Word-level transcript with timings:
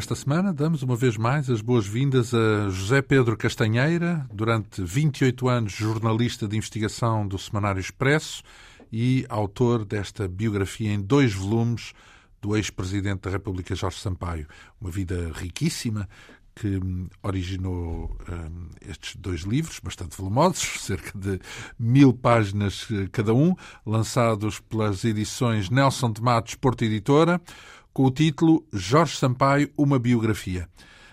Esta 0.00 0.14
semana 0.14 0.50
damos 0.50 0.82
uma 0.82 0.96
vez 0.96 1.18
mais 1.18 1.50
as 1.50 1.60
boas-vindas 1.60 2.32
a 2.32 2.70
José 2.70 3.02
Pedro 3.02 3.36
Castanheira, 3.36 4.26
durante 4.32 4.82
28 4.82 5.46
anos 5.46 5.72
jornalista 5.72 6.48
de 6.48 6.56
investigação 6.56 7.28
do 7.28 7.38
Semanário 7.38 7.80
Expresso 7.80 8.42
e 8.90 9.26
autor 9.28 9.84
desta 9.84 10.26
biografia 10.26 10.90
em 10.90 10.98
dois 10.98 11.34
volumes 11.34 11.92
do 12.40 12.56
ex-presidente 12.56 13.24
da 13.24 13.30
República 13.30 13.74
Jorge 13.74 13.98
Sampaio. 13.98 14.46
Uma 14.80 14.90
vida 14.90 15.30
riquíssima 15.34 16.08
que 16.54 16.80
originou 17.22 18.16
um, 18.26 18.68
estes 18.88 19.16
dois 19.16 19.42
livros, 19.42 19.80
bastante 19.80 20.16
volumosos, 20.16 20.62
cerca 20.80 21.12
de 21.16 21.38
mil 21.78 22.14
páginas 22.14 22.88
eh, 22.90 23.06
cada 23.12 23.34
um, 23.34 23.54
lançados 23.84 24.60
pelas 24.60 25.04
edições 25.04 25.68
Nelson 25.68 26.10
de 26.10 26.22
Matos 26.22 26.54
Porto 26.54 26.82
Editora 26.84 27.38
com 27.92 28.04
o 28.04 28.10
título 28.10 28.66
Jorge 28.72 29.16
Sampaio, 29.16 29.70
uma 29.76 29.98
biografia. 29.98 30.68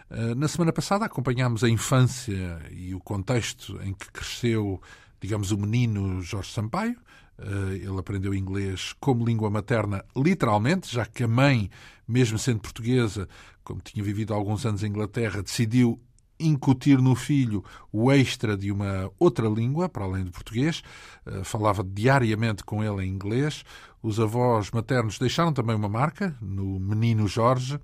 Eh, 0.09 0.35
na 0.35 0.47
semana 0.47 0.71
passada 0.71 1.05
acompanhámos 1.05 1.63
a 1.63 1.69
infância 1.69 2.61
e 2.71 2.93
o 2.93 2.99
contexto 2.99 3.79
em 3.83 3.93
que 3.93 4.11
cresceu, 4.11 4.81
digamos, 5.19 5.51
o 5.51 5.57
menino 5.57 6.21
Jorge 6.21 6.51
Sampaio. 6.51 6.95
Eh, 7.37 7.75
ele 7.83 7.97
aprendeu 7.97 8.33
inglês 8.33 8.93
como 8.99 9.25
língua 9.25 9.49
materna, 9.49 10.03
literalmente, 10.15 10.93
já 10.93 11.05
que 11.05 11.23
a 11.23 11.27
mãe, 11.27 11.69
mesmo 12.07 12.39
sendo 12.39 12.59
portuguesa, 12.59 13.27
como 13.63 13.81
tinha 13.81 14.03
vivido 14.03 14.33
alguns 14.33 14.65
anos 14.65 14.83
em 14.83 14.87
Inglaterra, 14.87 15.41
decidiu 15.41 15.99
incutir 16.39 16.99
no 16.99 17.15
filho 17.15 17.63
o 17.91 18.11
extra 18.11 18.57
de 18.57 18.71
uma 18.71 19.11
outra 19.19 19.47
língua, 19.47 19.89
para 19.89 20.05
além 20.05 20.23
do 20.23 20.31
português. 20.31 20.81
Eh, 21.25 21.43
falava 21.43 21.83
diariamente 21.83 22.63
com 22.63 22.83
ele 22.83 23.05
em 23.05 23.09
inglês. 23.09 23.63
Os 24.01 24.19
avós 24.19 24.71
maternos 24.71 25.19
deixaram 25.19 25.51
também 25.53 25.75
uma 25.75 25.89
marca 25.89 26.35
no 26.41 26.79
menino 26.79 27.27
Jorge. 27.27 27.79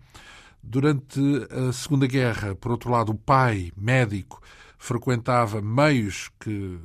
Durante 0.61 1.19
a 1.49 1.73
Segunda 1.73 2.07
Guerra, 2.07 2.55
por 2.55 2.71
outro 2.71 2.89
lado, 2.89 3.11
o 3.11 3.15
pai, 3.15 3.71
médico, 3.75 4.41
frequentava 4.77 5.61
meios 5.61 6.29
que 6.39 6.79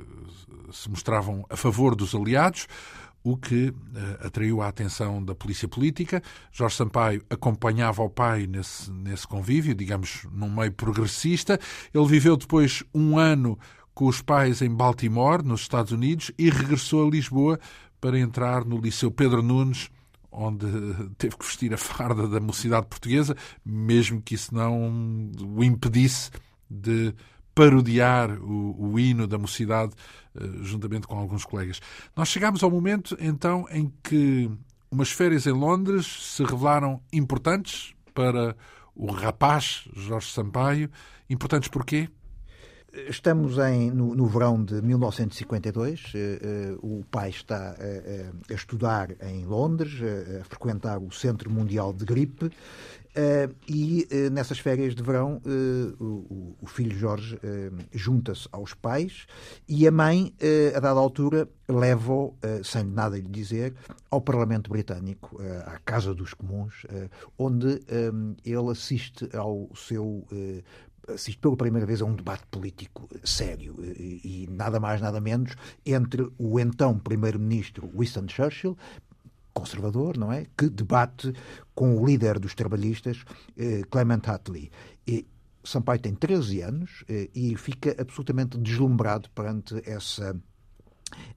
se 0.71 0.89
mostravam 0.89 1.45
a 1.49 1.55
favor 1.55 1.95
dos 1.95 2.13
aliados 2.13 2.67
o 3.23 3.35
que 3.35 3.69
uh, 3.69 4.25
atraiu 4.25 4.61
a 4.61 4.67
atenção 4.67 5.23
da 5.23 5.35
polícia 5.35 5.67
política. 5.67 6.21
Jorge 6.51 6.75
Sampaio 6.75 7.23
acompanhava 7.29 8.01
o 8.01 8.09
pai 8.09 8.47
nesse, 8.47 8.91
nesse 8.91 9.27
convívio, 9.27 9.75
digamos, 9.75 10.25
num 10.31 10.49
meio 10.49 10.71
progressista. 10.71 11.59
Ele 11.93 12.07
viveu 12.07 12.37
depois 12.37 12.83
um 12.93 13.17
ano 13.17 13.57
com 13.93 14.05
os 14.05 14.21
pais 14.21 14.61
em 14.61 14.73
Baltimore, 14.73 15.43
nos 15.43 15.61
Estados 15.61 15.91
Unidos, 15.91 16.31
e 16.37 16.49
regressou 16.49 17.05
a 17.05 17.11
Lisboa 17.11 17.59
para 17.99 18.17
entrar 18.17 18.63
no 18.63 18.79
Liceu 18.79 19.11
Pedro 19.11 19.41
Nunes, 19.41 19.89
onde 20.31 20.65
teve 21.17 21.35
que 21.35 21.45
vestir 21.45 21.73
a 21.73 21.77
farda 21.77 22.27
da 22.27 22.39
mocidade 22.39 22.87
portuguesa, 22.87 23.35
mesmo 23.65 24.21
que 24.21 24.35
isso 24.35 24.55
não 24.55 25.31
o 25.37 25.63
impedisse 25.63 26.31
de 26.69 27.13
parodiar 27.53 28.31
o, 28.41 28.91
o 28.91 28.99
hino 28.99 29.27
da 29.27 29.37
mocidade 29.37 29.93
eh, 30.35 30.43
juntamente 30.61 31.07
com 31.07 31.17
alguns 31.17 31.43
colegas. 31.43 31.81
Nós 32.15 32.29
chegámos 32.29 32.63
ao 32.63 32.71
momento, 32.71 33.17
então, 33.19 33.65
em 33.71 33.91
que 34.03 34.49
umas 34.91 35.11
férias 35.11 35.45
em 35.45 35.51
Londres 35.51 36.05
se 36.35 36.43
revelaram 36.43 37.01
importantes 37.11 37.93
para 38.13 38.55
o 38.95 39.11
rapaz 39.11 39.87
Jorge 39.93 40.31
Sampaio. 40.31 40.89
Importantes 41.29 41.69
porquê? 41.69 42.09
Estamos 43.07 43.59
em, 43.59 43.91
no, 43.91 44.15
no, 44.15 44.25
verão 44.25 44.63
de 44.63 44.81
1952. 44.81 46.05
Uh, 46.05 46.17
uh, 46.81 46.99
o 46.99 47.05
pai 47.05 47.29
está 47.29 47.75
a 48.49 48.53
estudar 48.53 49.11
em 49.21 49.45
Londres, 49.45 49.93
a 50.41 50.43
frequentar 50.43 50.97
o 50.97 51.11
Centro 51.11 51.51
Mundial 51.51 51.93
de 51.93 52.03
Gripe. 52.03 52.49
E 53.67 54.07
nessas 54.31 54.59
férias 54.59 54.95
de 54.95 55.03
verão, 55.03 55.41
o, 55.99 56.55
o, 56.61 56.67
filho 56.67 56.97
Jorge 56.97 57.39
junta-se 57.91 58.47
aos 58.51 58.73
pais 58.73 59.25
e 59.67 59.87
a 59.87 59.91
mãe, 59.91 60.33
a 60.75 60.79
dada 60.79 60.99
altura, 60.99 61.49
leva-o, 61.67 62.35
sem 62.63 62.83
nada 62.83 63.17
lhe 63.17 63.27
dizer, 63.27 63.73
ao 64.09 64.21
Parlamento 64.21 64.69
Britânico, 64.69 65.39
à 65.65 65.79
Casa 65.79 66.13
dos 66.13 66.33
Comuns, 66.33 66.85
onde 67.37 67.81
ele 68.45 68.71
assiste 68.71 69.29
ao 69.35 69.69
seu 69.75 70.25
assiste 71.13 71.39
pela 71.39 71.57
primeira 71.57 71.85
vez 71.85 72.01
a 72.01 72.05
um 72.05 72.15
debate 72.15 72.43
político 72.51 73.09
sério 73.23 73.75
e 73.97 74.47
nada 74.49 74.79
mais, 74.79 75.01
nada 75.01 75.19
menos 75.19 75.55
entre 75.85 76.29
o 76.37 76.59
então 76.59 76.97
primeiro-ministro 76.97 77.89
Winston 77.95 78.27
Churchill, 78.27 78.77
conservador, 79.53 80.17
não 80.17 80.31
é? 80.31 80.45
Que 80.57 80.69
debate 80.69 81.33
com 81.75 81.97
o 81.97 82.05
líder 82.05 82.39
dos 82.39 82.53
trabalhistas, 82.53 83.23
eh, 83.57 83.81
Clement 83.89 84.21
Attlee. 84.27 84.71
E 85.07 85.25
Sampaio 85.63 85.99
tem 85.99 86.13
13 86.13 86.61
anos 86.61 87.03
eh, 87.09 87.29
e 87.33 87.55
fica 87.55 87.95
absolutamente 87.99 88.57
deslumbrado 88.57 89.29
perante 89.31 89.81
essa 89.89 90.35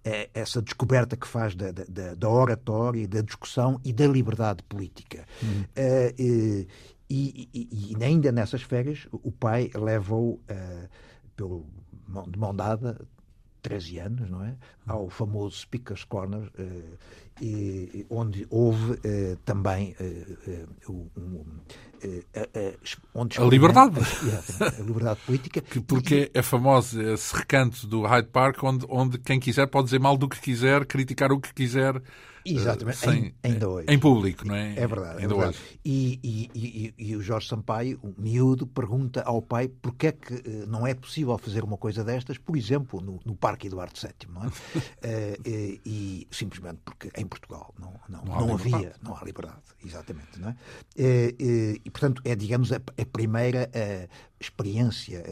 eh, 0.05 0.31
essa 0.35 0.61
descoberta 0.61 1.17
que 1.17 1.27
faz 1.27 1.55
da, 1.55 1.73
da, 1.73 2.15
da 2.15 2.29
oratória, 2.29 3.07
da 3.09 3.23
discussão 3.23 3.81
e 3.85 3.93
da 3.93 4.07
liberdade 4.07 4.63
política. 4.65 5.25
Uh, 5.43 6.67
e, 7.09 7.49
e, 7.55 7.95
e, 7.99 8.05
ainda 8.05 8.33
nessas 8.33 8.63
férias, 8.63 9.07
o 9.13 9.31
pai 9.31 9.71
leva-o 9.75 10.41
pelo, 11.37 11.67
de 12.27 12.39
mão 12.39 12.55
dada, 12.55 12.99
13 13.63 13.99
anos, 13.99 14.31
não 14.31 14.45
é? 14.45 14.57
Ao 14.87 15.09
famoso 15.09 15.57
Speaker's 15.57 16.05
Corner, 16.05 16.51
uh, 16.59 16.99
e, 17.41 18.07
onde 18.11 18.47
houve 18.51 18.93
uh, 18.93 19.37
também 19.45 19.97
um, 20.89 21.45
onde 23.15 23.41
a 23.41 23.45
liberdade. 23.45 23.99
A, 24.61 24.83
liberdade 24.83 25.21
política. 25.27 25.61
Que 25.61 25.81
porque 25.81 26.31
é 26.35 26.43
famoso 26.43 27.01
esse 27.01 27.35
recanto 27.35 27.87
do 27.87 28.03
Hyde 28.03 28.29
Park, 28.29 28.63
onde, 28.63 28.87
onde 28.89 29.19
quem 29.19 29.39
quiser 29.39 29.67
pode 29.67 29.87
dizer 29.87 30.01
mal 30.01 30.17
do 30.17 30.29
que 30.29 30.41
quiser, 30.41 30.85
criticar 30.87 31.33
o 31.33 31.41
que 31.41 31.53
quiser 31.53 32.03
Exatamente, 32.45 32.99
sem, 32.99 33.35
ainda 33.43 33.69
hoje. 33.69 33.87
Em 33.89 33.99
público, 33.99 34.47
não 34.47 34.55
é? 34.55 34.73
É 34.77 34.87
verdade. 34.87 35.23
Ainda 35.23 35.35
é 35.35 35.37
verdade. 35.37 35.49
Hoje. 35.51 35.81
E, 35.85 36.21
e, 36.23 36.51
e, 36.55 36.95
e, 36.99 37.17
o 37.17 37.23
Jorge 37.23 37.49
Sampaio, 37.49 37.99
o 38.03 38.15
miúdo, 38.21 38.67
pergunta 38.67 39.23
ao 39.23 39.41
pai 39.41 39.69
porque 39.69 40.09
é 40.09 40.13
que 40.13 40.43
não 40.67 40.87
é 40.87 40.95
possível 40.95 41.37
fazer 41.39 41.63
uma 41.63 41.77
coisa 41.77 42.03
destas, 42.03 42.39
por 42.39 42.57
exemplo, 42.57 43.01
no, 43.01 43.21
no 43.25 43.37
Parque 43.37 43.69
Eduardo 43.69 43.99
VII, 44.01 44.33
não 44.33 44.45
é? 44.45 44.51
e, 45.47 45.81
e, 45.85 46.29
simplesmente 46.31 46.81
porque 46.85 47.11
em 47.17 47.27
Portugal 47.27 47.73
não, 47.79 47.95
não, 48.09 48.25
não, 48.25 48.47
não 48.47 48.55
havia, 48.55 48.95
não 49.03 49.17
há 49.17 49.25
liberdade, 49.25 49.63
exatamente, 49.85 50.41
não 50.41 50.51
é? 50.51 50.57
E, 50.97 51.81
portanto, 51.93 52.23
é, 52.25 52.35
digamos, 52.35 52.73
a, 52.73 52.77
a 52.77 53.07
primeira 53.13 53.71
experiência 54.41 55.23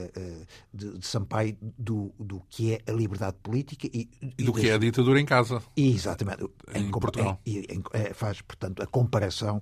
de, 0.72 0.98
de 0.98 1.06
Sampaio 1.06 1.56
do, 1.76 2.12
do 2.18 2.40
que 2.48 2.74
é 2.74 2.80
a 2.86 2.92
liberdade 2.92 3.36
política 3.42 3.88
e, 3.92 4.08
e 4.38 4.44
do 4.44 4.52
das... 4.52 4.60
que 4.60 4.68
é 4.68 4.74
a 4.74 4.78
ditadura 4.78 5.20
em 5.20 5.24
casa. 5.24 5.62
Exatamente. 5.76 6.44
Em, 6.74 6.84
em 6.84 6.90
Portugal. 6.90 7.40
Em, 7.44 7.58
em, 7.68 7.82
é, 7.92 8.14
faz, 8.14 8.40
portanto, 8.40 8.82
a 8.82 8.86
comparação 8.86 9.60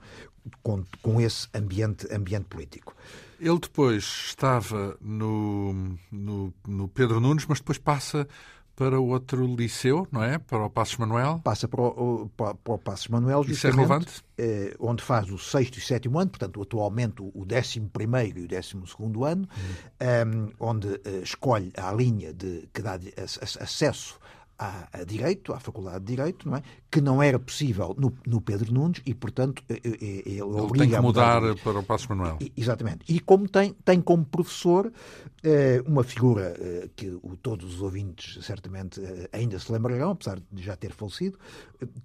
com, 0.62 0.84
com 1.02 1.20
esse 1.20 1.48
ambiente, 1.54 2.06
ambiente 2.12 2.46
político. 2.46 2.94
Ele 3.40 3.58
depois 3.58 4.04
estava 4.26 4.96
no, 5.00 5.96
no, 6.10 6.52
no 6.66 6.88
Pedro 6.88 7.20
Nunes, 7.20 7.46
mas 7.46 7.58
depois 7.58 7.78
passa 7.78 8.26
para 8.78 9.00
outro 9.00 9.44
liceu, 9.44 10.06
não 10.12 10.22
é? 10.22 10.38
Para 10.38 10.64
o 10.64 10.70
Passos 10.70 10.96
Manuel. 10.98 11.40
Passa 11.42 11.66
para 11.66 11.82
o, 11.82 12.30
para, 12.36 12.54
para 12.54 12.74
o 12.74 12.78
Passos 12.78 13.08
Manuel, 13.08 13.42
Isso 13.48 13.66
é 13.66 13.72
relevante? 13.72 14.22
Eh, 14.38 14.76
onde 14.78 15.02
faz 15.02 15.28
o 15.32 15.36
sexto 15.36 15.78
e 15.78 15.80
sétimo 15.80 16.16
ano, 16.16 16.30
portanto, 16.30 16.62
atualmente 16.62 17.16
o 17.20 17.44
décimo 17.44 17.90
primeiro 17.90 18.38
e 18.38 18.44
o 18.44 18.46
décimo 18.46 18.86
segundo 18.86 19.24
ano, 19.24 19.48
hum. 19.50 19.64
um, 20.00 20.04
ehm, 20.06 20.52
onde 20.60 20.86
uh, 20.86 21.22
escolhe 21.24 21.72
a 21.76 21.92
linha 21.92 22.32
de, 22.32 22.68
que 22.72 22.80
dá 22.80 23.00
acesso 23.60 24.20
a, 24.56 24.88
a, 24.92 25.02
direito, 25.02 25.52
à 25.52 25.58
Faculdade 25.58 26.04
de 26.04 26.14
Direito, 26.14 26.48
não 26.48 26.56
é? 26.56 26.62
Que 26.90 27.00
não 27.00 27.22
era 27.22 27.38
possível 27.38 27.94
no, 27.98 28.12
no 28.26 28.40
Pedro 28.40 28.72
Nunes 28.72 29.02
e, 29.04 29.14
portanto, 29.14 29.62
ele, 29.68 29.98
ele, 30.00 30.40
ele 30.40 30.78
tem 30.78 30.90
que 30.90 31.00
mudar, 31.00 31.40
mudar 31.40 31.56
para 31.62 31.78
o 31.78 31.82
Passos 31.82 32.06
Manuel. 32.06 32.38
Exatamente. 32.56 33.00
E 33.08 33.20
como 33.20 33.46
tem, 33.48 33.74
tem 33.84 34.00
como 34.00 34.24
professor 34.24 34.90
eh, 35.42 35.82
uma 35.86 36.02
figura 36.02 36.54
eh, 36.58 36.88
que 36.96 37.10
o, 37.10 37.36
todos 37.36 37.74
os 37.74 37.82
ouvintes 37.82 38.44
certamente 38.44 39.00
eh, 39.00 39.28
ainda 39.32 39.58
se 39.58 39.70
lembrarão, 39.70 40.12
apesar 40.12 40.40
de 40.50 40.62
já 40.62 40.76
ter 40.76 40.92
falecido, 40.92 41.38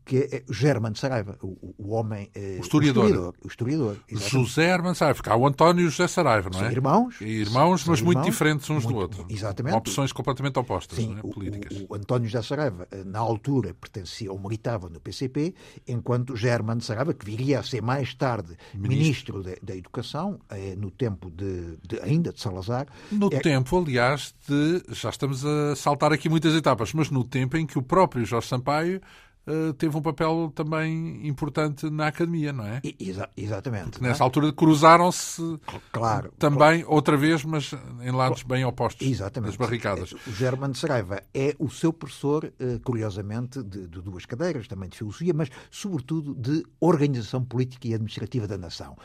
que 0.05 0.17
é 0.17 0.43
Germano 0.51 0.95
Saraiva, 0.95 1.37
o, 1.41 1.73
o 1.77 1.93
homem... 1.93 2.29
o 2.35 2.61
historiador. 2.61 3.33
O 3.41 3.47
historiador. 3.47 3.97
O 4.09 4.13
historiador 4.13 4.45
José 4.45 4.69
Hermano 4.69 4.95
Saraiva, 4.95 5.21
há 5.25 5.35
o 5.35 5.47
António 5.47 5.83
e 5.83 5.87
o 5.87 5.89
José 5.89 6.07
Saraiva, 6.07 6.49
não 6.51 6.59
é? 6.59 6.63
São 6.63 6.71
irmãos. 6.71 7.21
E 7.21 7.25
irmãos, 7.25 7.85
mas 7.85 8.01
muito 8.01 8.21
diferentes 8.21 8.69
uns 8.69 8.83
muito, 8.83 8.89
do 8.89 8.95
outro. 8.97 9.25
Exatamente. 9.29 9.75
Opções 9.77 10.11
completamente 10.11 10.59
opostas, 10.59 10.97
Sim, 10.97 11.17
é? 11.17 11.21
políticas. 11.21 11.85
O, 11.89 11.93
o 11.93 11.95
António 11.95 12.27
José 12.27 12.43
Saraiva, 12.43 12.87
na 13.05 13.19
altura, 13.19 13.73
pertencia 13.73 14.31
ou 14.31 14.37
militava 14.73 14.89
no 14.89 14.99
PCP, 14.99 15.53
enquanto 15.87 16.35
Germano 16.35 16.81
Saraiva, 16.81 17.13
que 17.13 17.25
viria 17.25 17.59
a 17.59 17.63
ser 17.63 17.81
mais 17.81 18.13
tarde 18.13 18.55
ministro, 18.73 19.37
ministro 19.37 19.57
da, 19.61 19.75
Educação, 19.75 20.39
eh, 20.49 20.75
no 20.77 20.89
tempo 20.89 21.29
de, 21.29 21.77
de, 21.87 21.99
ainda 22.01 22.31
de 22.31 22.39
Salazar. 22.39 22.87
No 23.11 23.27
é... 23.31 23.39
tempo, 23.39 23.77
aliás, 23.77 24.33
de. 24.47 24.83
Já 24.93 25.09
estamos 25.09 25.45
a 25.45 25.75
saltar 25.75 26.13
aqui 26.13 26.29
muitas 26.29 26.53
etapas, 26.53 26.93
mas 26.93 27.09
no 27.09 27.23
tempo 27.23 27.57
em 27.57 27.65
que 27.65 27.77
o 27.77 27.81
próprio 27.81 28.25
Jorge 28.25 28.47
Sampaio 28.47 29.01
uh, 29.47 29.73
teve 29.73 29.95
um 29.97 30.01
papel 30.01 30.51
também 30.53 31.27
importante 31.27 31.89
na 31.89 32.07
academia, 32.07 32.53
não 32.53 32.65
é? 32.65 32.81
Exa 32.99 33.29
exatamente. 33.35 33.91
Porque 33.91 34.05
nessa 34.05 34.23
é? 34.23 34.25
altura 34.25 34.51
cruzaram-se 34.51 35.59
claro, 35.91 36.31
também, 36.37 36.81
claro. 36.81 36.95
outra 36.95 37.17
vez, 37.17 37.43
mas 37.43 37.73
em 38.01 38.11
lados 38.11 38.43
bem 38.43 38.65
opostos 38.65 39.05
exatamente. 39.07 39.51
das 39.51 39.57
barricadas. 39.57 40.13
O 40.13 40.31
Germano 40.31 40.75
Saraiva 40.75 41.21
é 41.33 41.55
o 41.59 41.69
seu 41.69 41.91
professor, 41.91 42.45
uh, 42.45 42.79
curiosamente, 42.81 43.61
de, 43.63 43.87
de, 43.87 44.01
duas 44.01 44.25
cadeiras, 44.25 44.67
também 44.67 44.89
de 44.89 44.97
filosofia, 44.97 45.33
mas 45.33 45.49
sobretudo 45.71 46.33
de 46.35 46.63
organização 46.79 47.43
política 47.43 47.87
e 47.87 47.93
administrativa 47.93 48.47
da 48.47 48.57
nação. 48.57 48.97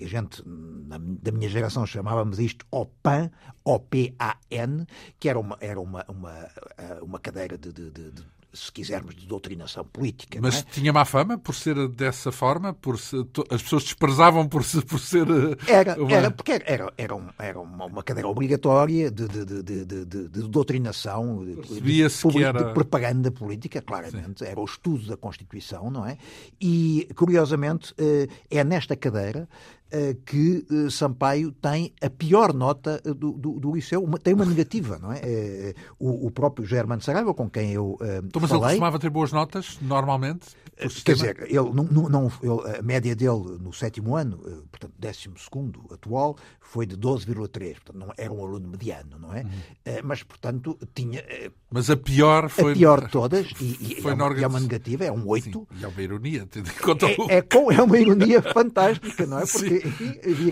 A 0.00 0.06
gente, 0.06 0.42
na, 0.46 0.98
da 0.98 1.32
minha 1.32 1.48
geração, 1.48 1.86
chamávamos 1.86 2.38
isto 2.38 2.64
OPAN, 2.70 3.30
O-P-A-N, 3.64 4.86
que 5.18 5.28
era 5.28 5.38
uma, 5.38 5.56
era 5.60 5.80
uma, 5.80 6.04
uma, 6.08 6.48
uma 7.02 7.18
cadeira 7.18 7.56
de, 7.58 7.72
de, 7.72 7.90
de 7.90 8.35
se 8.56 8.72
quisermos, 8.72 9.14
de 9.14 9.26
doutrinação 9.26 9.84
política. 9.84 10.38
Mas 10.40 10.60
é? 10.60 10.62
tinha 10.62 10.92
má 10.92 11.04
fama 11.04 11.38
por 11.38 11.54
ser 11.54 11.88
dessa 11.88 12.32
forma? 12.32 12.72
Por 12.72 12.98
se, 12.98 13.16
as 13.50 13.62
pessoas 13.62 13.84
desprezavam 13.84 14.48
por, 14.48 14.64
por 14.86 14.98
ser. 14.98 15.26
Eh, 15.28 15.56
era, 15.72 16.02
uma... 16.02 16.12
era 16.12 16.30
porque 16.30 16.52
era, 16.64 16.92
era, 16.96 17.14
um, 17.14 17.28
era 17.38 17.60
uma, 17.60 17.84
uma, 17.86 18.02
cadeira 18.02 18.28
obrigatória 18.28 19.10
de, 19.10 19.28
de, 19.28 19.62
de, 19.62 19.84
de, 19.84 20.28
de 20.28 20.48
doutrinação, 20.48 21.44
era... 22.42 22.64
de 22.64 22.74
propaganda 22.74 23.30
política, 23.30 23.82
claramente. 23.82 24.40
Sim. 24.40 24.50
Era 24.50 24.60
o 24.60 24.64
estudo 24.64 25.06
da 25.06 25.16
Constituição, 25.16 25.90
não 25.90 26.06
é? 26.06 26.16
E, 26.60 27.08
curiosamente, 27.14 27.94
eh, 27.98 28.28
é 28.50 28.64
nesta 28.64 28.96
cadeira 28.96 29.48
que 30.24 30.66
eh, 30.70 30.90
Sampaio 30.90 31.52
tem 31.52 31.92
a 32.02 32.10
pior 32.10 32.52
nota 32.52 33.00
eh, 33.04 33.14
do, 33.14 33.32
do, 33.32 33.60
do 33.60 33.74
Liceu, 33.74 34.02
uma, 34.02 34.18
tem 34.18 34.34
uma 34.34 34.44
negativa, 34.44 34.98
não 34.98 35.12
é? 35.12 35.20
O, 35.98 36.26
o 36.26 36.30
próprio 36.30 36.66
Germano 36.66 37.00
Saraiva, 37.02 37.32
com 37.32 37.48
quem 37.48 37.72
eu 37.72 37.96
uh, 38.00 38.24
então, 38.24 38.40
mas 38.40 38.50
falei... 38.50 38.64
ele 38.64 38.70
costumava 38.70 38.98
ter 38.98 39.10
boas 39.10 39.32
notas, 39.32 39.78
normalmente? 39.80 40.48
Quer 41.04 41.14
dizer, 41.14 41.42
ele, 41.44 41.70
não, 41.72 41.84
não, 41.84 42.32
ele, 42.42 42.78
a 42.78 42.82
média 42.82 43.16
dele 43.16 43.58
no 43.60 43.72
sétimo 43.72 44.14
ano, 44.14 44.36
portanto, 44.70 44.92
décimo 44.98 45.38
segundo 45.38 45.86
atual, 45.90 46.36
foi 46.60 46.84
de 46.84 46.96
12,3. 46.96 47.74
Portanto, 47.74 47.98
não 47.98 48.12
era 48.16 48.30
um 48.30 48.44
aluno 48.44 48.68
mediano, 48.68 49.18
não 49.18 49.34
é? 49.34 49.42
Uhum. 49.42 50.00
Mas, 50.04 50.22
portanto, 50.22 50.78
tinha... 50.94 51.24
Mas 51.70 51.88
a 51.88 51.96
pior 51.96 52.50
foi... 52.50 52.72
A 52.72 52.74
pior 52.74 53.04
de 53.06 53.10
todas, 53.10 53.46
e, 53.58 54.00
foi 54.02 54.12
e 54.12 54.14
é, 54.14 54.14
uma, 54.14 54.40
é 54.40 54.46
uma 54.46 54.60
negativa, 54.60 55.04
é 55.04 55.12
um 55.12 55.26
8. 55.26 55.44
Sim, 55.44 55.66
e 55.80 55.84
é 55.84 55.88
uma 55.88 56.02
ironia, 56.02 56.46
tendo 56.50 56.68
em 56.68 56.74
conta... 56.74 57.06
É, 57.06 57.38
é, 57.38 57.76
é 57.76 57.82
uma 57.82 57.98
ironia 57.98 58.42
fantástica, 58.42 59.26
não 59.26 59.38
é? 59.38 59.46
Porque 59.46 59.82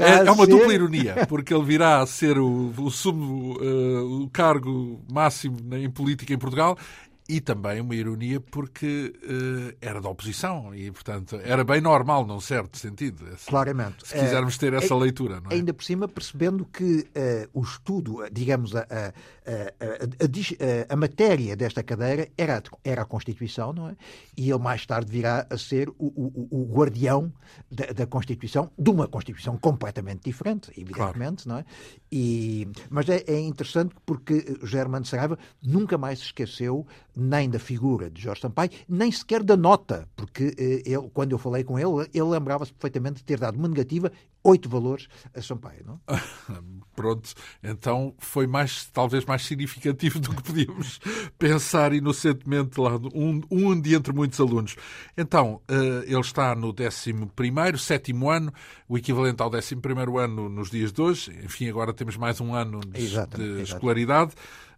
é, 0.03 0.27
é, 0.27 0.31
uma 0.31 0.47
ser... 0.47 0.51
dupla 0.51 0.75
ironia, 0.75 1.27
porque 1.29 1.53
ele 1.53 1.65
virá 1.65 2.01
a 2.01 2.07
ser 2.07 2.39
o, 2.39 2.73
o, 2.79 2.91
sumo, 2.91 3.59
uh, 3.61 4.23
o 4.23 4.31
cargo 4.31 5.05
máximo 5.11 5.59
em 5.75 5.91
política 5.91 6.33
em 6.33 6.39
Portugal 6.39 6.79
e 7.27 7.41
também 7.41 7.81
uma 7.81 7.95
ironia 7.95 8.39
porque 8.39 9.15
uh, 9.23 9.77
era 9.81 10.01
da 10.01 10.09
oposição 10.11 10.75
e, 10.75 10.91
portanto, 10.91 11.41
era 11.43 11.65
bem 11.65 11.81
normal, 11.81 12.27
num 12.27 12.41
certo 12.41 12.77
sentido. 12.77 13.25
Claramente. 13.47 14.07
Se 14.07 14.15
quisermos 14.19 14.59
ter 14.59 14.75
essa 14.75 14.95
leitura. 14.95 15.41
Não 15.41 15.51
é? 15.51 15.55
Ainda 15.55 15.73
por 15.73 15.85
cima, 15.85 16.07
percebendo 16.07 16.67
que 16.67 17.01
uh, 17.01 17.49
o 17.55 17.63
estudo, 17.63 18.19
digamos, 18.31 18.77
a, 18.77 18.81
a, 18.81 19.13
a, 19.47 20.93
a, 20.93 20.97
matéria 20.97 21.57
desta 21.57 21.83
cadeira 21.83 22.29
era, 22.37 22.63
era 22.85 23.03
a 23.03 23.05
Constituição, 23.07 23.73
não 23.73 23.89
é? 23.89 23.97
E 24.37 24.51
ele 24.51 24.59
mais 24.59 24.85
tarde 24.85 25.11
virá 25.11 25.47
a 25.49 25.57
ser 25.57 25.89
o, 25.89 25.95
o, 25.99 26.49
o 26.51 26.75
guardião 26.75 27.33
da, 27.71 27.87
da, 27.87 28.07
Constituição, 28.07 28.71
de 28.79 28.91
uma 28.91 29.09
Constituição 29.09 29.57
completamente 29.57 30.25
diferente, 30.25 30.71
evidentemente, 30.77 31.45
claro. 31.45 31.49
não 31.49 31.59
é? 31.59 31.65
E, 32.13 32.69
mas 32.91 33.09
é, 33.09 33.25
é 33.27 33.41
interessante 33.41 33.95
porque 34.05 34.59
Germano 34.63 35.07
Saraiva 35.07 35.39
nunca 35.63 35.97
mais 35.97 36.19
se 36.19 36.27
esqueceu 36.27 36.87
nem 37.17 37.49
da 37.49 37.59
figura 37.59 38.11
de 38.11 38.21
Jorge 38.23 38.41
Sampaio, 38.41 38.71
nem 38.89 39.11
sequer 39.11 39.43
da 39.43 39.57
nota, 39.57 40.09
porque 40.17 40.55
eh, 40.59 40.83
ele, 40.85 41.09
quando 41.13 41.33
eu 41.33 41.39
falei 41.39 41.63
com 41.63 41.79
ele, 41.79 42.09
ele 42.13 42.25
lembrava-se 42.25 42.73
perfeitamente 42.73 43.17
de 43.17 43.25
ter 43.25 43.39
dado 43.39 43.57
uma 43.57 43.69
negativa, 43.69 44.11
oito 44.43 44.69
valores 44.69 45.09
a 45.35 45.41
Sampaio. 45.41 45.85
Não? 45.87 46.01
Pronto, 46.95 47.33
então 47.63 48.15
foi 48.19 48.47
mais, 48.47 48.87
talvez 48.93 49.25
mais 49.25 49.45
significativo 49.45 50.19
do 50.21 50.35
que 50.35 50.43
podíamos 50.43 51.01
pensar 51.39 51.93
inocentemente 51.93 52.79
lá, 52.81 52.97
um, 53.15 53.41
um 53.51 53.81
de 53.81 53.95
entre 53.95 54.13
muitos 54.13 54.39
alunos. 54.41 54.77
Então, 55.17 55.61
uh, 55.71 56.03
ele 56.05 56.21
está 56.21 56.55
no 56.55 56.69
11 56.69 57.27
primeiro, 57.35 57.79
sétimo 57.79 58.31
ano, 58.31 58.53
o 58.89 58.99
equivalente 58.99 59.43
ao 59.43 59.53
11 59.53 59.77
primeiro 59.77 60.19
ano 60.19 60.49
nos 60.49 60.71
dias 60.71 60.93
de 60.93 61.01
hoje, 61.01 61.33
enfim, 61.45 61.69
agora 61.69 61.93
temos 61.93 62.17
mais 62.17 62.41
um 62.41 62.55
ano 62.55 62.81
de, 62.81 63.09
de 63.37 63.63
escolaridade. 63.63 64.35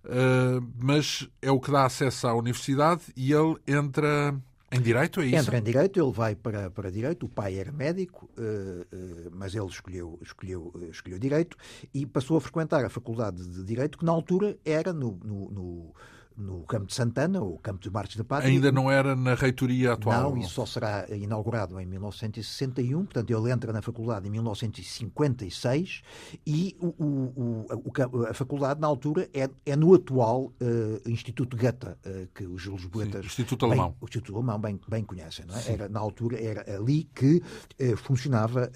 Uh, 0.06 0.64
mas 0.78 1.28
é 1.42 1.50
o 1.50 1.58
que 1.58 1.70
dá 1.70 1.84
acesso 1.84 2.28
à 2.28 2.34
universidade 2.34 3.02
e 3.16 3.32
ele 3.32 3.56
entra 3.66 4.34
em 4.70 4.80
Direito, 4.80 5.20
é 5.20 5.26
isso? 5.26 5.36
Entra 5.36 5.58
em 5.58 5.62
Direito, 5.62 6.00
ele 6.00 6.12
vai 6.12 6.34
para, 6.34 6.70
para 6.70 6.90
Direito, 6.90 7.26
o 7.26 7.28
pai 7.28 7.56
era 7.56 7.72
médico, 7.72 8.28
uh, 8.38 8.82
uh, 8.82 9.30
mas 9.32 9.54
ele 9.54 9.66
escolheu, 9.66 10.18
escolheu, 10.22 10.72
escolheu 10.90 11.18
Direito 11.18 11.56
e 11.94 12.04
passou 12.04 12.36
a 12.36 12.40
frequentar 12.40 12.84
a 12.84 12.88
Faculdade 12.88 13.44
de 13.44 13.64
Direito, 13.64 13.98
que 13.98 14.04
na 14.04 14.12
altura 14.12 14.56
era 14.64 14.92
no, 14.92 15.18
no, 15.24 15.50
no 15.50 15.94
no 16.36 16.62
Campo 16.64 16.86
de 16.86 16.94
Santana, 16.94 17.40
o 17.40 17.58
Campo 17.58 17.80
dos 17.80 17.90
Martes 17.90 18.16
da 18.16 18.24
Pátria. 18.24 18.50
Ainda 18.50 18.70
não 18.70 18.90
era 18.90 19.16
na 19.16 19.34
reitoria 19.34 19.94
atual? 19.94 20.30
Não, 20.30 20.38
isso 20.38 20.50
só 20.50 20.66
será 20.66 21.06
inaugurado 21.10 21.80
em 21.80 21.86
1961, 21.86 23.04
portanto 23.04 23.30
ele 23.30 23.50
entra 23.50 23.72
na 23.72 23.80
faculdade 23.80 24.28
em 24.28 24.30
1956 24.30 26.02
e 26.46 26.76
o, 26.80 26.86
o, 26.86 27.66
o, 27.72 28.26
a 28.26 28.34
faculdade 28.34 28.80
na 28.80 28.86
altura 28.86 29.28
é, 29.32 29.48
é 29.64 29.76
no 29.76 29.94
atual 29.94 30.52
uh, 30.60 31.08
Instituto 31.08 31.56
Goethe, 31.56 31.86
uh, 31.86 32.28
que 32.34 32.44
os 32.44 32.64
lisboetas... 32.64 33.20
Sim, 33.22 33.26
Instituto 33.42 33.64
Alemão. 33.64 33.90
Bem, 33.90 33.96
o 34.00 34.04
Instituto 34.04 34.36
Alemão 34.36 34.60
bem, 34.60 34.80
bem 34.88 35.04
conhecem, 35.04 35.46
não 35.46 35.56
é? 35.56 35.72
Era, 35.72 35.88
na 35.88 36.00
altura 36.00 36.42
era 36.42 36.76
ali 36.76 37.04
que 37.14 37.42
uh, 37.80 37.96
funcionava 37.96 38.70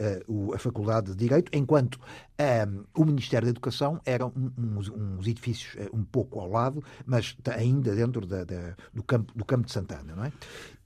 a 0.55 0.59
faculdade 0.59 1.11
de 1.11 1.17
Direito, 1.17 1.51
enquanto 1.55 2.01
o 2.95 3.05
Ministério 3.05 3.47
da 3.47 3.51
Educação 3.51 4.01
era 4.05 4.25
um, 4.25 4.51
uns, 4.57 4.89
uns 4.89 5.27
edifícios 5.27 5.77
um 5.93 6.03
pouco 6.03 6.41
ao 6.41 6.49
lado, 6.49 6.83
mas 7.05 7.37
ainda 7.55 7.95
dentro 7.95 8.27
da, 8.27 8.45
da, 8.45 8.75
do, 8.93 9.03
campo, 9.03 9.33
do 9.35 9.45
campo 9.45 9.67
de 9.67 9.73
Santana, 9.73 10.15
não 10.15 10.25
é? 10.25 10.33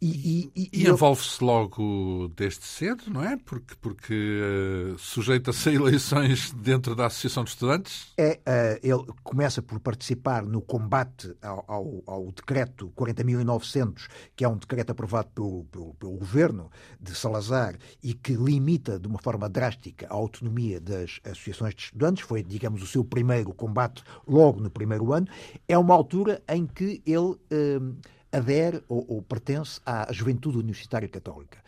E, 0.04 0.50
e, 0.54 0.68
e, 0.70 0.82
e 0.82 0.87
envolve-se 0.87 1.42
logo 1.42 2.28
desde 2.37 2.62
cedo, 2.66 3.04
não 3.08 3.25
é? 3.25 3.38
Porque, 3.38 3.75
porque 3.80 4.92
uh, 4.92 4.99
sujeita-se 4.99 5.70
a 5.70 5.73
eleições 5.73 6.52
dentro 6.52 6.94
da 6.94 7.06
Associação 7.06 7.42
de 7.42 7.49
Estudantes? 7.49 8.12
É, 8.18 8.38
uh, 8.46 8.80
ele 8.82 9.12
começa 9.23 9.62
por 9.62 9.80
participar 9.80 10.42
no 10.44 10.61
combate 10.61 11.34
ao, 11.40 11.64
ao, 11.66 12.02
ao 12.06 12.32
decreto 12.32 12.92
40.900, 12.94 14.06
que 14.37 14.44
é 14.44 14.49
um 14.49 14.58
decreto 14.58 14.90
aprovado 14.90 15.30
pelo, 15.34 15.64
pelo, 15.73 15.94
pelo, 15.94 16.12
governo 16.18 16.70
de 17.00 17.14
Salazar 17.14 17.75
e 18.02 18.12
que 18.12 18.34
limita 18.34 19.00
de 19.00 19.08
uma 19.08 19.18
forma 19.18 19.49
drástica 19.49 20.06
a 20.11 20.12
autonomia 20.12 20.82
das 20.82 21.18
associações 21.25 21.75
de 21.75 21.80
estudantes. 21.84 22.25
Foi, 22.25 22.42
digamos, 22.42 22.82
o 22.82 22.87
seu 22.87 23.06
primeiro 23.06 23.54
combate 23.54 24.04
logo 24.28 24.61
no 24.61 24.68
primeiro 24.68 25.14
ano. 25.14 25.28
É 25.66 25.78
uma 25.78 25.94
altura 25.94 26.42
em 26.46 26.66
que 26.66 27.02
ele. 27.06 27.38
Uh, 27.50 27.96
adere 28.36 28.82
ou, 28.88 29.04
ou, 29.08 29.22
pertence 29.22 29.80
à 29.84 30.12
juventude 30.12 30.58
universitária 30.58 31.08
católica. 31.08 31.58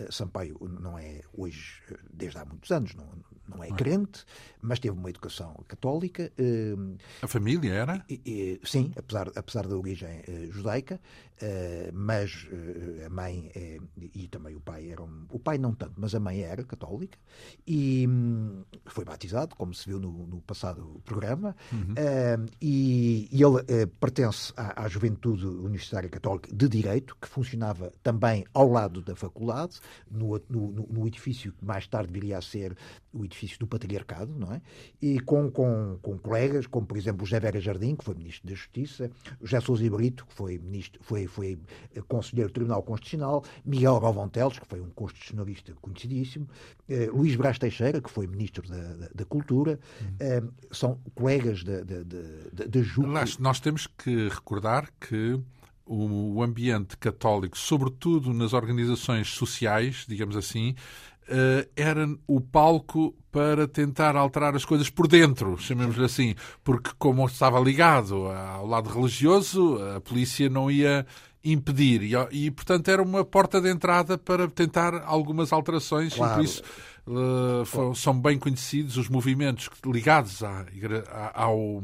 Uh, 0.00 0.12
Sampaio 0.12 0.56
não 0.80 0.98
é 0.98 1.20
hoje, 1.32 1.80
desde 2.12 2.38
há 2.38 2.44
muitos 2.44 2.70
anos, 2.70 2.94
não, 2.94 3.06
não 3.48 3.62
é 3.62 3.70
crente, 3.70 4.24
mas 4.60 4.78
teve 4.78 4.96
uma 4.96 5.10
educação 5.10 5.54
católica. 5.68 6.32
Uh, 6.38 6.96
a 7.22 7.28
família 7.28 7.72
era? 7.72 8.04
sim, 8.64 8.92
apesar, 8.96 9.30
apesar 9.36 9.66
da 9.66 9.76
origem 9.76 10.22
judaica, 10.50 11.00
mas 11.92 12.46
a 13.04 13.10
mãe 13.10 13.50
e 14.14 14.28
também 14.28 14.54
o 14.54 14.60
pai 14.60 14.90
eram. 14.90 15.08
O 15.30 15.38
pai 15.38 15.58
não 15.58 15.74
tanto, 15.74 15.94
mas 15.96 16.14
a 16.14 16.20
mãe 16.20 16.42
era 16.42 16.62
católica 16.64 17.18
e 17.66 18.06
um, 18.08 18.64
foi 18.86 19.04
batizado, 19.04 19.54
como 19.56 19.74
se 19.74 19.86
viu 19.86 19.98
no, 19.98 20.26
no 20.26 20.40
passado 20.40 21.00
programa, 21.04 21.56
uhum. 21.72 21.94
e, 22.60 23.28
e, 23.30 23.42
ele 23.42 23.86
pertence 24.00 24.52
à, 24.56 24.84
à 24.84 24.88
juventude 24.88 25.46
universitária 25.46 26.08
católica 26.08 26.54
de 26.54 26.68
Direito, 26.68 27.16
que 27.20 27.28
funcionava 27.28 27.92
também 28.02 28.44
ao 28.52 28.68
lado 28.68 29.02
da 29.02 29.14
faculdade, 29.14 29.80
no, 30.10 30.40
no, 30.48 30.70
no 30.70 31.06
edifício 31.06 31.52
que 31.52 31.64
mais 31.64 31.86
tarde 31.86 32.12
viria 32.12 32.38
a 32.38 32.42
ser 32.42 32.76
o 33.12 33.24
edifício 33.24 33.58
do 33.58 33.66
Patriarcado, 33.66 34.32
não 34.36 34.52
é? 34.52 34.60
E 35.00 35.20
com, 35.20 35.50
com, 35.50 35.98
com 36.02 36.18
colegas, 36.18 36.66
como 36.66 36.86
por 36.86 36.96
exemplo 36.96 37.22
o 37.22 37.26
José 37.26 37.40
Vera 37.40 37.60
Jardim, 37.60 37.94
que 37.94 38.04
foi 38.04 38.14
Ministro 38.14 38.48
da 38.48 38.54
Justiça, 38.54 39.10
o 39.40 39.46
José 39.46 39.60
Sousa 39.60 39.88
Brito, 39.88 40.26
que 40.26 40.34
foi, 40.34 40.58
ministro, 40.58 41.00
foi, 41.02 41.23
foi 41.26 41.58
eh, 41.94 42.02
Conselheiro 42.08 42.50
do 42.50 42.54
Tribunal 42.54 42.82
Constitucional, 42.82 43.44
Miguel 43.64 44.00
Galvão 44.00 44.28
Teles, 44.28 44.58
que 44.58 44.66
foi 44.66 44.80
um 44.80 44.90
constitucionalista 44.90 45.74
conhecidíssimo, 45.80 46.48
eh, 46.88 47.08
Luís 47.12 47.36
Brás 47.36 47.58
Teixeira, 47.58 48.00
que 48.00 48.10
foi 48.10 48.26
Ministro 48.26 48.68
da, 48.68 48.76
da, 48.76 49.08
da 49.14 49.24
Cultura, 49.24 49.78
uhum. 50.00 50.16
eh, 50.20 50.42
são 50.70 50.98
colegas 51.14 51.62
da, 51.64 51.82
da, 51.82 52.02
da, 52.02 52.64
da 52.66 52.82
JUC. 52.82 53.08
Nós 53.38 53.60
temos 53.60 53.86
que 53.86 54.28
recordar 54.28 54.88
que 55.00 55.40
o 55.86 56.42
ambiente 56.42 56.96
católico, 56.96 57.58
sobretudo 57.58 58.32
nas 58.32 58.52
organizações 58.54 59.28
sociais, 59.28 60.06
digamos 60.08 60.36
assim, 60.36 60.74
era 61.76 62.08
o 62.26 62.40
palco 62.40 63.14
para 63.32 63.66
tentar 63.66 64.14
alterar 64.14 64.54
as 64.54 64.64
coisas 64.64 64.88
por 64.88 65.08
dentro, 65.08 65.58
chamemos-lhe 65.58 66.04
assim, 66.04 66.34
porque 66.62 66.90
como 66.98 67.26
estava 67.26 67.58
ligado 67.58 68.26
ao 68.26 68.66
lado 68.66 68.88
religioso, 68.88 69.76
a 69.96 70.00
polícia 70.00 70.48
não 70.48 70.70
ia 70.70 71.04
impedir. 71.44 72.02
E, 72.02 72.46
e, 72.46 72.50
portanto, 72.50 72.88
era 72.88 73.02
uma 73.02 73.24
porta 73.24 73.60
de 73.60 73.68
entrada 73.70 74.16
para 74.16 74.48
tentar 74.48 75.02
algumas 75.04 75.52
alterações 75.52 76.14
claro. 76.14 76.32
e 76.32 76.36
por 76.36 76.44
isso 76.44 76.62
uh, 77.06 77.64
foram, 77.64 77.94
são 77.94 78.18
bem 78.18 78.38
conhecidos 78.38 78.96
os 78.96 79.08
movimentos 79.08 79.68
ligados 79.84 80.42
à, 80.42 80.64
ao, 81.34 81.82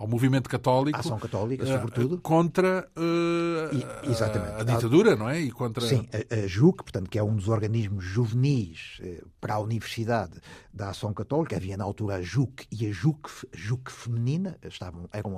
ao 0.00 0.08
movimento 0.08 0.48
católico. 0.48 0.98
Ação 0.98 1.18
católica, 1.18 1.66
sobretudo. 1.66 2.14
Uh, 2.14 2.20
contra 2.22 2.88
uh, 2.96 3.76
e, 3.76 3.84
a, 3.84 4.60
a, 4.60 4.64
ditadura, 4.64 5.14
não 5.14 5.28
é? 5.28 5.38
E 5.40 5.50
contra... 5.50 5.86
Sim, 5.86 6.08
a, 6.10 6.34
a 6.36 6.46
JUC, 6.46 6.84
portanto, 6.84 7.10
que 7.10 7.18
é 7.18 7.22
um 7.22 7.36
dos 7.36 7.48
organismos 7.48 8.02
juvenis 8.02 8.98
para 9.38 9.54
a 9.54 9.58
Universidade 9.58 10.40
da 10.72 10.88
Ação 10.88 11.12
Católica. 11.12 11.54
Havia 11.54 11.76
na 11.76 11.84
altura 11.84 12.16
a 12.16 12.22
JUC 12.22 12.66
e 12.72 12.86
a 12.86 12.90
JUC, 12.90 13.28
JUC 13.52 13.92
feminina, 13.92 14.56
estavam, 14.66 15.06
eram 15.12 15.34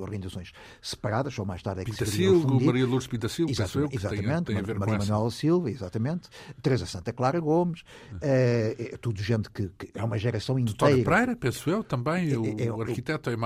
organizações 0.00 0.52
separadas, 0.80 1.34
só 1.34 1.44
mais 1.44 1.62
tarde 1.62 1.82
é 1.82 1.84
que 1.84 1.90
Pintacilgo, 1.90 2.58
se 2.58 2.64
Maria 2.64 2.86
Lourdes 2.86 3.06
Pintacilgo, 3.06 3.50
exatamente, 3.50 3.94
eu, 3.94 4.00
exatamente 4.00 4.44
tem, 4.44 4.54
tem 4.54 4.58
a 4.58 4.62
ver 4.62 4.78
Maria 4.78 4.98
Manuela 4.98 5.30
Silva, 5.30 5.70
exatamente, 5.70 6.28
Teresa 6.62 6.86
Santa 6.86 7.12
Clara 7.12 7.38
Gomes, 7.38 7.82
é, 8.22 8.76
é, 8.78 8.96
tudo 8.96 9.22
gente 9.22 9.50
que, 9.50 9.68
que, 9.68 9.90
é 9.94 10.02
uma 10.02 10.16
geração 10.16 10.58
inteira. 10.58 10.96
Vitória 10.96 11.04
Pereira, 11.04 11.36
penso 11.36 11.68
eu, 11.68 11.84
também, 11.84 12.32
é, 12.32 12.38
o, 12.38 12.60
é, 12.60 12.72
o 12.72 12.80
arquiteto 12.80 13.28
é, 13.28 13.34
é 13.34 13.36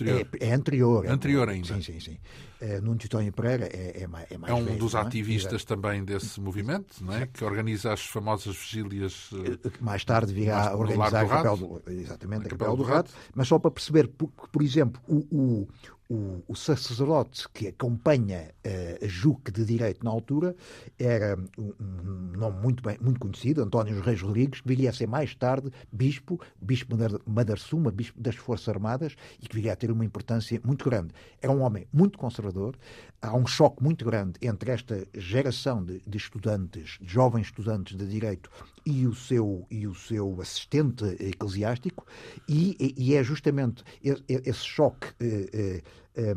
posterior? 0.00 0.28
É, 0.40 0.48
é 0.48 0.52
anterior. 0.52 1.06
Anterior 1.06 1.48
ainda. 1.48 1.74
Sim, 1.74 1.82
sim, 1.82 2.00
sim. 2.00 2.18
Uh, 2.60 2.80
Nuno 2.82 2.96
Titónio 2.96 3.32
Pereira 3.32 3.66
é, 3.66 4.02
é, 4.02 4.06
mais, 4.06 4.30
é 4.30 4.36
mais 4.36 4.52
É 4.52 4.54
um 4.54 4.64
velho, 4.64 4.78
dos 4.78 4.94
ativistas 4.94 5.64
também 5.64 6.04
desse 6.04 6.40
movimento, 6.40 7.02
não 7.02 7.14
é? 7.14 7.26
Que 7.26 7.44
organiza 7.44 7.92
as 7.92 8.04
famosas 8.04 8.56
vigílias. 8.56 9.32
Uh, 9.32 9.58
mais 9.80 10.04
tarde 10.04 10.32
virá 10.32 10.70
a 10.70 10.76
organizar 10.76 11.24
a 11.24 11.28
Capela 11.28 11.56
do, 11.56 11.82
exatamente, 11.88 12.46
a 12.46 12.50
Capela 12.50 12.76
do, 12.76 12.82
Rato. 12.82 13.12
Mas 13.34 13.48
só 13.48 13.58
para 13.58 13.70
perceber, 13.70 14.08
por, 14.08 14.28
por 14.28 14.62
exemplo, 14.62 15.00
o, 15.08 15.26
o 15.30 15.68
o, 16.10 16.42
o 16.48 16.56
sacerdote 16.56 17.48
que 17.54 17.68
acompanha 17.68 18.50
uh, 18.66 19.04
a 19.04 19.06
JUC 19.06 19.52
de 19.52 19.64
Direito 19.64 20.04
na 20.04 20.10
altura 20.10 20.56
era 20.98 21.38
um, 21.56 21.72
um, 21.80 22.32
nome 22.36 22.60
muito, 22.60 22.82
bem, 22.82 22.98
muito 23.00 23.20
conhecido, 23.20 23.62
António 23.62 24.00
Reis 24.00 24.20
Rodrigues, 24.20 24.60
que 24.60 24.66
viria 24.66 24.90
a 24.90 24.92
ser 24.92 25.06
mais 25.06 25.36
tarde 25.36 25.70
bispo, 25.92 26.40
bispo 26.60 26.96
Madarsuma, 27.24 27.92
bispo 27.92 28.20
das 28.20 28.34
Forças 28.34 28.68
Armadas, 28.68 29.14
e 29.40 29.46
que 29.46 29.54
viria 29.54 29.72
a 29.72 29.76
ter 29.76 29.92
uma 29.92 30.04
importância 30.04 30.60
muito 30.64 30.84
grande. 30.84 31.14
Era 31.40 31.52
um 31.52 31.60
homem 31.60 31.86
muito 31.92 32.18
conservador, 32.18 32.76
há 33.22 33.36
um 33.36 33.46
choque 33.46 33.80
muito 33.80 34.04
grande 34.04 34.32
entre 34.42 34.72
esta 34.72 35.06
geração 35.14 35.84
de, 35.84 36.02
de 36.04 36.18
estudantes, 36.18 36.98
de 37.00 37.12
jovens 37.12 37.46
estudantes 37.46 37.96
de 37.96 38.06
Direito, 38.06 38.50
e 38.84 39.06
o 39.06 39.14
seu, 39.14 39.66
e 39.70 39.86
o 39.86 39.94
seu 39.94 40.40
assistente 40.40 41.04
eclesiástico, 41.20 42.06
e, 42.48 42.94
e 42.96 43.14
é 43.14 43.22
justamente 43.22 43.82
esse 44.02 44.64
choque 44.64 45.08
eh, 45.20 45.82
eh, 46.14 46.34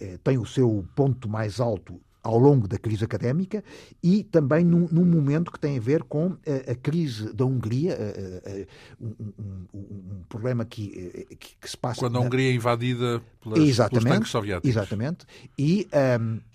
eh, 0.00 0.18
tem 0.22 0.38
o 0.38 0.46
seu 0.46 0.84
ponto 0.94 1.28
mais 1.28 1.60
alto 1.60 2.00
ao 2.22 2.38
longo 2.38 2.68
da 2.68 2.78
crise 2.78 3.02
académica 3.02 3.64
e 4.02 4.22
também 4.24 4.62
num, 4.62 4.86
num 4.92 5.06
momento 5.06 5.50
que 5.50 5.58
tem 5.58 5.78
a 5.78 5.80
ver 5.80 6.02
com 6.02 6.36
a, 6.46 6.72
a 6.72 6.74
crise 6.74 7.32
da 7.32 7.46
Hungria, 7.46 7.96
a, 7.96 8.50
a, 8.50 8.66
um, 9.00 9.14
um, 9.38 9.66
um, 9.74 10.22
problema 10.28 10.66
que, 10.66 11.26
que, 11.38 11.56
que, 11.58 11.70
se 11.70 11.76
passa... 11.76 12.00
Quando 12.00 12.18
a 12.18 12.20
Hungria 12.20 12.50
é 12.50 12.54
invadida 12.54 13.22
pelas, 13.42 13.76
pelos 13.88 14.04
tanques 14.04 14.30
soviéticos. 14.30 14.68
Exatamente. 14.68 15.24
E... 15.58 15.88
Um, 16.20 16.49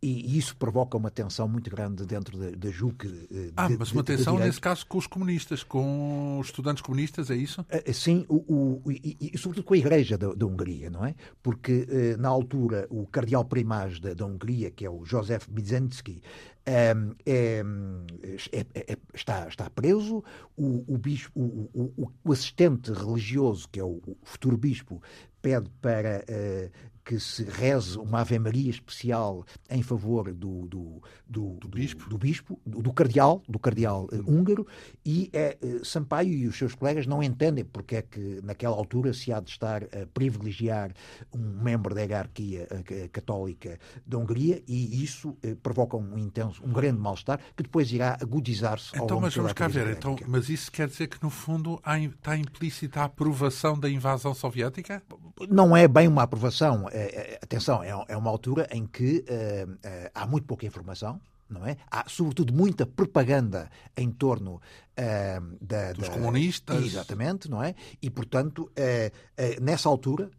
e 0.00 0.38
isso 0.38 0.56
provoca 0.56 0.96
uma 0.96 1.10
tensão 1.10 1.48
muito 1.48 1.68
grande 1.70 2.06
dentro 2.06 2.38
da, 2.38 2.50
da 2.50 2.70
JUC. 2.70 3.08
De, 3.08 3.52
ah, 3.56 3.68
mas 3.78 3.90
uma 3.92 4.04
tensão 4.04 4.38
nesse 4.38 4.60
caso 4.60 4.86
com 4.86 4.98
os 4.98 5.06
comunistas, 5.06 5.62
com 5.62 6.38
os 6.38 6.46
estudantes 6.46 6.82
comunistas, 6.82 7.30
é 7.30 7.36
isso? 7.36 7.64
Ah, 7.68 7.82
ah, 7.86 7.92
sim, 7.92 8.24
o, 8.28 8.80
o 8.84 8.92
e, 8.92 9.16
e, 9.20 9.38
sobretudo 9.38 9.64
com 9.64 9.74
a 9.74 9.78
Igreja 9.78 10.16
da, 10.16 10.32
da 10.32 10.46
Hungria, 10.46 10.88
não 10.88 11.04
é? 11.04 11.14
Porque 11.42 11.86
eh, 11.90 12.16
na 12.16 12.28
altura 12.28 12.86
o 12.90 13.06
cardeal 13.06 13.44
primaz 13.44 13.98
da, 13.98 14.14
da 14.14 14.24
Hungria, 14.24 14.70
que 14.70 14.84
é 14.84 14.90
o 14.90 15.04
Josef 15.04 15.50
Bizensky, 15.50 16.22
é, 16.64 16.94
é, 17.24 17.64
é, 18.52 18.98
está, 19.14 19.48
está 19.48 19.70
preso, 19.70 20.22
o, 20.54 20.84
o, 20.86 20.98
bispo, 20.98 21.40
o, 21.40 22.12
o, 22.22 22.32
assistente 22.32 22.92
religioso, 22.92 23.66
que 23.70 23.80
é 23.80 23.84
o, 23.84 24.00
futuro 24.22 24.58
bispo, 24.58 25.02
pede 25.40 25.70
para 25.80 26.24
uh, 26.28 26.70
que 27.08 27.18
se 27.18 27.42
reze 27.42 27.96
uma 27.96 28.20
Ave 28.20 28.38
Maria 28.38 28.68
especial 28.68 29.42
em 29.70 29.82
favor 29.82 30.30
do, 30.30 30.66
do, 30.66 31.02
do, 31.26 31.54
do 31.54 31.66
bispo, 31.66 32.06
do, 32.06 32.18
bispo 32.18 32.60
do, 32.66 32.92
cardeal, 32.92 33.42
do 33.48 33.58
cardeal 33.58 34.06
uh, 34.12 34.30
húngaro, 34.30 34.66
e 35.06 35.32
uh, 35.32 35.82
Sampaio 35.86 36.34
e 36.34 36.46
os 36.46 36.58
seus 36.58 36.74
colegas 36.74 37.06
não 37.06 37.22
entendem 37.22 37.64
porque 37.64 37.96
é 37.96 38.02
que 38.02 38.42
naquela 38.42 38.76
altura 38.76 39.14
se 39.14 39.32
há 39.32 39.40
de 39.40 39.48
estar 39.48 39.84
a 39.84 40.06
privilegiar 40.12 40.92
um 41.32 41.62
membro 41.62 41.94
da 41.94 42.02
hierarquia 42.02 42.68
católica 43.10 43.78
da 44.06 44.18
Hungria, 44.18 44.62
e 44.68 45.02
isso 45.02 45.34
provoca 45.62 45.96
um 45.96 46.18
intenso, 46.18 46.62
um 46.62 46.72
grande 46.72 47.00
mal-estar 47.00 47.40
que 47.56 47.62
depois 47.62 47.90
irá 47.90 48.18
agudizar-se 48.20 48.98
ao 48.98 49.06
então, 49.06 49.16
longo 49.16 49.26
mas 49.26 49.34
vamos 49.34 49.54
cá 49.54 49.66
ver, 49.66 49.96
então, 49.96 50.14
mas 50.26 50.50
isso 50.50 50.70
quer 50.70 50.88
dizer 50.88 51.06
que 51.06 51.22
no 51.22 51.30
fundo 51.30 51.80
há, 51.82 51.98
está 51.98 52.36
implícita 52.36 53.00
a 53.00 53.04
aprovação 53.04 53.78
da 53.78 53.88
invasão 53.88 54.34
soviética? 54.34 55.02
Não 55.48 55.74
é 55.74 55.88
bem 55.88 56.06
uma 56.06 56.24
aprovação 56.24 56.86
atenção, 57.42 57.82
é, 57.82 57.90
é, 58.08 58.16
uma 58.16 58.30
altura 58.30 58.68
em 58.70 58.86
que 58.86 59.24
uh, 59.28 59.70
uh, 59.70 60.10
há 60.14 60.26
muito 60.26 60.46
pouca 60.46 60.66
informação, 60.66 61.20
não 61.48 61.66
é? 61.66 61.76
Há, 61.90 62.04
sobretudo, 62.08 62.52
muita 62.52 62.84
propaganda 62.84 63.70
em 63.96 64.10
torno 64.10 64.56
uh, 64.56 65.56
da, 65.60 65.92
dos 65.92 66.08
da, 66.08 66.14
comunistas. 66.14 66.84
Exatamente, 66.84 67.50
não 67.50 67.62
é? 67.62 67.74
E, 68.02 68.10
portanto, 68.10 68.70
nessa 69.60 69.88
altura, 69.88 70.30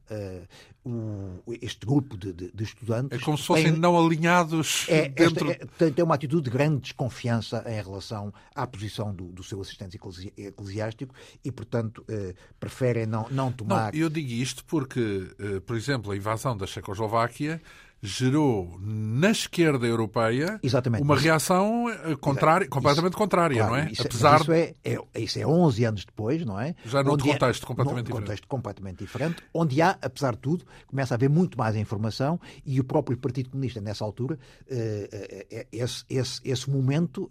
o, 0.83 1.41
este 1.61 1.85
grupo 1.85 2.17
de, 2.17 2.31
de, 2.31 2.51
de, 2.51 2.63
estudantes. 2.63 3.19
É 3.19 3.23
como 3.23 3.37
se 3.37 3.45
fossem 3.45 3.71
tem, 3.71 3.79
não 3.79 3.97
alinhados 3.97 4.85
é, 4.87 5.09
dentro. 5.09 5.49
Esta, 5.49 5.63
é, 5.63 5.67
tem, 5.77 5.91
tem, 5.93 6.05
uma 6.05 6.15
atitude 6.15 6.43
de 6.43 6.49
grande 6.49 6.81
desconfiança 6.81 7.63
em 7.67 7.81
relação 7.81 8.33
à 8.55 8.65
posição 8.65 9.13
do, 9.13 9.25
do 9.25 9.43
seu 9.43 9.59
assistente 9.61 9.97
eclesi, 9.97 10.33
eclesiástico 10.37 11.13
e, 11.43 11.51
portanto, 11.51 12.03
eh, 12.07 12.33
preferem 12.59 13.05
não, 13.05 13.27
não 13.29 13.51
tomar. 13.51 13.93
Não, 13.93 13.99
eu 13.99 14.09
digo 14.09 14.29
isto 14.29 14.63
porque, 14.65 15.29
eh, 15.39 15.59
por 15.59 15.75
exemplo, 15.75 16.11
a 16.11 16.15
invasão 16.15 16.55
da 16.55 16.65
Checoslováquia 16.65 17.61
gerou 18.01 18.77
na 18.79 19.31
esquerda 19.31 19.85
europeia 19.85 20.59
Exatamente. 20.63 21.03
uma 21.03 21.17
reação 21.17 21.89
eh, 21.89 22.15
contrária, 22.15 22.67
completamente 22.67 23.15
contrária, 23.15 23.57
claro, 23.57 23.71
não 23.73 23.79
é? 23.79 23.91
Isso, 23.91 24.01
Apesar 24.03 24.41
isso 24.41 24.51
é, 24.51 24.73
é, 24.83 25.21
isso 25.21 25.39
é 25.39 25.45
11 25.45 25.85
anos 25.85 26.05
depois, 26.05 26.45
não 26.45 26.59
é? 26.59 26.75
Já 26.85 27.03
num 27.03 27.17
contexto 27.17 27.63
é, 27.63 27.67
completamente 27.67 27.97
num 27.97 28.03
diferente. 28.03 28.21
contexto 28.21 28.47
completamente 28.47 28.97
diferente, 28.99 29.43
onde 29.53 29.81
há, 29.81 29.97
apesar 30.01 30.33
de 30.33 30.39
tudo, 30.39 30.65
começa 30.87 31.13
a 31.13 31.15
haver 31.15 31.29
muito 31.29 31.57
mais 31.57 31.75
informação 31.75 32.39
e 32.65 32.79
o 32.79 32.83
próprio 32.83 33.17
Partido 33.17 33.49
Comunista, 33.49 33.81
nessa 33.81 34.03
altura, 34.05 34.39
eh, 34.69 35.45
eh, 35.51 35.67
esse, 35.71 36.05
esse, 36.09 36.41
esse 36.43 36.69
momento, 36.69 37.29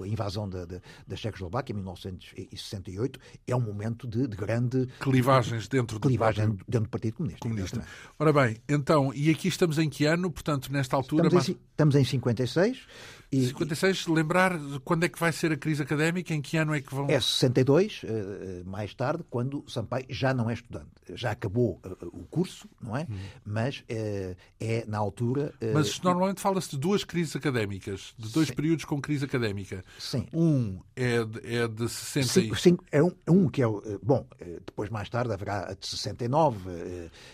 a 0.00 0.06
invasão 0.06 0.48
da, 0.48 0.64
da, 0.64 0.80
da 1.06 1.16
Checoslováquia, 1.16 1.72
em 1.72 1.76
1968, 1.76 3.18
é 3.46 3.56
um 3.56 3.60
momento 3.60 4.06
de, 4.06 4.28
de 4.28 4.36
grande... 4.36 4.86
Clivagens 5.00 5.66
dentro 5.66 5.98
do, 5.98 6.08
clivagem 6.08 6.56
dentro 6.68 6.84
do 6.84 6.88
Partido 6.88 7.16
Comunista. 7.16 7.40
comunista. 7.40 7.84
Ora 8.18 8.32
bem, 8.32 8.58
então, 8.68 9.12
e 9.14 9.30
aqui 9.30 9.48
estamos 9.48 9.78
em 9.78 9.88
que 9.88 10.03
ano, 10.06 10.30
portanto, 10.30 10.72
nesta 10.72 10.96
altura. 10.96 11.26
Estamos, 11.26 11.48
em, 11.48 11.58
estamos 11.70 11.94
em 11.96 12.04
56 12.04 12.86
e, 13.34 13.46
56, 13.48 14.06
lembrar 14.06 14.58
quando 14.84 15.04
é 15.04 15.08
que 15.08 15.18
vai 15.18 15.32
ser 15.32 15.52
a 15.52 15.56
crise 15.56 15.82
académica, 15.82 16.34
em 16.34 16.40
que 16.40 16.56
ano 16.56 16.74
é 16.74 16.80
que 16.80 16.94
vão. 16.94 17.06
É 17.08 17.18
62, 17.20 18.02
eh, 18.04 18.08
eh, 18.08 18.62
mais 18.64 18.94
tarde, 18.94 19.24
quando 19.28 19.64
Sampaio 19.68 20.06
já 20.08 20.32
não 20.32 20.50
é 20.50 20.54
estudante. 20.54 20.88
Já 21.14 21.32
acabou 21.32 21.80
eh, 21.84 21.88
o 22.04 22.24
curso, 22.24 22.68
não 22.80 22.96
é? 22.96 23.06
Hum. 23.10 23.16
Mas 23.44 23.82
é, 23.88 24.36
é 24.60 24.84
na 24.86 24.98
altura. 24.98 25.52
Mas 25.72 26.00
normalmente 26.00 26.40
fala-se 26.40 26.70
de 26.70 26.78
duas 26.78 27.04
crises 27.04 27.34
académicas, 27.34 28.14
de 28.18 28.32
dois 28.32 28.48
sim. 28.48 28.54
períodos 28.54 28.84
com 28.84 29.00
crise 29.00 29.24
académica. 29.24 29.84
Sim. 29.98 30.26
Um 30.32 30.80
é 30.94 31.24
de, 31.24 31.56
é 31.56 31.68
de 31.68 31.88
60. 31.88 32.26
Sim, 32.26 32.54
sim, 32.54 32.78
é 32.92 33.02
um, 33.02 33.12
um 33.28 33.48
que 33.48 33.62
é. 33.62 33.66
Bom, 34.02 34.26
depois 34.64 34.90
mais 34.90 35.08
tarde 35.08 35.32
haverá 35.32 35.70
a 35.70 35.74
de 35.74 35.86
69, 35.86 36.70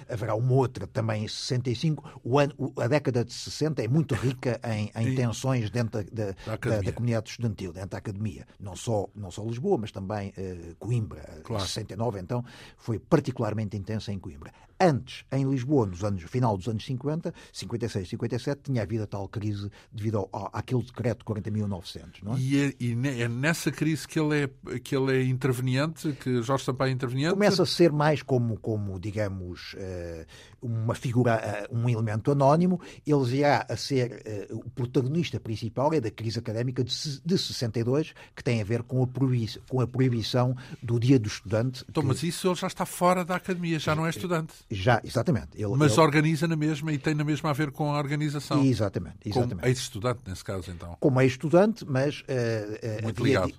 haverá 0.09 0.35
uma 0.35 0.53
outra 0.53 0.87
também 0.87 1.25
em 1.25 1.29
65. 1.29 2.21
O 2.25 2.39
ano, 2.39 2.55
a 2.77 2.87
década 2.87 3.25
de 3.25 3.33
60 3.33 3.83
é 3.83 3.89
muito 3.89 4.15
rica 4.15 4.61
em, 4.65 4.91
em 4.95 5.15
tensões 5.15 5.71
dentro 5.71 5.90
dentro 5.91 6.15
da, 6.15 6.25
da, 6.25 6.57
da, 6.57 6.81
da, 6.81 6.93
comunidade 6.93 7.31
estudantil, 7.31 7.73
dentro 7.73 7.91
da 7.91 7.99
academia. 7.99 8.47
Não 8.59 8.77
só, 8.77 9.09
não 9.15 9.31
só 9.31 9.43
Lisboa, 9.45 9.79
mas 9.79 9.93
também 9.93 10.31
uh, 10.31 10.75
Coimbra. 10.79 11.23
Claro. 11.43 11.63
Em 11.63 11.67
69, 11.67 12.21
então, 12.21 12.45
foi 12.77 12.99
particularmente 12.99 13.77
intensa 13.77 14.13
em 14.13 14.19
Coimbra. 14.19 14.53
Antes, 14.81 15.25
em 15.31 15.49
Lisboa, 15.49 15.87
nos 15.87 16.03
anos, 16.03 16.23
final 16.23 16.57
dos 16.57 16.67
anos 16.67 16.85
50, 16.85 17.35
56, 17.53 18.09
57, 18.09 18.61
tinha 18.63 18.83
havido 18.83 19.05
a 19.05 19.07
tal 19.07 19.29
crise 19.29 19.71
devido 19.93 20.29
ao, 20.33 20.51
àquele 20.55 20.83
decreto 20.83 21.25
40.900, 21.25 22.23
não 22.23 22.35
é? 22.35 22.39
E, 22.39 22.61
é, 22.61 22.75
e 22.81 23.23
é 23.23 23.29
nessa 23.29 23.71
crise 23.71 24.09
que 24.09 24.19
ele 24.19 24.45
é, 24.45 24.79
que 24.79 24.97
ele 24.97 25.19
é 25.19 25.23
interveniente, 25.23 26.13
que 26.13 26.41
Jorge 26.43 26.65
Sampaio 26.65 26.91
é 26.91 26.95
interveniente? 26.95 27.35
Começa 27.35 27.63
a 27.63 27.67
ser 27.67 27.93
mais 27.93 28.23
como, 28.23 28.59
como 28.59 28.99
digamos, 28.99 29.75
eh, 29.77 30.27
uma 30.63 30.95
figura, 30.95 31.35
eh, 31.35 31.69
um 31.71 31.89
elemento 31.89 32.31
anónimo, 32.31 32.81
ele 33.07 33.25
virá 33.25 33.67
a 33.69 33.77
ser 33.77 34.49
uh, 34.51 34.57
o 34.57 34.71
protagonista 34.71 35.41
principal 35.41 35.93
é 35.93 36.01
da 36.01 36.11
crise 36.11 36.39
académica 36.39 36.85
de, 36.85 37.21
de 37.25 37.39
62, 37.39 38.15
que 38.35 38.43
tem 38.43 38.61
a 38.61 38.65
ver 38.65 38.83
com 38.83 39.03
a, 39.03 39.07
proibição, 39.07 39.63
com 39.69 39.81
a 39.81 39.87
proibição 39.87 40.57
do 40.83 40.99
Dia 40.99 41.19
do 41.19 41.29
Estudante. 41.29 41.85
Então, 41.89 42.03
que... 42.03 42.09
mas 42.09 42.23
isso 42.23 42.49
ele 42.49 42.55
já 42.55 42.67
está 42.67 42.85
fora 42.85 43.25
da 43.25 43.37
academia, 43.37 43.79
já 43.79 43.95
não 43.95 44.07
é 44.07 44.11
estudante. 44.11 44.55
Já, 44.71 45.01
exatamente. 45.05 45.49
Ele, 45.55 45.75
mas 45.77 45.93
ele... 45.93 46.01
organiza 46.01 46.47
na 46.47 46.57
mesma 46.57 46.93
e 46.93 46.99
tem 46.99 47.15
na 47.15 47.25
mesma 47.25 47.51
a 47.51 47.53
ver 47.53 47.73
com 47.73 47.93
a 47.93 47.99
organização. 47.99 48.65
Exatamente. 48.65 49.17
exatamente. 49.25 49.57
Como 49.57 49.67
ex-estudante, 49.67 50.21
nesse 50.27 50.45
caso, 50.45 50.71
então. 50.71 50.97
Como 51.01 51.21
ex-estudante, 51.21 51.85
mas 51.85 52.21
uh, 52.21 53.03
Muito 53.03 53.21
havia, 53.21 53.45
ligado. 53.45 53.55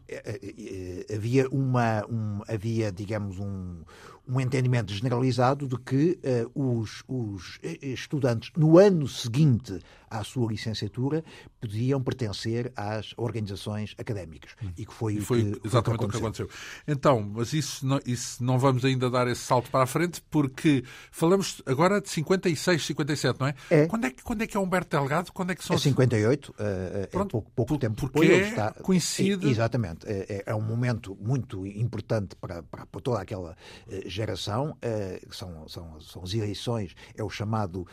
havia 1.14 1.50
uma, 1.50 2.06
um, 2.10 2.40
havia, 2.48 2.92
digamos, 2.92 3.40
um, 3.40 3.84
um 4.28 4.40
entendimento 4.40 4.94
generalizado 4.94 5.68
de 5.68 5.78
que 5.78 6.18
uh, 6.56 6.80
os, 6.80 7.04
os, 7.08 7.60
estudantes, 7.82 8.52
no 8.56 8.78
ano 8.78 9.08
seguinte 9.08 9.80
à 10.12 10.24
sua 10.24 10.52
licenciatura, 10.52 11.24
podiam 11.60 12.02
pertencer 12.04 12.72
às 12.76 13.14
organizações 13.16 13.96
académicas. 13.98 14.52
Hum. 14.62 14.72
E 14.78 14.86
que 14.86 14.94
foi, 14.94 15.14
e 15.14 15.22
foi, 15.22 15.54
que, 15.54 15.68
exatamente 15.68 16.04
o 16.04 16.10
que 16.10 16.18
aconteceu. 16.18 16.50
Então, 16.88 17.22
mas 17.22 17.54
isso 17.54 17.86
não, 17.86 18.00
isso 18.06 18.44
não 18.44 18.60
vamos 18.60 18.84
ainda 18.84 19.10
dar 19.10 19.28
esse 19.28 19.42
salto 19.42 19.72
para 19.72 19.84
a 19.84 19.88
frente, 19.88 20.22
porque 20.30 20.84
falamos 21.12 21.62
agora 21.66 22.02
de 22.02 22.10
56, 22.10 22.86
57, 22.86 23.40
não 23.40 23.48
é? 23.48 23.56
é. 23.70 23.88
Quando, 23.88 24.06
é 24.06 24.12
que, 24.12 24.22
quando 24.22 24.42
é 24.42 24.48
que 24.48 24.58
é 24.58 24.60
Humberto 24.60 24.98
Delgado? 24.98 25.32
Quando 25.32 25.52
é 25.52 25.56
que 25.56 25.64
são 25.64 25.76
é 25.76 25.80
58, 25.80 26.50
uh, 26.50 26.56
é 26.60 27.08
pouco, 27.08 27.52
pouco 27.52 27.78
tempo 27.78 27.96
porque 27.96 28.20
depois. 28.20 28.44
É 28.44 28.50
está, 28.50 28.72
coincide... 28.74 29.48
É, 29.48 29.50
exatamente. 29.50 30.06
É, 30.06 30.44
é, 30.46 30.56
um 30.56 30.62
momento 30.62 31.18
muito 31.22 31.66
importante 31.66 32.36
para, 32.36 32.62
para, 32.64 32.86
para 32.86 33.02
toda 33.02 33.22
aquela 33.22 33.52
uh, 33.52 34.10
geração. 34.10 34.78
São, 35.32 35.68
são, 35.68 36.02
são 36.02 36.24
as 36.24 36.34
eleições, 36.34 36.96
é 37.16 37.24
o 37.24 37.30
chamado 37.30 37.88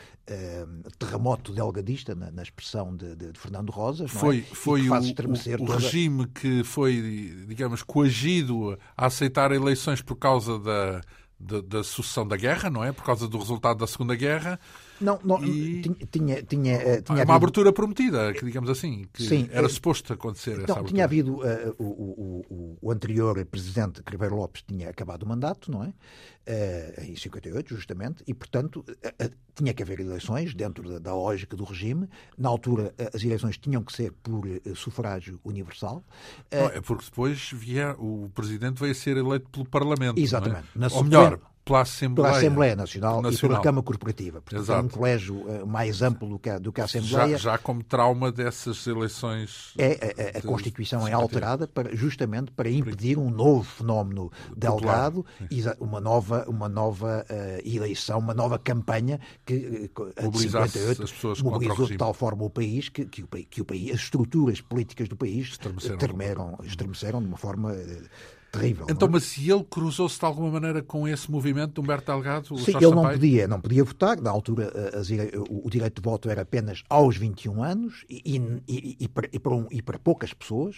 terremoto 0.97 1.51
delgadista, 1.51 2.08
na, 2.15 2.31
na 2.31 2.43
expressão 2.43 2.95
de, 2.95 3.15
de, 3.15 3.31
de, 3.31 3.39
Fernando 3.39 3.69
Rosas. 3.69 4.11
Foi, 4.11 4.39
é? 4.39 4.55
foi 4.55 4.87
o, 4.89 4.93
o, 4.93 4.97
o 4.97 5.57
toda... 5.57 5.77
regime 5.77 6.27
que 6.27 6.63
foi, 6.63 7.45
digamos, 7.47 7.83
coagido 7.83 8.77
a 8.97 9.05
aceitar 9.05 9.51
eleições 9.51 10.01
por 10.01 10.15
causa 10.15 10.59
da, 10.59 11.01
da, 11.39 11.61
da 11.61 11.83
sucessão 11.83 12.27
da 12.27 12.35
guerra, 12.35 12.69
não 12.69 12.83
é? 12.83 12.91
Por 12.91 13.03
causa 13.03 13.27
do 13.27 13.37
resultado 13.37 13.79
da 13.79 13.87
Segunda 13.87 14.15
Guerra. 14.15 14.59
Não, 15.01 15.19
não 15.23 15.43
e... 15.43 15.81
tinha, 16.11 16.43
tinha, 16.43 16.75
eh, 16.75 17.01
tinha, 17.01 17.15
uma 17.15 17.21
havido... 17.21 17.31
abertura 17.31 17.73
prometida, 17.73 18.33
que 18.33 18.43
digamos 18.45 18.69
assim, 18.69 19.05
que 19.13 19.23
Sim, 19.23 19.47
era 19.51 19.65
uh, 19.65 19.69
suposto 19.69 20.11
acontecer 20.11 20.59
então, 20.61 20.77
essa 20.77 20.85
Tinha 20.85 21.05
havido 21.05 21.37
uh, 21.37 21.75
o, 21.77 22.45
o, 22.49 22.77
o, 22.81 22.91
anterior 22.91 23.43
presidente, 23.45 24.01
Ribeiro 24.05 24.35
Lopes, 24.35 24.63
tinha 24.67 24.89
acabado 24.89 25.23
o 25.23 25.27
mandato, 25.27 25.71
não 25.71 25.83
é? 25.83 25.87
Uh, 25.87 27.11
em 27.11 27.15
58, 27.15 27.75
justamente, 27.75 28.23
e, 28.25 28.33
portanto, 28.33 28.83
tinha 29.53 29.73
que 29.73 29.83
haver 29.83 29.99
eleições 29.99 30.53
dentro 30.55 30.89
da, 30.89 30.99
da, 30.99 31.13
lógica 31.13 31.55
do 31.55 31.63
regime. 31.63 32.09
Na 32.37 32.49
altura, 32.49 32.93
as 33.13 33.23
eleições 33.23 33.57
tinham 33.57 33.83
que 33.83 33.93
ser 33.93 34.11
por 34.11 34.45
sufrágio 34.75 35.39
universal. 35.43 36.03
Não, 36.51 36.65
é 36.67 36.81
porque 36.81 37.05
depois 37.05 37.51
via, 37.53 37.95
o 37.99 38.31
presidente 38.33 38.79
veio 38.79 38.93
a 38.93 38.95
ser 38.95 39.17
eleito 39.17 39.47
pelo 39.49 39.65
Parlamento. 39.65 40.19
Exatamente. 40.19 40.65
É? 40.75 40.95
Ou 40.95 41.03
melhor, 41.03 41.39
pela 41.69 41.81
Assembleia, 41.81 42.27
pela 42.27 42.37
Assembleia 42.37 42.75
Nacional, 42.75 43.21
Nacional, 43.21 43.33
e 43.33 43.37
pela 43.37 43.61
Câmara 43.61 43.83
Corporativa. 43.83 44.41
Portanto, 44.41 44.63
Exato. 44.63 44.79
é 44.79 44.83
um 44.83 44.87
colégio 44.87 45.35
uh, 45.35 45.67
mais 45.67 46.01
amplo 46.01 46.27
do 46.27 46.39
que 46.39 46.49
a, 46.49 46.57
do 46.57 46.71
que 46.71 46.81
a 46.81 46.85
Assembleia. 46.85 47.37
Já, 47.37 47.51
já 47.51 47.57
como 47.57 47.83
trauma 47.83 48.31
dessas 48.31 48.85
eleições. 48.87 49.73
É, 49.77 50.33
a, 50.33 50.37
a, 50.37 50.39
a 50.39 50.41
Constituição 50.41 51.07
é 51.07 51.13
alterada 51.13 51.67
para, 51.67 51.95
justamente 51.95 52.51
para 52.51 52.69
impedir 52.69 53.17
um 53.17 53.29
novo 53.29 53.63
fenómeno 53.63 54.31
delgado, 54.55 55.25
uma 55.79 56.01
nova, 56.01 56.45
uma 56.47 56.67
nova 56.67 57.25
uh, 57.29 57.67
eleição, 57.67 58.19
uma 58.19 58.33
nova 58.33 58.57
campanha 58.57 59.19
que 59.45 59.89
uh, 59.97 60.23
mobilizasse 60.23 60.73
58 60.79 61.03
as 61.03 61.11
pessoas 61.11 61.41
mobilizou 61.41 61.85
de 61.85 61.97
tal 61.97 62.13
forma 62.13 62.43
o 62.43 62.49
país 62.49 62.89
que, 62.89 63.05
que, 63.05 63.23
o, 63.23 63.27
que 63.27 63.61
o 63.61 63.65
país, 63.65 63.91
as 63.91 64.01
estruturas 64.01 64.61
políticas 64.61 65.07
do 65.07 65.15
país 65.15 65.49
estremeceram, 65.49 66.57
estremeceram 66.63 67.21
de 67.21 67.27
uma 67.27 67.37
forma 67.37 67.73
terrível. 68.51 68.85
Então, 68.89 69.07
é? 69.07 69.11
mas 69.11 69.23
se 69.23 69.49
ele 69.49 69.63
cruzou-se 69.63 70.19
de 70.19 70.25
alguma 70.25 70.51
maneira 70.51 70.81
com 70.81 71.07
esse 71.07 71.29
movimento 71.29 71.73
de 71.73 71.79
Humberto 71.79 72.11
Delgado? 72.11 72.57
Sim, 72.57 72.75
ele 72.75 72.95
não 72.95 73.03
podia, 73.03 73.47
não 73.47 73.61
podia 73.61 73.83
votar. 73.83 74.19
Na 74.19 74.29
altura, 74.29 74.71
as, 74.93 75.09
o 75.49 75.69
direito 75.69 76.01
de 76.01 76.09
voto 76.09 76.29
era 76.29 76.41
apenas 76.41 76.83
aos 76.89 77.17
21 77.17 77.63
anos 77.63 78.05
e, 78.09 78.37
e, 78.67 78.97
e, 78.99 79.07
para, 79.07 79.29
e 79.31 79.39
para, 79.39 79.53
um, 79.53 79.67
para 79.83 79.99
poucas 79.99 80.33
pessoas. 80.33 80.77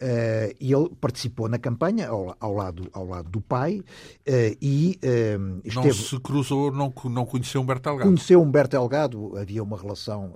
Uh, 0.00 0.54
e 0.60 0.72
ele 0.72 0.88
participou 1.00 1.48
na 1.48 1.58
campanha 1.58 2.08
ao, 2.08 2.36
ao, 2.38 2.54
lado, 2.54 2.88
ao 2.92 3.06
lado 3.06 3.28
do 3.28 3.40
pai 3.40 3.80
uh, 3.80 4.56
e 4.60 4.98
uh, 5.02 5.60
esteve... 5.64 5.88
Não 5.88 5.94
se 5.94 6.20
cruzou, 6.20 6.72
não, 6.72 6.92
não 7.04 7.26
conheceu 7.26 7.60
Humberto 7.60 7.88
Delgado? 7.88 8.08
Conheceu 8.08 8.42
Humberto 8.42 8.76
Delgado, 8.76 9.36
havia 9.36 9.62
uma 9.62 9.76
relação 9.76 10.34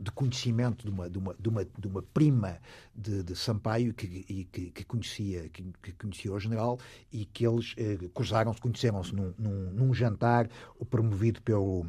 de 0.00 0.10
conhecimento 0.12 0.84
de 0.84 0.90
uma, 0.90 1.10
de 1.10 1.18
uma, 1.18 1.34
de 1.38 1.48
uma, 1.48 1.64
de 1.64 1.88
uma 1.88 2.02
prima 2.02 2.58
de, 2.94 3.22
de 3.22 3.36
Sampaio 3.36 3.92
que, 3.92 4.46
que, 4.50 4.70
que 4.70 4.84
conhecia, 4.84 5.48
que, 5.48 5.64
que 5.82 5.92
conhecia 5.92 6.32
o 6.32 6.38
general 6.38 6.78
e 7.12 7.24
que 7.24 7.46
eles 7.46 7.74
eh, 7.76 7.98
cruzaram-se, 8.12 8.60
conheceram-se 8.60 9.14
num, 9.14 9.34
num, 9.38 9.70
num, 9.70 9.94
jantar 9.94 10.48
promovido 10.90 11.42
pelo, 11.42 11.86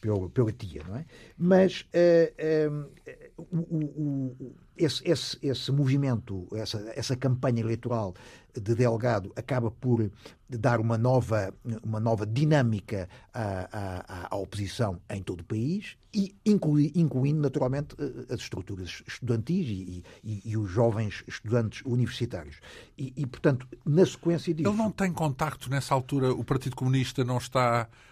pelo, 0.00 0.28
pela 0.30 0.52
tia, 0.52 0.82
não 0.84 0.96
é? 0.96 1.06
Mas 1.36 1.86
eh, 1.92 2.32
eh, 2.36 3.21
o, 3.50 4.36
o, 4.38 4.54
esse, 4.76 5.02
esse, 5.08 5.38
esse 5.42 5.72
movimento, 5.72 6.46
essa, 6.54 6.78
essa 6.94 7.16
campanha 7.16 7.60
eleitoral 7.60 8.14
de 8.54 8.74
Delgado 8.74 9.32
acaba 9.36 9.70
por 9.70 10.10
dar 10.48 10.80
uma 10.80 10.98
nova, 10.98 11.54
uma 11.82 11.98
nova 11.98 12.26
dinâmica 12.26 13.08
à, 13.32 13.68
à, 13.72 14.34
à 14.34 14.36
oposição 14.36 15.00
em 15.08 15.22
todo 15.22 15.40
o 15.40 15.44
país 15.44 15.96
e 16.14 16.34
inclui, 16.44 16.92
incluindo 16.94 17.40
naturalmente 17.40 17.94
as 18.28 18.40
estruturas 18.40 19.02
estudantis 19.06 19.66
e, 19.66 20.04
e, 20.22 20.42
e 20.44 20.56
os 20.56 20.70
jovens 20.70 21.24
estudantes 21.26 21.82
universitários. 21.86 22.56
E, 22.98 23.12
e, 23.16 23.26
portanto, 23.26 23.66
na 23.84 24.04
sequência 24.04 24.52
disso... 24.52 24.68
Ele 24.68 24.76
não 24.76 24.90
tem 24.90 25.12
contacto 25.12 25.70
nessa 25.70 25.94
altura, 25.94 26.32
o 26.32 26.44
Partido 26.44 26.76
Comunista 26.76 27.24
não 27.24 27.38
está 27.38 27.88
eh, 27.90 28.11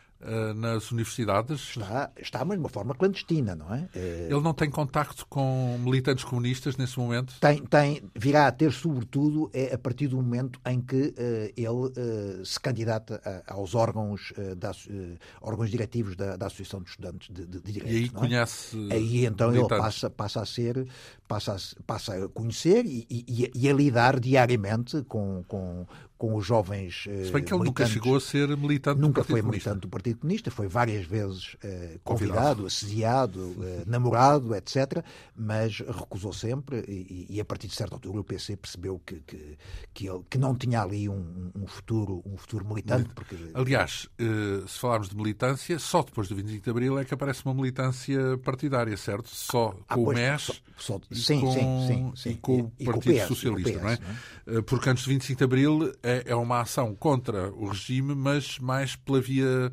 nas 0.55 0.91
universidades? 0.91 1.77
Está, 1.77 2.11
está, 2.21 2.45
mas 2.45 2.57
de 2.59 2.63
uma 2.63 2.69
forma 2.69 2.95
clandestina, 2.95 3.55
não 3.55 3.75
é? 3.75 3.89
Eh, 3.95 4.29
ele 4.31 4.41
não 4.41 4.53
tem 4.53 4.69
contacto 4.69 5.27
com 5.27 5.79
militantes 5.83 6.25
comunistas 6.25 6.77
nesse 6.77 6.99
momento? 6.99 7.35
Tem, 7.41 7.65
tem 7.65 8.03
virá 8.15 8.47
a 8.47 8.53
ter, 8.53 8.73
sobretudo, 8.73 9.51
é 9.53 9.75
a 9.75 9.79
partir 9.79 10.09
do 10.09 10.17
momento 10.17 10.61
em 10.67 10.81
que 10.81 10.97
uh, 10.97 11.53
ele 11.57 11.69
uh, 11.69 12.45
se 12.45 12.59
candidata 12.61 13.21
a, 13.47 13.55
aos 13.55 13.75
órgãos, 13.75 14.33
uh, 14.33 14.55
da, 14.55 14.73
órgãos 15.41 15.71
diretivos 15.71 16.17
da, 16.17 16.37
da, 16.37 16.47
Associação 16.47 16.83
de 16.83 16.91
Estudantes 16.91 17.29
de, 17.33 17.47
de, 17.47 17.61
Direito. 17.61 17.93
E 17.93 17.97
aí 17.97 18.09
conhece. 18.09 18.77
Aí 18.91 19.25
então 19.25 19.51
militantes. 19.51 19.77
ele 19.77 19.83
passa, 19.83 20.11
passa 20.11 20.43
a 20.43 20.47
ser, 20.47 20.87
passa 21.27 21.55
a, 21.55 21.83
passa 21.85 22.25
a 22.25 22.29
conhecer 22.29 22.85
e, 22.85 23.07
e, 23.11 23.51
e 23.55 23.69
a 23.69 23.73
lidar 23.73 24.19
diariamente 24.19 25.03
com, 25.05 25.45
com, 25.47 25.87
com 26.21 26.37
os 26.37 26.45
jovens 26.45 27.07
uh, 27.07 27.25
Se 27.25 27.33
bem 27.33 27.43
que 27.43 27.55
ele 27.55 27.65
nunca 27.65 27.87
chegou 27.87 28.15
a 28.15 28.21
ser 28.21 28.55
militante 28.55 29.01
Nunca 29.01 29.23
do 29.23 29.27
foi 29.27 29.41
militante 29.41 29.81
do 29.81 29.89
Partido 29.89 30.19
Comunista, 30.19 30.51
foi 30.51 30.69
várias 30.69 31.07
vezes 31.07 31.55
uh, 31.55 31.99
convidado, 32.05 32.67
assediado, 32.67 33.41
uh, 33.41 33.85
namorado, 33.87 34.55
etc., 34.55 35.03
mas 35.35 35.79
recusou 35.79 36.35
sempre 36.35 36.85
e, 36.87 37.27
e, 37.31 37.41
a 37.41 37.45
partir 37.45 37.69
de 37.69 37.75
certa 37.75 37.95
altura 37.95 38.21
o 38.21 38.25
PC 38.25 38.55
percebeu 38.59 39.01
que, 39.05 39.15
que, 39.21 39.57
que, 39.95 40.07
ele, 40.11 40.21
que 40.29 40.37
não 40.37 40.55
tinha 40.55 40.83
ali 40.83 41.09
um, 41.09 41.51
um 41.57 41.67
futuro, 41.67 42.23
um 42.27 42.37
futuro 42.37 42.67
militante. 42.67 43.09
Porque... 43.15 43.37
Aliás, 43.55 44.07
se 44.67 44.79
falarmos 44.79 45.09
de 45.09 45.17
militância, 45.17 45.79
só 45.79 46.03
depois 46.03 46.29
do 46.29 46.37
25 46.37 46.63
de 46.63 46.71
Abril 46.71 46.99
é 46.99 47.05
que 47.07 47.15
aparece 47.15 47.43
uma 47.47 47.55
militância 47.55 48.37
partidária, 48.45 48.95
certo? 48.99 49.31
Só 49.31 49.75
ah, 49.89 49.95
com 49.95 50.05
pois, 50.05 50.19
o 50.19 50.21
MES 50.21 50.43
só, 50.43 50.61
só, 50.77 51.01
sim, 51.13 51.41
com, 51.41 51.53
sim, 51.53 52.13
sim, 52.15 52.31
e 52.31 52.35
com 52.35 52.73
e, 52.79 52.89
o 52.89 52.93
Partido 52.93 53.15
PS, 53.15 53.29
Socialista, 53.29 53.73
PS, 53.73 53.83
não, 53.83 53.89
é? 53.89 53.99
não 54.47 54.59
é? 54.59 54.63
Porque 54.63 54.91
antes 54.91 55.05
do 55.05 55.09
25 55.09 55.39
de 55.39 55.45
Abril 55.45 55.93
é, 56.11 56.25
é 56.27 56.35
uma 56.35 56.61
ação 56.61 56.95
contra 56.95 57.51
o 57.53 57.69
regime, 57.69 58.15
mas 58.15 58.59
mais 58.59 58.97
pela 58.97 59.21
via 59.21 59.73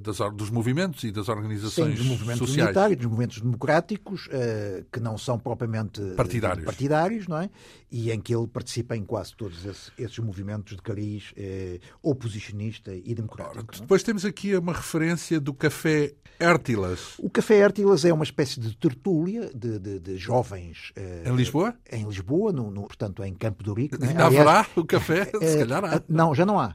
das, 0.00 0.18
dos 0.34 0.50
movimentos 0.50 1.04
e 1.04 1.10
das 1.10 1.28
organizações 1.28 1.92
Sim, 1.92 1.94
dos 1.94 2.06
movimentos 2.06 2.48
sociais. 2.48 2.96
dos 2.96 3.06
movimentos 3.06 3.40
democráticos, 3.40 4.26
uh, 4.26 4.84
que 4.92 5.00
não 5.00 5.16
são 5.16 5.38
propriamente 5.38 6.00
partidários. 6.16 6.64
partidários, 6.64 7.26
não 7.26 7.38
é? 7.38 7.50
E 7.90 8.10
em 8.10 8.20
que 8.20 8.34
ele 8.34 8.46
participa 8.46 8.96
em 8.96 9.04
quase 9.04 9.34
todos 9.34 9.64
esses, 9.64 9.92
esses 9.98 10.18
movimentos 10.18 10.76
de 10.76 10.82
cariz 10.82 11.32
uh, 11.32 11.80
oposicionista 12.02 12.94
e 12.94 13.14
democrático. 13.14 13.64
Ora, 13.68 13.76
é? 13.76 13.80
depois 13.80 14.02
temos 14.02 14.24
aqui 14.24 14.56
uma 14.56 14.72
referência 14.72 15.40
do 15.40 15.54
Café 15.54 16.14
Hértilas. 16.38 17.14
O 17.18 17.30
Café 17.30 17.58
Hértilas 17.58 18.04
é 18.04 18.12
uma 18.12 18.24
espécie 18.24 18.60
de 18.60 18.76
tertúlia 18.76 19.50
de, 19.54 19.78
de, 19.78 19.98
de 19.98 20.16
jovens. 20.16 20.92
em 21.24 21.34
Lisboa? 21.34 21.74
Em 21.90 22.04
Lisboa, 22.04 22.52
no, 22.52 22.70
no, 22.70 22.82
portanto, 22.82 23.24
em 23.24 23.34
Campo 23.34 23.62
do 23.62 23.72
Rico. 23.72 23.96
Não 23.98 24.08
é? 24.08 24.22
haverá 24.22 24.66
o 24.76 24.84
café? 24.84 25.24
Se 25.40 25.58
calhar 25.58 25.84
há. 25.84 26.02
Não, 26.08 26.34
já 26.34 26.44
não 26.44 26.58
há. 26.58 26.74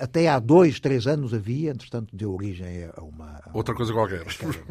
Até 0.00 0.28
há 0.28 0.38
dois, 0.38 0.80
três 0.80 1.06
anos 1.06 1.32
havia, 1.34 1.70
entretanto 1.70 2.14
deu 2.14 2.32
origem 2.32 2.84
a 2.84 3.02
uma... 3.02 3.40
Outra 3.52 3.74
coisa 3.74 3.92
qualquer. 3.92 4.22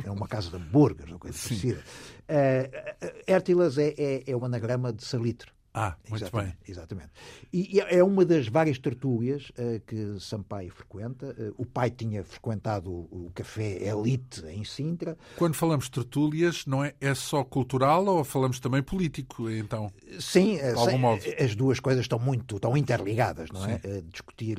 É 0.03 0.11
uma 0.11 0.27
casa 0.27 0.49
de 0.49 0.55
hambúrgueres, 0.57 1.11
uma 1.11 1.19
coisa 1.19 1.37
Sim. 1.37 1.49
parecida. 1.49 1.83
Uh, 2.29 3.23
Hértilas 3.25 3.77
é, 3.77 3.93
é, 3.97 4.23
é 4.27 4.35
o 4.35 4.43
anagrama 4.43 4.91
de 4.91 5.03
salitre. 5.05 5.51
Ah, 5.79 5.95
muito 6.09 6.23
exatamente, 6.23 6.57
bem. 6.65 6.71
Exatamente. 6.71 7.09
E 7.53 7.79
é 7.79 8.03
uma 8.03 8.25
das 8.25 8.47
várias 8.47 8.79
tertúlias 8.79 9.51
uh, 9.51 9.79
que 9.85 10.19
Sampaio 10.19 10.71
frequenta. 10.71 11.35
Uh, 11.37 11.53
o 11.55 11.65
pai 11.67 11.91
tinha 11.91 12.23
frequentado 12.23 12.89
o, 12.89 13.27
o, 13.27 13.31
café 13.35 13.87
Elite 13.87 14.43
em 14.47 14.63
Sintra. 14.63 15.15
Quando 15.35 15.53
falamos 15.53 15.87
tertúlias, 15.87 16.65
não 16.65 16.83
é, 16.83 16.95
é 16.99 17.13
só 17.13 17.43
cultural 17.43 18.03
ou 18.07 18.23
falamos 18.23 18.59
também 18.59 18.81
político, 18.81 19.51
então? 19.51 19.91
Sim, 20.19 20.57
uh, 20.57 21.43
as 21.43 21.55
duas 21.55 21.79
coisas 21.79 22.05
estão 22.05 22.17
muito 22.17 22.55
estão 22.55 22.75
interligadas, 22.75 23.51
não 23.51 23.63
é? 23.63 23.79
discutir, 24.09 24.57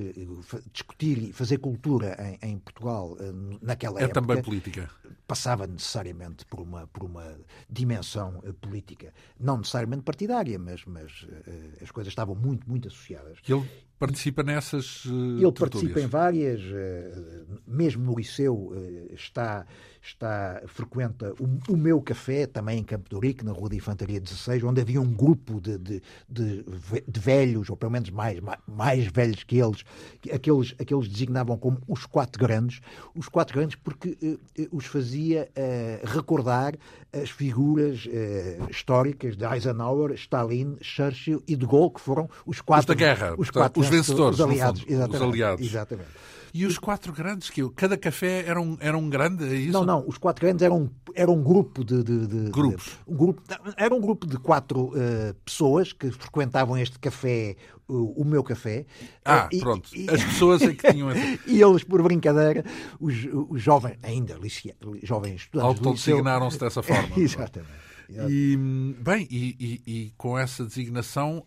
discutir 0.73 1.19
e 1.19 1.33
fazer 1.33 1.59
cultura 1.59 2.17
em, 2.43 2.51
em 2.51 2.59
Portugal 2.59 3.17
naquela 3.61 3.99
é 3.99 4.05
época. 4.05 4.21
É 4.21 4.23
também 4.23 4.43
política. 4.43 4.89
Passava 5.27 5.67
necessariamente 5.67 6.45
por 6.47 6.61
uma, 6.61 6.87
por 6.87 7.03
uma 7.03 7.37
dimensão 7.69 8.41
política. 8.61 9.13
Não 9.39 9.59
necessariamente 9.59 10.03
partidária, 10.03 10.59
mas, 10.59 10.85
mas 10.87 11.08
mas 11.09 11.23
uh, 11.23 11.83
as 11.83 11.91
coisas 11.91 12.11
estavam 12.11 12.35
muito, 12.35 12.69
muito 12.69 12.89
associadas. 12.89 13.39
Ele 13.63 13.71
participa 13.99 14.43
nessas 14.43 15.05
uh, 15.05 15.09
Ele 15.09 15.53
tertúlias. 15.53 15.59
participa 15.59 16.01
em 16.01 16.07
várias, 16.07 16.61
uh, 16.61 17.61
mesmo 17.67 18.05
no 18.05 18.17
liceu 18.17 18.73
está 19.13 19.67
está, 20.03 20.63
frequenta 20.67 21.35
o, 21.39 21.73
o, 21.73 21.77
meu 21.77 22.01
café, 22.01 22.47
também 22.47 22.79
em 22.79 22.85
Campo 22.85 23.09
de 23.09 23.15
Ourique, 23.15 23.45
na 23.45 23.53
Rua 23.53 23.69
de 23.69 23.77
Infantaria 23.77 24.21
16, 24.21 24.63
onde 24.65 24.81
havia 24.81 25.01
um 25.01 25.13
grupo 25.13 25.61
de, 25.61 25.79
de, 25.79 26.03
de, 26.29 26.65
de 27.07 27.21
velhos, 27.21 27.69
ou 27.69 27.77
pelo 27.77 27.93
menos 27.93 28.11
mais, 28.11 28.41
mais, 28.41 28.59
mais, 28.67 29.07
velhos 29.07 29.45
que 29.45 29.59
eles, 29.59 29.85
aqueles, 30.33 30.75
aqueles 30.79 31.09
designavam 31.09 31.57
como 31.57 31.79
os 31.87 32.07
quatro 32.07 32.39
grandes, 32.39 32.81
os 33.15 33.29
quatro 33.29 33.55
grandes 33.55 33.77
porque 33.77 34.17
os 34.73 34.87
fazia 34.87 35.49
recordar 36.05 36.75
as 37.13 37.31
figuras 37.31 38.07
históricas 38.71 39.37
de 39.37 39.45
Eisenhower, 39.45 40.13
Stalin, 40.13 40.77
Churchill 40.81 41.43
e 41.47 41.57
de 41.57 41.67
Gaulle, 41.67 41.93
que 41.93 42.01
foram 42.01 42.29
os 42.47 42.61
quatro... 42.61 42.83
Os 42.83 42.87
da 42.87 42.95
guerra, 42.95 43.35
os, 43.37 43.51
quatro, 43.51 43.81
os 43.81 43.88
vencedores, 43.89 44.39
os 44.39 44.45
aliados. 44.45 44.81
Fundo, 44.81 44.93
exatamente, 44.93 45.17
os 45.17 45.29
aliados. 45.29 45.67
Exatamente. 45.67 46.09
E 46.53 46.65
os 46.65 46.79
quatro 46.79 47.13
grandes, 47.13 47.51
que 47.51 47.69
cada 47.71 47.97
café 47.97 48.45
era 48.47 48.61
um, 48.61 48.77
era 48.81 48.97
um 48.97 49.09
grande, 49.09 49.45
é 49.45 49.55
isso? 49.55 49.73
Não, 49.73 49.85
não, 49.85 50.05
os 50.07 50.17
quatro 50.17 50.47
grandes 50.47 50.63
eram, 50.63 50.91
eram 51.15 51.35
um 51.35 51.43
grupo 51.43 51.85
de... 51.85 52.03
de, 52.03 52.27
de 52.27 52.51
Grupos? 52.51 52.85
De, 52.85 53.13
um 53.13 53.17
grupo, 53.17 53.43
era 53.77 53.95
um 53.95 54.01
grupo 54.01 54.27
de 54.27 54.39
quatro 54.39 54.87
uh, 54.89 55.35
pessoas 55.45 55.93
que 55.93 56.11
frequentavam 56.11 56.79
este 56.79 56.99
café, 56.99 57.55
o, 57.87 58.23
o 58.23 58.25
meu 58.25 58.43
café. 58.43 58.87
Ah, 59.25 59.49
uh, 59.53 59.59
pronto. 59.59 59.91
E, 59.95 60.09
As 60.11 60.25
pessoas 60.25 60.63
é 60.63 60.75
que 60.75 60.91
tinham... 60.91 61.11
e 61.47 61.61
eles, 61.61 61.85
por 61.85 62.03
brincadeira, 62.03 62.65
os, 62.99 63.15
os 63.51 63.63
jovens, 63.63 63.99
ainda 64.03 64.35
licia, 64.35 64.75
jovens 65.03 65.43
estudantes 65.43 65.79
Autodesignaram-se 65.79 66.59
dessa 66.59 66.83
forma. 66.83 67.11
Exatamente. 67.17 67.88
E, 68.11 68.57
bem, 69.01 69.29
e, 69.31 69.57
e, 69.61 69.93
e, 69.93 70.13
com 70.17 70.39
essa 70.39 70.65
designação, 70.65 71.45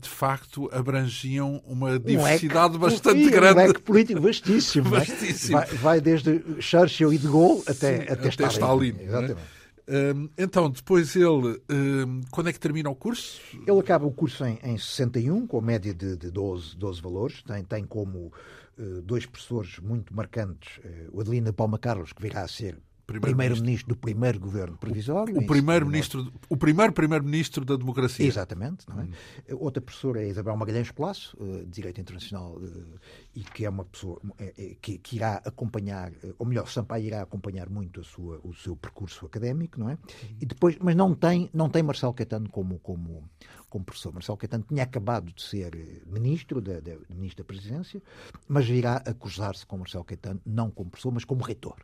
de 0.00 0.08
facto, 0.08 0.68
abrangiam 0.72 1.62
uma 1.66 1.98
diversidade 1.98 2.76
um 2.76 2.80
bastante 2.80 3.28
grande. 3.28 3.60
Um 3.60 3.66
leque 3.66 3.82
político 3.82 4.20
vastíssimo. 4.20 4.88
É? 4.96 5.00
vastíssimo. 5.00 5.58
Vai, 5.58 5.66
vai, 5.66 6.00
desde 6.00 6.42
Churchill 6.58 7.12
e 7.12 7.18
de 7.18 7.28
Gaulle 7.28 7.62
até, 7.66 7.98
Sim, 7.98 8.02
até, 8.04 8.12
até 8.12 8.28
Stalin. 8.28 8.52
Stalin 8.52 8.96
Exatamente. 8.98 9.60
Um, 9.90 10.28
então, 10.38 10.70
depois 10.70 11.16
ele, 11.16 11.60
um, 11.68 12.20
quando 12.30 12.48
é 12.48 12.52
que 12.52 12.60
termina 12.60 12.88
o 12.88 12.94
curso? 12.94 13.40
Ele 13.66 13.78
acaba 13.80 14.06
o 14.06 14.12
curso 14.12 14.44
em, 14.44 14.56
em 14.62 14.78
61, 14.78 15.48
com 15.48 15.60
média 15.60 15.92
de, 15.92 16.16
de 16.16 16.30
12, 16.30 16.76
12 16.76 17.02
valores. 17.02 17.42
Tem, 17.42 17.64
tem 17.64 17.84
como 17.84 18.32
uh, 18.78 19.02
dois 19.02 19.26
professores 19.26 19.80
muito 19.80 20.14
marcantes, 20.14 20.78
uh, 20.78 21.08
o 21.12 21.20
Adelina 21.20 21.52
Palma 21.52 21.76
Carlos, 21.76 22.12
que 22.12 22.22
virá 22.22 22.42
a 22.42 22.48
ser 22.48 22.78
primeiro-ministro 23.18 23.88
do 23.88 23.96
primeiro 23.96 24.38
governo 24.38 24.76
provisório. 24.76 25.36
O 25.38 25.46
primeiro-ministro, 25.46 26.32
o 26.48 26.56
primeiro 26.56 26.92
primeiro-ministro 26.92 27.64
da 27.64 27.76
democracia. 27.76 28.26
Exatamente. 28.26 28.88
Não 28.88 29.00
é? 29.00 29.04
Hum. 29.04 29.12
Outra 29.58 29.80
professora 29.80 30.22
é 30.22 30.28
Isabel 30.28 30.56
Magalhães 30.56 30.90
Palacio, 30.90 31.36
eh, 31.40 31.64
de 31.64 31.70
Direito 31.70 32.00
Internacional, 32.00 32.58
eh, 32.62 32.98
e 33.34 33.40
que 33.40 33.64
é 33.64 33.70
uma 33.70 33.84
pessoa 33.84 34.20
é, 34.38 34.76
que, 34.80 34.98
que, 34.98 35.16
irá 35.16 35.40
acompanhar, 35.44 36.12
eh, 36.22 36.34
ou 36.38 36.46
melhor, 36.46 36.68
Sampaio 36.68 37.06
irá 37.06 37.22
acompanhar 37.22 37.68
muito 37.68 38.00
a 38.00 38.04
sua, 38.04 38.40
o 38.44 38.54
seu 38.54 38.76
percurso 38.76 39.26
académico, 39.26 39.80
não 39.80 39.88
é? 39.88 39.98
E 40.40 40.46
depois, 40.46 40.76
mas 40.80 40.94
não 40.94 41.14
tem, 41.14 41.48
não 41.52 41.68
tem 41.68 41.82
Marcelo 41.82 42.12
Caetano 42.14 42.48
como, 42.48 42.78
como, 42.78 43.28
como 43.68 43.84
professor. 43.84 44.12
Marcelo 44.12 44.38
Caetano 44.38 44.64
tinha 44.68 44.82
acabado 44.82 45.32
de 45.32 45.42
ser 45.42 46.02
ministro 46.06 46.60
da, 46.60 46.80
da, 46.80 46.96
ministro 47.08 47.42
da 47.42 47.46
Presidência, 47.46 48.02
mas 48.48 48.68
irá 48.68 48.96
acusar-se 49.06 49.66
com 49.66 49.78
Marcelo 49.78 50.04
Caetano, 50.04 50.40
não 50.44 50.70
como 50.70 50.90
professor, 50.90 51.12
mas 51.12 51.24
como 51.24 51.42
reitor. 51.42 51.76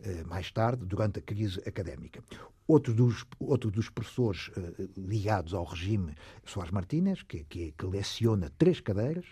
Eh, 0.00 0.22
mais 0.24 0.50
tarde, 0.52 0.84
durante 0.86 1.18
a 1.18 1.22
crise 1.22 1.60
académica. 1.66 2.22
Outro 2.68 2.92
dos, 2.92 3.24
outro 3.40 3.70
dos 3.70 3.88
professores 3.88 4.48
uh, 4.48 4.90
ligados 4.94 5.54
ao 5.54 5.64
regime, 5.64 6.12
Soares 6.44 6.70
Martínez, 6.70 7.22
que, 7.22 7.42
que, 7.44 7.72
que, 7.72 7.86
leciona 7.86 8.52
três 8.58 8.78
cadeiras. 8.78 9.24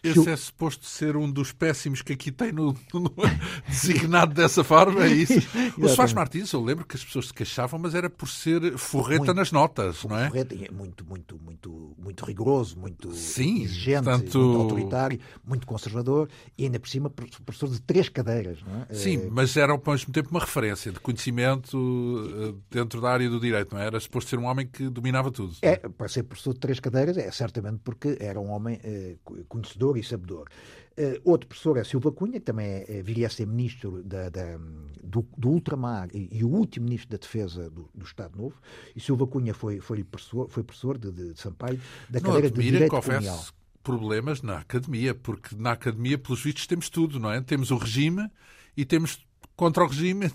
Esse 0.00 0.22
Se 0.22 0.30
é 0.30 0.36
suposto 0.36 0.86
ser 0.86 1.16
um 1.16 1.28
dos 1.28 1.50
péssimos 1.50 2.02
que 2.02 2.12
aqui 2.12 2.30
tem 2.30 2.52
no, 2.52 2.72
no 2.92 3.12
designado 3.66 4.32
dessa 4.32 4.62
forma, 4.62 5.06
é 5.06 5.08
isso? 5.08 5.34
o 5.76 5.88
Soares 5.88 6.14
Martínez, 6.14 6.52
eu 6.52 6.62
lembro 6.62 6.86
que 6.86 6.94
as 6.94 7.04
pessoas 7.04 7.26
se 7.26 7.34
queixavam, 7.34 7.80
mas 7.80 7.96
era 7.96 8.08
por 8.08 8.28
ser 8.28 8.78
forreta 8.78 9.24
muito, 9.24 9.34
nas 9.34 9.50
notas, 9.50 10.04
não 10.04 10.16
é? 10.16 10.28
Forreta, 10.28 10.54
muito, 10.72 11.04
muito, 11.04 11.36
muito, 11.42 11.96
muito 11.98 12.24
rigoroso, 12.24 12.78
muito 12.78 13.12
Sim, 13.12 13.62
exigente, 13.62 14.04
tanto... 14.04 14.38
muito 14.38 14.60
autoritário, 14.60 15.18
muito 15.44 15.66
conservador 15.66 16.28
e 16.56 16.64
ainda 16.64 16.78
por 16.78 16.88
cima 16.88 17.10
professor 17.10 17.68
de 17.68 17.80
três 17.80 18.08
cadeiras. 18.08 18.62
Não 18.62 18.86
é? 18.88 18.94
Sim, 18.94 19.28
mas 19.30 19.56
era 19.56 19.72
ao 19.72 19.82
mesmo 19.84 20.12
tempo 20.12 20.30
uma 20.30 20.40
referência 20.40 20.92
de 20.92 21.00
conhecimento 21.00 21.76
uh, 21.76 22.52
dentro 22.84 23.00
da 23.00 23.10
área 23.10 23.28
do 23.28 23.40
direito, 23.40 23.74
não 23.74 23.82
é? 23.82 23.86
Era 23.86 23.98
suposto 23.98 24.30
ser 24.30 24.38
um 24.38 24.44
homem 24.44 24.66
que 24.66 24.88
dominava 24.88 25.30
tudo. 25.30 25.56
É, 25.62 25.76
para 25.76 26.08
ser 26.08 26.22
professor 26.22 26.54
de 26.54 26.60
três 26.60 26.78
cadeiras, 26.78 27.16
é 27.16 27.30
certamente 27.30 27.80
porque 27.82 28.16
era 28.20 28.40
um 28.40 28.50
homem 28.50 28.78
eh, 28.84 29.16
conhecedor 29.48 29.96
e 29.96 30.04
sabedor. 30.04 30.48
Uh, 30.96 31.18
outro 31.24 31.48
professor 31.48 31.76
é 31.76 31.82
Silva 31.82 32.12
Cunha, 32.12 32.34
que 32.34 32.46
também 32.46 32.84
é, 32.86 33.02
viria 33.02 33.26
a 33.26 33.30
ser 33.30 33.48
ministro 33.48 34.00
da, 34.04 34.28
da, 34.28 34.56
do, 35.02 35.26
do, 35.36 35.48
ultramar 35.48 36.08
e, 36.14 36.28
e, 36.30 36.44
o 36.44 36.48
último 36.48 36.84
ministro 36.84 37.10
da 37.10 37.16
Defesa 37.16 37.68
do, 37.68 37.90
do, 37.92 38.04
Estado 38.04 38.38
Novo. 38.38 38.54
E 38.94 39.00
Silva 39.00 39.26
Cunha 39.26 39.52
foi, 39.52 39.80
foi 39.80 40.04
professor, 40.04 40.48
foi 40.48 40.62
professor 40.62 40.96
de, 40.96 41.10
de, 41.10 41.32
de 41.32 41.40
Sampaio 41.40 41.80
da 42.08 42.20
não 42.20 42.26
cadeira 42.26 42.48
de 42.48 42.62
Direito 42.62 42.90
Colonial. 42.90 43.44
problemas 43.82 44.40
na 44.40 44.58
academia, 44.58 45.16
porque 45.16 45.56
na 45.56 45.72
academia, 45.72 46.16
pelos 46.16 46.40
vistos, 46.40 46.64
temos 46.68 46.88
tudo, 46.88 47.18
não 47.18 47.28
é? 47.28 47.40
Temos 47.40 47.72
o 47.72 47.76
regime 47.76 48.30
e 48.76 48.84
temos 48.84 49.26
contra 49.56 49.84
o 49.84 49.86
regime. 49.86 50.30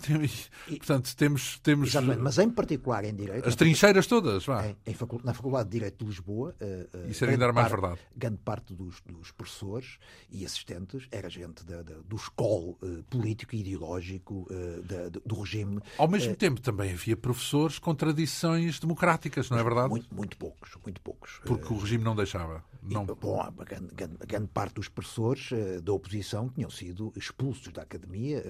E, 0.68 0.76
Portanto, 0.76 1.14
temos. 1.16 1.58
temos 1.60 1.88
exatamente, 1.88 2.20
mas 2.20 2.38
em 2.38 2.48
particular 2.50 3.04
em 3.04 3.14
Direito. 3.14 3.48
As 3.48 3.56
trincheiras 3.56 4.06
todas, 4.06 4.44
vá. 4.44 4.66
Em, 4.66 4.76
em 4.86 4.94
facul, 4.94 5.20
na 5.24 5.34
Faculdade 5.34 5.68
de 5.68 5.72
Direito 5.72 6.04
de 6.04 6.10
Lisboa. 6.10 6.54
Uh, 6.60 7.10
Isso 7.10 7.24
era 7.24 7.32
ainda 7.32 7.52
mais 7.52 7.68
verdade. 7.68 7.98
Grande 8.16 8.38
parte 8.38 8.72
dos, 8.74 9.00
dos, 9.00 9.32
professores 9.32 9.98
e 10.30 10.44
assistentes 10.44 11.08
era 11.10 11.28
gente 11.28 11.64
da, 11.64 11.82
da, 11.82 11.94
do 12.04 12.16
escol 12.16 12.78
uh, 12.82 13.02
político 13.04 13.56
e 13.56 13.60
ideológico 13.60 14.46
da, 14.84 15.08
do 15.08 15.40
regime. 15.40 15.80
Ao 15.98 16.06
mesmo 16.06 16.36
tempo, 16.36 16.60
também 16.60 16.92
havia 16.92 17.16
professores 17.16 17.78
com 17.78 17.94
tradições 17.94 18.78
democráticas, 18.78 19.50
não 19.50 19.58
é 19.58 19.62
verdade? 19.62 19.88
Muito, 19.88 20.14
muito 20.14 20.36
poucos, 20.36 20.76
muito 20.84 21.00
poucos. 21.00 21.40
Porque 21.44 21.72
o 21.72 21.78
regime 21.78 22.04
não 22.04 22.14
deixava. 22.14 22.62
Não... 22.82 23.04
E, 23.04 23.14
bom, 23.14 23.40
a 23.40 23.50
grande, 23.64 23.94
grande, 23.94 24.16
grande, 24.26 24.48
parte 24.48 24.74
dos 24.74 24.88
professores 24.88 25.50
da 25.82 25.92
oposição 25.92 26.48
tinham 26.48 26.70
sido 26.70 27.12
expulsos 27.16 27.72
da 27.72 27.82
academia 27.82 28.42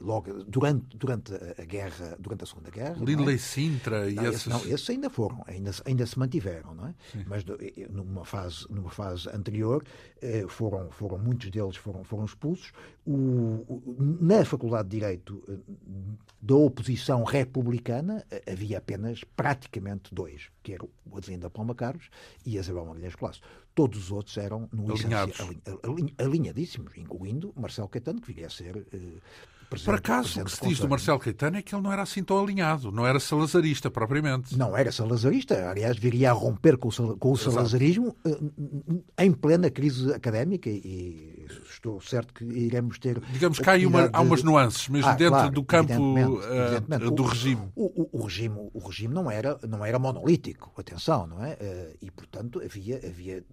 logo 0.00 0.16
logo 0.16 0.44
durante, 0.44 0.96
durante 0.96 1.34
a 1.34 1.64
guerra, 1.64 2.16
durante 2.18 2.44
a 2.44 2.46
Segunda 2.46 2.70
Guerra. 2.70 2.96
Lindley 2.98 3.36
é? 3.36 3.38
Sintra 3.38 4.10
e 4.10 4.14
não, 4.14 4.26
esses... 4.26 4.46
Não, 4.46 4.60
esses 4.66 4.90
ainda 4.90 5.10
foram, 5.10 5.42
ainda, 5.46 5.70
ainda 5.84 6.06
se 6.06 6.18
mantiveram, 6.18 6.74
não 6.74 6.88
é? 6.88 6.94
Sim. 7.12 7.24
Mas 7.26 7.44
numa 7.90 8.24
fase, 8.24 8.66
numa 8.70 8.90
fase 8.90 9.28
anterior 9.30 9.84
eh, 10.20 10.46
foram, 10.48 10.90
foram 10.90 11.18
muitos 11.18 11.50
deles 11.50 11.76
foram, 11.76 12.04
foram 12.04 12.24
expulsos. 12.24 12.72
O, 13.04 13.12
o, 13.12 13.96
na 14.20 14.44
Faculdade 14.44 14.88
de 14.88 14.96
Direito 14.96 15.42
da 16.40 16.54
oposição 16.54 17.22
republicana 17.24 18.24
havia 18.50 18.78
apenas 18.78 19.22
praticamente 19.36 20.14
dois, 20.14 20.50
que 20.62 20.72
eram 20.72 20.88
o 21.04 21.16
Adelinda 21.16 21.50
Palma 21.50 21.74
Carlos 21.74 22.08
e 22.44 22.56
a 22.56 22.60
Isabel 22.60 22.86
Magalhães 22.86 23.14
Colasso. 23.14 23.40
Todos 23.76 24.04
os 24.04 24.10
outros 24.10 24.36
eram 24.38 24.68
no 24.72 24.90
Alinhados. 24.90 25.38
alinhadíssimos, 26.16 26.96
incluindo 26.96 27.52
Marcelo 27.54 27.88
Caetano, 27.88 28.22
que 28.22 28.26
viria 28.26 28.46
a 28.46 28.50
ser 28.50 28.86
por 29.68 29.94
acaso, 29.96 30.40
o 30.40 30.44
que 30.44 30.52
se 30.52 30.66
diz 30.66 30.78
do 30.78 30.88
Marcelo 30.88 31.18
Caetano 31.18 31.56
é 31.56 31.62
que 31.62 31.74
ele 31.74 31.82
não 31.82 31.92
era 31.92 32.02
assim 32.02 32.22
tão 32.22 32.40
alinhado, 32.40 32.92
não 32.92 33.04
era 33.04 33.18
salazarista 33.18 33.90
propriamente. 33.90 34.56
Não 34.56 34.76
era 34.76 34.92
salazarista, 34.92 35.68
aliás, 35.68 35.98
viria 35.98 36.30
a 36.30 36.32
romper 36.32 36.76
com 36.76 36.88
o, 36.88 37.16
com 37.16 37.32
o 37.32 37.36
salazarismo 37.36 38.16
eh, 38.24 39.24
em 39.24 39.32
plena 39.32 39.68
crise 39.68 40.12
académica 40.12 40.70
e 40.70 41.46
estou 41.68 42.00
certo 42.00 42.32
que 42.32 42.44
iremos 42.44 42.98
ter. 42.98 43.20
Digamos 43.32 43.58
que 43.58 43.68
há, 43.68 43.76
uma, 43.88 44.08
há 44.12 44.20
umas 44.20 44.42
nuances, 44.44 44.88
mesmo 44.88 45.10
ah, 45.10 45.14
dentro 45.14 45.34
claro, 45.34 45.50
do 45.50 45.64
campo 45.64 45.92
evidentemente, 45.92 46.46
uh, 46.46 46.54
evidentemente. 46.54 47.14
do 47.14 47.22
regime. 47.24 47.68
O, 47.74 48.02
o, 48.02 48.08
o, 48.12 48.22
regime. 48.24 48.70
O 48.72 48.78
regime 48.78 49.14
não 49.14 49.30
era, 49.30 49.58
não 49.68 49.84
era 49.84 49.98
monolítico, 49.98 50.72
atenção, 50.78 51.26
não 51.26 51.44
é? 51.44 51.54
Uh, 51.54 51.96
e, 52.00 52.10
portanto, 52.10 52.62
havia, 52.64 53.00
havia 53.04 53.44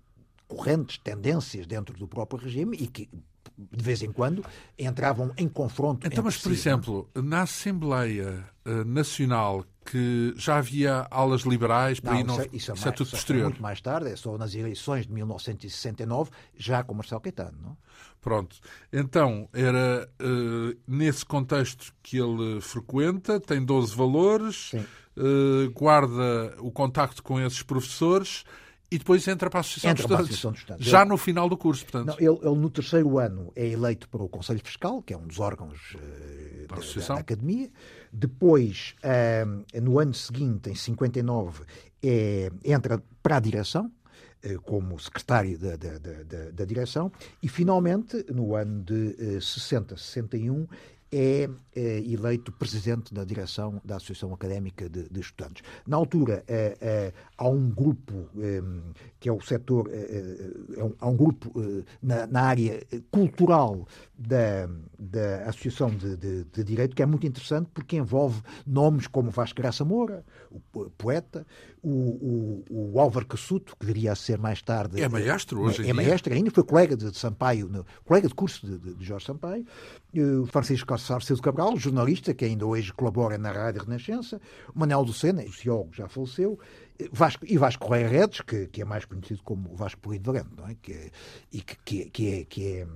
correntes, 0.47 0.97
tendências 0.97 1.65
dentro 1.65 1.97
do 1.97 2.07
próprio 2.07 2.39
regime 2.39 2.77
e 2.79 2.87
que 2.87 3.09
de 3.55 3.83
vez 3.83 4.01
em 4.01 4.11
quando, 4.11 4.43
entravam 4.77 5.31
em 5.37 5.47
confronto. 5.47 6.07
Então, 6.07 6.23
mas, 6.23 6.37
por 6.37 6.49
si, 6.49 6.55
exemplo, 6.55 7.09
na 7.15 7.43
Assembleia 7.43 8.43
uh, 8.65 8.83
Nacional 8.83 9.65
que 9.85 10.33
já 10.37 10.57
havia 10.57 11.05
alas 11.11 11.41
liberais, 11.41 11.99
para 11.99 12.13
não, 12.13 12.23
não, 12.23 12.33
isso, 12.35 12.41
é, 12.41 12.45
isso, 12.45 12.53
é, 12.53 12.57
isso 12.57 12.71
mais, 12.71 12.85
é 12.85 12.91
tudo 12.91 13.07
isso 13.07 13.15
posterior. 13.15 13.41
É 13.41 13.49
muito 13.49 13.61
mais 13.61 13.81
tarde, 13.81 14.09
é 14.09 14.15
só 14.15 14.37
nas 14.37 14.55
eleições 14.55 15.05
de 15.05 15.11
1969, 15.11 16.31
já 16.55 16.83
com 16.83 16.93
Marcelo 16.93 17.19
Caetano. 17.19 17.57
Não? 17.61 17.77
Pronto. 18.21 18.55
Então, 18.91 19.49
era 19.51 20.09
uh, 20.21 20.77
nesse 20.87 21.25
contexto 21.25 21.93
que 22.01 22.17
ele 22.17 22.61
frequenta, 22.61 23.39
tem 23.39 23.63
12 23.63 23.93
valores, 23.93 24.71
uh, 24.73 25.69
guarda 25.73 26.55
o 26.59 26.71
contacto 26.71 27.21
com 27.21 27.39
esses 27.41 27.61
professores 27.61 28.45
e 28.93 28.97
depois 28.99 29.27
entra 29.27 29.49
para 29.49 29.59
a 29.59 29.61
Associação, 29.61 29.89
entra 29.89 30.03
de, 30.03 30.11
Estudantes, 30.11 30.35
Estudantes. 30.35 30.61
Estudantes. 30.61 30.85
Já 30.85 31.01
ele, 31.01 31.09
no 31.09 31.17
final 31.17 31.49
do 31.49 31.57
curso, 31.57 31.83
portanto. 31.83 32.07
Não, 32.09 32.15
ele, 32.19 32.39
ele, 32.47 32.59
no 32.59 32.69
terceiro 32.69 33.17
ano 33.17 33.51
é 33.55 33.67
eleito 33.67 34.07
para 34.07 34.21
o 34.21 34.29
Conselho 34.29 34.61
Fiscal, 34.63 35.01
que 35.01 35.15
é 35.15 35.17
um 35.17 35.25
dos 35.25 35.39
órgãos 35.39 35.95
uh, 35.95 36.67
da, 36.67 36.75
da, 36.75 37.07
da, 37.07 37.19
Academia. 37.19 37.71
Depois, 38.11 38.95
no 39.81 39.97
ano 39.97 40.13
seguinte, 40.13 40.69
em 40.69 40.75
59, 40.75 41.63
é, 42.03 42.51
entra 42.63 43.01
para 43.23 43.37
a 43.37 43.39
direção, 43.39 43.91
como 44.63 44.99
secretário 44.99 45.57
da, 45.57 45.75
da, 45.75 45.97
da, 45.97 46.51
da, 46.51 46.65
direção, 46.65 47.11
e 47.41 47.47
finalmente, 47.47 48.23
no 48.31 48.53
ano 48.53 48.83
de 48.83 49.41
60, 49.41 49.97
61, 49.97 50.67
é, 51.13 51.49
é 51.75 51.99
eleito 51.99 52.51
presidente 52.51 53.13
da 53.13 53.23
direção 53.23 53.79
da 53.85 53.97
Associação 53.97 54.33
Académica 54.33 54.89
de, 54.89 55.07
de 55.07 55.19
Estudantes. 55.19 55.63
Na 55.85 55.95
altura, 55.97 56.43
é, 56.47 56.77
é, 56.81 57.13
há 57.37 57.47
um 57.47 57.69
grupo 57.69 58.29
que 59.19 59.29
é 59.29 59.31
o 59.31 59.39
setor, 59.41 59.89
é, 59.91 60.49
há 60.99 61.07
um 61.07 61.15
grupo 61.15 61.53
na, 62.01 62.25
na, 62.25 62.41
área 62.41 62.81
cultural 63.11 63.87
da, 64.27 64.69
da 64.97 65.49
Associação 65.49 65.89
de, 65.89 66.15
de, 66.17 66.43
de, 66.45 66.63
Direito 66.63 66.95
que 66.95 67.03
é 67.03 67.05
muito 67.05 67.27
interessante 67.27 67.69
porque 67.73 67.97
envolve 67.97 68.41
nomes 68.65 69.07
como 69.07 69.29
Vasco 69.29 69.61
Graça 69.61 69.83
Moura, 69.83 70.23
o 70.51 70.89
poeta, 70.91 71.45
o, 71.81 72.63
o, 72.69 72.93
o 72.93 72.99
Álvaro 72.99 73.25
Cassuto, 73.25 73.75
que 73.77 73.85
viria 73.85 74.11
a 74.11 74.15
ser 74.15 74.37
mais 74.37 74.61
tarde... 74.61 75.01
É 75.01 75.09
maestro 75.09 75.61
hoje 75.61 75.85
É, 75.85 75.89
é 75.89 75.93
maestro 75.93 76.33
ainda, 76.33 76.51
foi 76.51 76.63
colega 76.63 76.95
de, 76.95 77.11
de 77.11 77.17
Sampaio, 77.17 77.67
no, 77.67 77.85
colega 78.05 78.27
de 78.27 78.33
curso 78.33 78.65
de, 78.65 78.95
de 78.95 79.03
Jorge 79.03 79.25
Sampaio, 79.25 79.65
o 80.13 80.45
Francisco 80.45 80.97
Sarcedo 80.97 81.41
Cabral, 81.41 81.75
jornalista 81.77 82.33
que 82.33 82.45
ainda 82.45 82.65
hoje 82.65 82.93
colabora 82.93 83.37
na 83.37 83.51
Rádio 83.51 83.83
Renascença, 83.83 84.39
o 84.73 84.79
Manel 84.79 85.01
Lucena, 85.01 85.43
sociólogo, 85.43 85.93
já 85.93 86.07
faleceu, 86.07 86.59
Vasco, 87.11 87.45
e 87.45 87.57
Vasco 87.57 87.85
Correia 87.85 88.07
Redes, 88.07 88.41
que, 88.41 88.67
que, 88.67 88.81
é 88.81 88.85
mais 88.85 89.05
conhecido 89.05 89.41
como 89.43 89.75
Vasco 89.75 90.01
Polido 90.01 90.31
Valente, 90.31 90.49
não 90.55 90.67
é? 90.67 90.75
Que, 90.81 91.11
e 91.51 91.61
que, 91.61 91.77
que, 91.83 92.09
que, 92.09 92.33
é, 92.33 92.45
que 92.45 92.67
é 92.67 92.87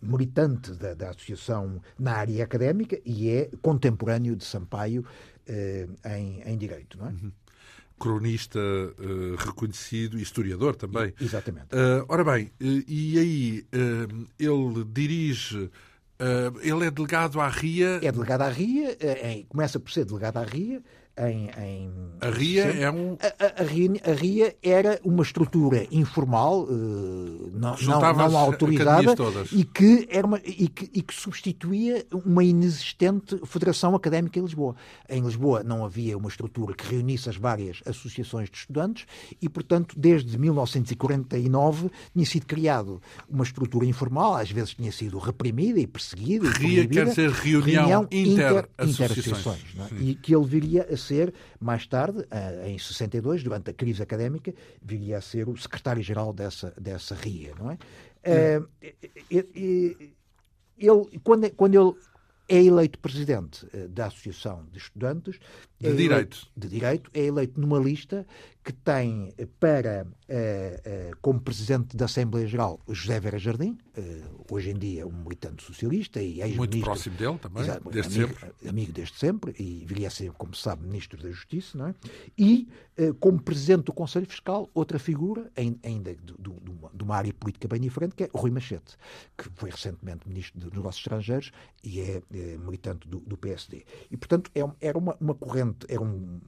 militante 0.00 0.72
da, 0.72 0.94
da 0.94 1.10
associação 1.10 1.80
na 1.98 2.12
área 2.12 2.44
académica 2.44 2.98
e 3.04 3.28
é 3.28 3.50
contemporâneo 3.60 4.34
de 4.34 4.44
Sampaio 4.44 5.04
eh, 5.46 5.88
em, 6.16 6.42
em 6.44 6.58
Direito, 6.58 6.98
não 6.98 7.06
é? 7.06 7.10
Uhum 7.10 7.32
cronista 8.02 8.58
uh, 8.58 9.36
reconhecido 9.36 10.18
e 10.18 10.22
historiador 10.22 10.74
também. 10.74 11.14
Exatamente. 11.20 11.66
Uh, 11.66 12.04
ora 12.08 12.24
bem, 12.24 12.46
uh, 12.46 12.84
e 12.88 13.16
aí 13.16 13.66
ele 14.40 14.84
dirige 14.92 15.70
ele 16.62 16.86
é 16.86 16.90
delegado 16.90 17.40
à 17.40 17.48
RIA. 17.48 17.98
É 18.00 18.12
delegado 18.12 18.42
à 18.42 18.48
RIA, 18.48 18.96
é, 19.00 19.44
começa 19.48 19.80
por 19.80 19.90
ser 19.90 20.04
delegado 20.04 20.36
à 20.36 20.44
RIA, 20.44 20.80
em, 21.18 21.50
em, 21.58 21.90
a 22.22 22.30
RIA 22.30 22.64
é 22.64 22.90
um. 22.90 23.18
A, 23.20 23.62
a, 23.62 23.64
RIA, 23.64 23.90
a, 24.02 24.12
RIA, 24.12 24.56
era 24.62 24.98
uma 25.04 25.22
estrutura 25.22 25.86
informal, 25.90 26.62
uh, 26.62 27.50
não, 27.52 27.76
não, 27.76 28.14
não 28.14 28.38
autorizada, 28.38 29.14
e 29.52 29.62
que, 29.62 30.08
era 30.10 30.26
uma, 30.26 30.40
e, 30.42 30.68
que, 30.68 30.90
e 30.90 31.02
que 31.02 31.14
substituía 31.14 32.06
uma 32.24 32.42
inexistente 32.42 33.38
Federação 33.44 33.94
Académica 33.94 34.40
de 34.40 34.46
Lisboa. 34.46 34.74
Em 35.06 35.22
Lisboa 35.22 35.62
não 35.62 35.84
havia 35.84 36.16
uma 36.16 36.30
estrutura 36.30 36.74
que 36.74 36.86
reunisse 36.88 37.28
as 37.28 37.36
várias 37.36 37.82
associações 37.84 38.48
de 38.48 38.56
estudantes 38.56 39.04
e, 39.40 39.50
portanto, 39.50 39.94
desde 39.98 40.38
1949 40.38 41.90
tinha 42.14 42.26
sido 42.26 42.46
criado 42.46 43.02
uma 43.28 43.44
estrutura 43.44 43.84
informal, 43.84 44.36
às 44.36 44.50
vezes 44.50 44.72
tinha 44.72 44.90
sido 44.90 45.18
reprimida 45.18 45.78
e 45.78 45.86
perseguida. 45.86 46.48
RIA 46.48 46.84
e 46.84 46.88
quer 46.88 47.06
dizer 47.06 47.30
reunião, 47.30 47.82
reunião 47.82 48.08
inter-associações. 48.10 49.60
Inter 49.74 49.98
é? 49.98 50.02
E 50.02 50.14
que 50.14 50.34
ele 50.34 50.46
viria 50.46 50.88
a 50.90 51.01
ser, 51.02 51.34
mais 51.60 51.86
tarde, 51.86 52.26
em 52.64 52.78
62, 52.78 53.42
durante 53.42 53.70
a 53.70 53.74
crise 53.74 54.02
académica, 54.02 54.54
viria 54.80 55.18
a 55.18 55.20
ser 55.20 55.48
o 55.48 55.56
secretário-geral 55.56 56.32
dessa, 56.32 56.72
dessa 56.80 57.14
RIA, 57.14 57.54
não 57.58 57.70
é? 57.70 57.78
Hum. 58.24 58.66
ele, 59.30 60.14
quando, 61.22 61.50
quando 61.50 61.74
ele 61.74 62.11
é 62.48 62.62
eleito 62.62 62.98
presidente 62.98 63.66
da 63.88 64.06
Associação 64.06 64.66
de 64.70 64.78
Estudantes 64.78 65.38
de 65.78 65.88
é 65.88 65.92
Direito. 65.92 66.12
Eleito, 66.12 66.50
de 66.56 66.68
Direito, 66.68 67.10
é 67.14 67.20
eleito 67.20 67.60
numa 67.60 67.78
lista 67.78 68.26
que 68.64 68.72
tem 68.72 69.34
para, 69.58 70.06
como 71.20 71.40
presidente 71.40 71.96
da 71.96 72.04
Assembleia 72.04 72.46
Geral, 72.46 72.80
José 72.88 73.18
Vera 73.18 73.38
Jardim, 73.38 73.76
hoje 74.48 74.70
em 74.70 74.78
dia 74.78 75.04
um 75.04 75.24
militante 75.24 75.64
socialista 75.64 76.22
e 76.22 76.40
ex-ministro... 76.40 76.58
Muito 76.58 76.80
próximo 76.80 77.16
dele 77.16 77.38
também, 77.38 77.62
exato, 77.64 77.90
desde 77.90 78.22
amigo, 78.22 78.38
sempre. 78.38 78.68
Amigo 78.68 78.92
desde 78.92 79.18
sempre, 79.18 79.54
e 79.58 79.84
viria 79.84 80.06
a 80.06 80.10
ser, 80.10 80.30
como 80.32 80.54
se 80.54 80.62
sabe, 80.62 80.86
ministro 80.86 81.20
da 81.20 81.30
Justiça, 81.30 81.76
não 81.76 81.88
é? 81.88 81.94
E, 82.38 82.68
como 83.18 83.42
presidente 83.42 83.86
do 83.86 83.92
Conselho 83.92 84.26
Fiscal, 84.26 84.70
outra 84.72 85.00
figura, 85.00 85.50
ainda 85.56 86.14
de 86.14 87.02
uma 87.02 87.16
área 87.16 87.34
política 87.34 87.66
bem 87.66 87.80
diferente, 87.80 88.14
que 88.14 88.22
é 88.24 88.30
Rui 88.32 88.52
Machete, 88.52 88.96
que 89.36 89.48
foi 89.56 89.70
recentemente 89.70 90.28
ministro 90.28 90.60
dos 90.60 90.70
Negócios 90.70 91.02
Estrangeiros 91.02 91.50
e 91.82 92.00
é, 92.00 92.22
é 92.32 92.56
militante 92.58 93.08
do, 93.08 93.20
do, 93.20 93.36
PSD. 93.36 93.84
E, 94.10 94.16
portanto, 94.16 94.50
é, 94.54 94.60
era 94.80 94.98
uma, 94.98 95.16
uma 95.20 95.34
corrente 95.34 95.86
era 95.88 96.00
um. 96.00 96.40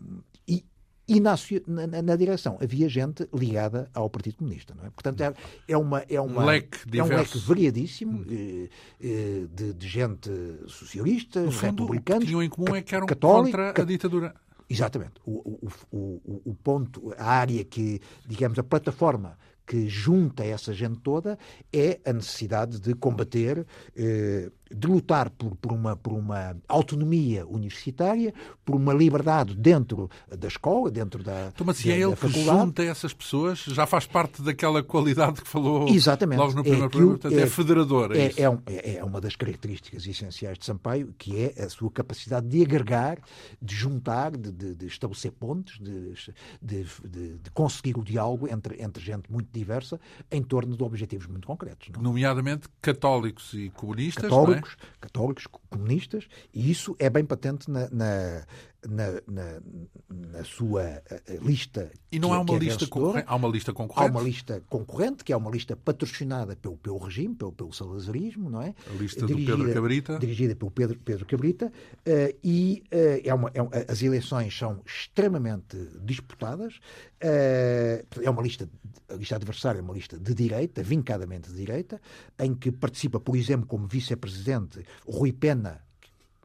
E, 0.46 0.64
e 1.06 1.20
na, 1.20 1.34
na, 1.66 2.02
na, 2.02 2.16
direção 2.16 2.56
havia 2.62 2.88
gente 2.88 3.28
ligada 3.32 3.90
ao 3.92 4.08
Partido 4.08 4.38
Comunista, 4.38 4.74
não 4.74 4.86
é? 4.86 4.90
Portanto, 4.90 5.20
é, 5.20 5.34
é 5.68 5.76
uma 5.76 5.98
é 6.08 6.18
uma 6.18 6.42
um 6.42 6.46
leque 6.46 6.98
é 6.98 7.02
um 7.02 7.08
leque 7.08 7.38
variadíssimo 7.38 8.20
hum. 8.20 8.24
eh, 8.30 8.68
eh, 9.02 9.46
de, 9.52 9.74
de, 9.74 9.86
gente 9.86 10.30
socialista, 10.66 11.42
no 11.42 11.52
fundo, 11.52 11.82
republicanos, 11.82 12.22
o 12.22 12.26
que 12.26 12.26
tinham 12.26 12.42
em 12.42 12.48
comum 12.48 12.74
é 12.74 12.80
que 12.80 12.94
eram 12.94 13.06
contra 13.06 13.70
a 13.70 13.84
ditadura. 13.84 14.34
Exatamente. 14.68 15.20
O, 15.26 15.68
o, 15.92 15.98
o, 15.98 16.42
o 16.46 16.54
ponto, 16.54 17.12
a 17.18 17.26
área 17.26 17.62
que, 17.64 18.00
digamos, 18.26 18.58
a 18.58 18.62
plataforma 18.62 19.36
que 19.66 19.88
junta 19.88 20.44
essa 20.44 20.72
gente 20.72 21.00
toda 21.00 21.38
é 21.72 22.00
a 22.04 22.12
necessidade 22.12 22.78
de 22.80 22.94
combater 22.94 23.66
eh, 23.96 24.50
de 24.74 24.86
lutar 24.86 25.30
por, 25.30 25.56
por, 25.56 25.72
uma, 25.72 25.96
por 25.96 26.12
uma 26.12 26.56
autonomia 26.68 27.46
universitária, 27.46 28.34
por 28.64 28.74
uma 28.74 28.92
liberdade 28.92 29.54
dentro 29.54 30.10
da 30.28 30.48
escola, 30.48 30.90
dentro 30.90 31.22
da 31.22 31.50
Então, 31.54 31.66
mas 31.66 31.76
se 31.76 31.90
é 31.90 32.00
ele 32.00 32.16
que 32.16 32.28
junta 32.28 32.82
essas 32.82 33.12
pessoas, 33.12 33.58
já 33.60 33.86
faz 33.86 34.06
parte 34.06 34.42
daquela 34.42 34.82
qualidade 34.82 35.42
que 35.42 35.48
falou 35.48 35.88
Exatamente. 35.88 36.38
logo 36.38 36.54
no 36.54 36.62
primeiro 36.62 36.86
é 36.86 36.88
programa, 36.88 37.12
portanto, 37.12 37.38
é, 37.38 37.42
é 37.42 37.46
federador. 37.46 38.12
É, 38.12 38.18
é, 38.18 38.32
é, 38.38 38.50
um, 38.50 38.58
é, 38.66 38.96
é, 38.96 39.04
uma 39.04 39.20
das 39.20 39.36
características 39.36 40.06
essenciais 40.06 40.58
de 40.58 40.64
Sampaio, 40.64 41.14
que 41.16 41.38
é 41.38 41.62
a 41.62 41.68
sua 41.68 41.90
capacidade 41.90 42.46
de 42.46 42.62
agregar, 42.62 43.18
de 43.60 43.74
juntar, 43.74 44.36
de, 44.36 44.50
de, 44.50 44.74
de 44.74 44.86
estabelecer 44.86 45.32
pontes, 45.32 45.78
de, 45.80 46.14
de, 46.60 47.50
conseguir 47.52 47.98
o 47.98 48.02
diálogo 48.02 48.48
entre, 48.48 48.82
entre 48.82 49.02
gente 49.02 49.30
muito 49.30 49.48
diversa 49.52 50.00
em 50.30 50.42
torno 50.42 50.76
de 50.76 50.82
objetivos 50.82 51.26
muito 51.26 51.46
concretos. 51.46 51.88
Não? 51.92 52.02
Nomeadamente 52.02 52.68
católicos 52.80 53.52
e 53.54 53.70
comunistas, 53.70 54.24
católicos, 54.24 54.63
católicos, 54.64 54.76
católicos, 55.00 55.46
comunistas, 55.46 56.28
e 56.52 56.70
isso 56.70 56.96
é 56.98 57.10
bem 57.10 57.24
patente 57.24 57.70
na, 57.70 57.88
na, 57.90 58.46
na, 58.88 59.20
na, 59.26 59.60
na 60.08 60.44
sua 60.44 60.82
eh, 60.82 61.38
lista. 61.42 61.90
E 62.10 62.18
não 62.18 62.30
que, 62.30 62.34
há 62.34 62.40
uma 62.40 62.54
é 62.54 62.58
lista 62.58 62.86
concorrente? 62.86 63.26
Há 63.28 63.36
uma 63.36 63.48
lista 63.48 63.72
concorrente? 63.72 64.08
Há 64.08 64.10
uma 64.10 64.22
lista 64.22 64.62
concorrente, 64.68 65.24
que 65.24 65.32
é 65.32 65.36
uma 65.36 65.50
lista 65.50 65.76
patrocinada 65.76 66.56
pelo, 66.56 66.76
pelo 66.76 66.98
regime, 66.98 67.34
pelo, 67.34 67.52
pelo 67.52 67.72
salazarismo, 67.72 68.50
não 68.50 68.62
é? 68.62 68.74
A 68.90 68.94
lista 68.94 69.26
dirigida, 69.26 69.56
do 69.56 69.64
Pedro 69.64 69.74
Cabrita. 69.74 70.18
Dirigida 70.18 70.56
pelo 70.56 70.70
Pedro, 70.70 70.98
Pedro 70.98 71.26
Cabrita. 71.26 71.66
Uh, 71.66 72.38
e 72.42 72.84
uh, 72.92 73.20
é 73.24 73.34
uma, 73.34 73.50
é, 73.54 73.90
as 73.90 74.02
eleições 74.02 74.56
são 74.56 74.80
extremamente 74.86 75.76
disputadas. 76.02 76.76
Uh, 77.22 78.22
é 78.22 78.30
uma 78.30 78.42
lista, 78.42 78.68
a 79.08 79.14
lista 79.14 79.36
adversária 79.36 79.78
é 79.78 79.82
uma 79.82 79.94
lista 79.94 80.18
de 80.18 80.34
direita, 80.34 80.82
vincadamente 80.82 81.48
de 81.50 81.56
direita, 81.56 82.00
em 82.38 82.54
que 82.54 82.70
participa, 82.70 83.18
por 83.18 83.36
exemplo, 83.36 83.66
como 83.66 83.86
vice-presidente 83.86 84.84
Rui 85.06 85.32
Pena, 85.32 85.82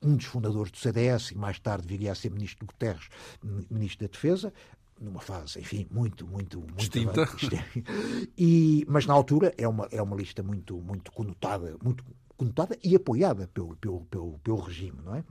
um 0.03 0.15
dos 0.15 0.25
fundadores 0.25 0.71
do 0.71 0.77
CDS 0.77 1.31
e 1.31 1.37
mais 1.37 1.59
tarde 1.59 1.87
viria 1.87 2.11
a 2.11 2.15
ser 2.15 2.31
ministro 2.31 2.65
de 2.65 2.73
Guterres, 2.73 3.09
ministro 3.69 4.07
da 4.07 4.11
Defesa, 4.11 4.53
numa 4.99 5.21
fase, 5.21 5.59
enfim, 5.59 5.87
muito, 5.89 6.27
muito, 6.27 6.59
muito 6.59 6.75
distinta. 6.75 7.27
E, 8.37 8.85
mas 8.87 9.05
na 9.05 9.13
altura 9.13 9.53
é 9.57 9.67
uma, 9.67 9.87
é 9.91 10.01
uma 10.01 10.15
lista 10.15 10.43
muito, 10.43 10.77
muito 10.77 11.11
conotada, 11.11 11.77
muito 11.83 12.03
conotada 12.35 12.77
e 12.83 12.95
apoiada 12.95 13.49
pelo, 13.53 13.75
pelo, 13.75 14.01
pelo, 14.05 14.39
pelo 14.39 14.59
regime, 14.59 14.97
não 15.03 15.15
é? 15.15 15.23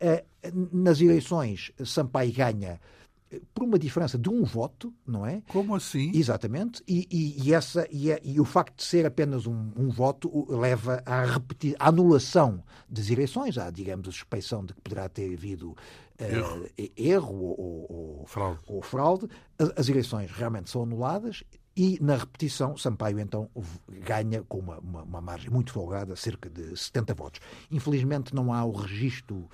Eh, 0.00 0.24
nas 0.72 1.00
eleições, 1.00 1.72
Sampaio 1.84 2.32
ganha 2.32 2.80
por 3.54 3.64
uma 3.64 3.78
diferença 3.78 4.18
de 4.18 4.28
um 4.28 4.44
voto, 4.44 4.92
não 5.06 5.26
é? 5.26 5.42
Como 5.48 5.74
assim? 5.74 6.10
Exatamente. 6.14 6.82
E, 6.86 7.06
e, 7.10 7.48
e 7.48 7.54
essa, 7.54 7.86
e, 7.90 8.08
e, 8.22 8.40
o 8.40 8.44
facto 8.44 8.76
de 8.76 8.84
ser 8.84 9.06
apenas 9.06 9.46
um, 9.46 9.70
um 9.76 9.88
voto 9.88 10.46
leva 10.48 11.02
à, 11.06 11.24
repetir, 11.24 11.76
à 11.78 11.88
anulação 11.88 12.62
das 12.88 13.10
eleições. 13.10 13.58
Há, 13.58 13.70
digamos, 13.70 14.08
a 14.08 14.12
suspeição 14.12 14.64
de 14.64 14.74
que 14.74 14.80
poderá 14.80 15.08
ter 15.08 15.32
havido 15.32 15.76
erro, 16.18 16.66
erro 16.96 17.34
ou, 17.34 17.86
ou, 18.20 18.26
fraude. 18.26 18.60
ou 18.66 18.82
fraude, 18.82 19.28
as 19.76 19.88
eleições 19.88 20.30
realmente 20.30 20.70
são 20.70 20.82
anuladas 20.82 21.42
e 21.74 21.98
na 22.02 22.16
repetição, 22.16 22.76
Sampaio 22.76 23.18
então 23.18 23.48
ganha 23.88 24.42
com 24.42 24.58
uma, 24.58 24.78
uma, 24.78 25.02
uma, 25.02 25.20
margem 25.22 25.50
muito 25.50 25.72
folgada, 25.72 26.14
cerca 26.16 26.50
de 26.50 26.76
70 26.76 27.14
votos. 27.14 27.40
Infelizmente 27.70 28.34
não 28.34 28.52
há 28.52 28.62
o 28.64 28.72
registro 28.72 29.36
uh, 29.36 29.48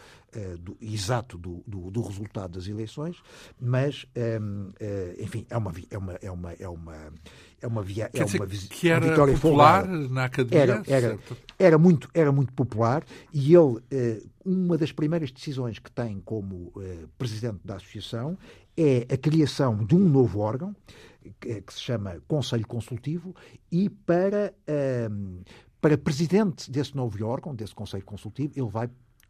do, 0.61 0.77
exato 0.81 1.39
do, 1.39 1.63
do, 1.67 1.91
do, 1.91 2.03
resultado 2.03 2.59
das 2.59 2.69
eleições, 2.69 3.17
mas, 3.59 4.05
um, 4.15 4.21
ehm, 4.21 4.73
eh, 4.79 5.17
enfim, 5.21 5.47
é 5.49 5.57
uma, 5.57 5.73
é 5.91 5.99
uma, 5.99 6.13
é 6.15 6.31
uma, 6.31 6.53
é 6.53 6.69
uma, 6.69 7.13
é 7.61 7.67
uma, 7.67 7.83
via, 7.83 8.11
é 8.13 8.25
uma 8.25 8.47
que 8.47 8.89
era 8.89 9.09
vitória 9.09 9.35
popular 9.35 9.87
folgada. 9.87 10.09
na 10.09 10.25
academia? 10.25 10.63
Era, 10.63 10.83
era, 10.87 11.19
era, 11.59 11.79
muito, 11.79 12.09
era 12.13 12.31
muito 12.31 12.53
popular 12.53 13.05
e 13.33 13.55
ele, 13.55 13.59
uh, 13.59 14.31
uma 14.45 14.77
das 14.77 14.93
primeiras 14.93 15.31
decisões 15.31 15.79
que 15.79 15.91
tem 15.91 16.21
como 16.21 16.73
presidente 17.17 17.61
da 17.65 17.77
associação 17.77 18.37
é 18.77 19.13
a 19.13 19.17
criação 19.17 19.85
de 19.85 19.97
um 19.97 20.09
novo 20.09 20.39
órgão, 20.39 20.75
que, 21.41 21.63
se 21.69 21.81
chama 21.81 22.23
Conselho 22.29 22.67
Consultivo, 22.67 23.35
e 23.71 23.91
para, 23.91 24.55
um, 25.11 25.43
para 25.81 25.99
presidente 25.99 26.71
desse 26.71 26.97
novo 26.97 27.25
órgão, 27.27 27.55
desse 27.55 27.75
Conselho 27.75 28.05
Consultivo, 28.05 28.53
ele 28.57 28.71
vai 28.71 28.89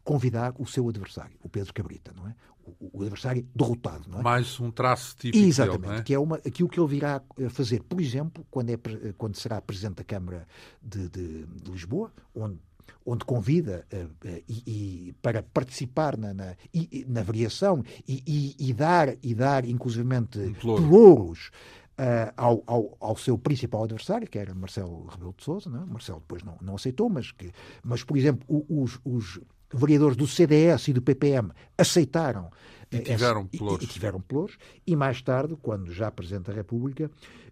convidar 0.09 0.55
o 0.57 0.65
seu 0.65 0.89
adversário, 0.89 1.37
o 1.43 1.47
Pedro 1.47 1.71
Cabrita, 1.71 2.11
não 2.17 2.27
é? 2.27 2.33
O, 2.65 2.97
o 2.97 3.01
adversário 3.03 3.47
derrotado, 3.55 4.09
não 4.09 4.21
é? 4.21 4.23
Mais 4.23 4.59
um 4.59 4.71
traço 4.71 5.15
típico 5.15 5.45
Exatamente, 5.45 5.81
dele, 5.81 5.99
é? 5.99 6.01
que 6.01 6.13
é 6.15 6.17
uma, 6.17 6.37
aquilo 6.37 6.67
que 6.67 6.79
ele 6.79 6.87
virá 6.87 7.21
fazer, 7.51 7.83
por 7.83 8.01
exemplo, 8.01 8.43
quando, 8.49 8.71
é, 8.71 8.77
quando 9.19 9.35
será 9.35 9.61
presidente 9.61 9.97
da 9.97 10.03
Câmara 10.03 10.47
de, 10.81 11.07
de, 11.09 11.45
de 11.45 11.71
Lisboa, 11.71 12.11
onde 12.33 12.57
onde 13.05 13.23
convida 13.23 13.85
uh, 13.93 14.27
uh, 14.27 14.43
e, 14.47 14.63
e, 15.09 15.13
para 15.21 15.41
participar 15.41 16.17
na, 16.17 16.33
na, 16.33 16.55
e, 16.73 17.05
na 17.07 17.23
variação 17.23 17.83
e, 18.07 18.55
e, 18.59 18.73
dar, 18.73 19.15
e 19.23 19.33
dar 19.35 19.63
inclusivamente 19.63 20.39
pelouros 20.59 21.51
Uh, 21.99 22.31
ao, 22.37 22.63
ao, 22.65 22.97
ao, 22.97 23.17
seu 23.17 23.37
principal 23.37 23.83
adversário, 23.83 24.25
que 24.25 24.39
era 24.39 24.55
Marcelo 24.55 25.05
Rebelo 25.07 25.35
de 25.37 25.43
Sousa. 25.43 25.69
Não 25.69 25.83
é? 25.83 25.85
Marcelo 25.85 26.21
depois 26.21 26.41
não, 26.43 26.57
não 26.61 26.75
aceitou, 26.75 27.09
mas, 27.09 27.33
que, 27.33 27.51
mas 27.83 28.05
por 28.05 28.15
exemplo, 28.15 28.65
os, 28.69 28.97
os 29.03 29.41
vereadores 29.73 30.17
do 30.17 30.27
CDS 30.27 30.87
e 30.87 30.93
do 30.93 31.01
PPM 31.01 31.51
aceitaram 31.77 32.49
e 32.91 32.99
tiveram 32.99 33.45
pelouros. 33.45 33.83
E, 33.83 33.85
e, 33.85 33.87
tiveram 33.87 34.21
pelouros. 34.21 34.57
E 34.85 34.95
mais 34.95 35.21
tarde, 35.21 35.55
quando 35.61 35.93
já 35.93 36.09
Presidente 36.09 36.47
da 36.47 36.53
República, 36.53 37.09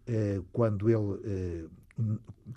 uh, 0.08 0.44
quando 0.52 0.90
ele 0.90 0.98
uh, 0.98 1.70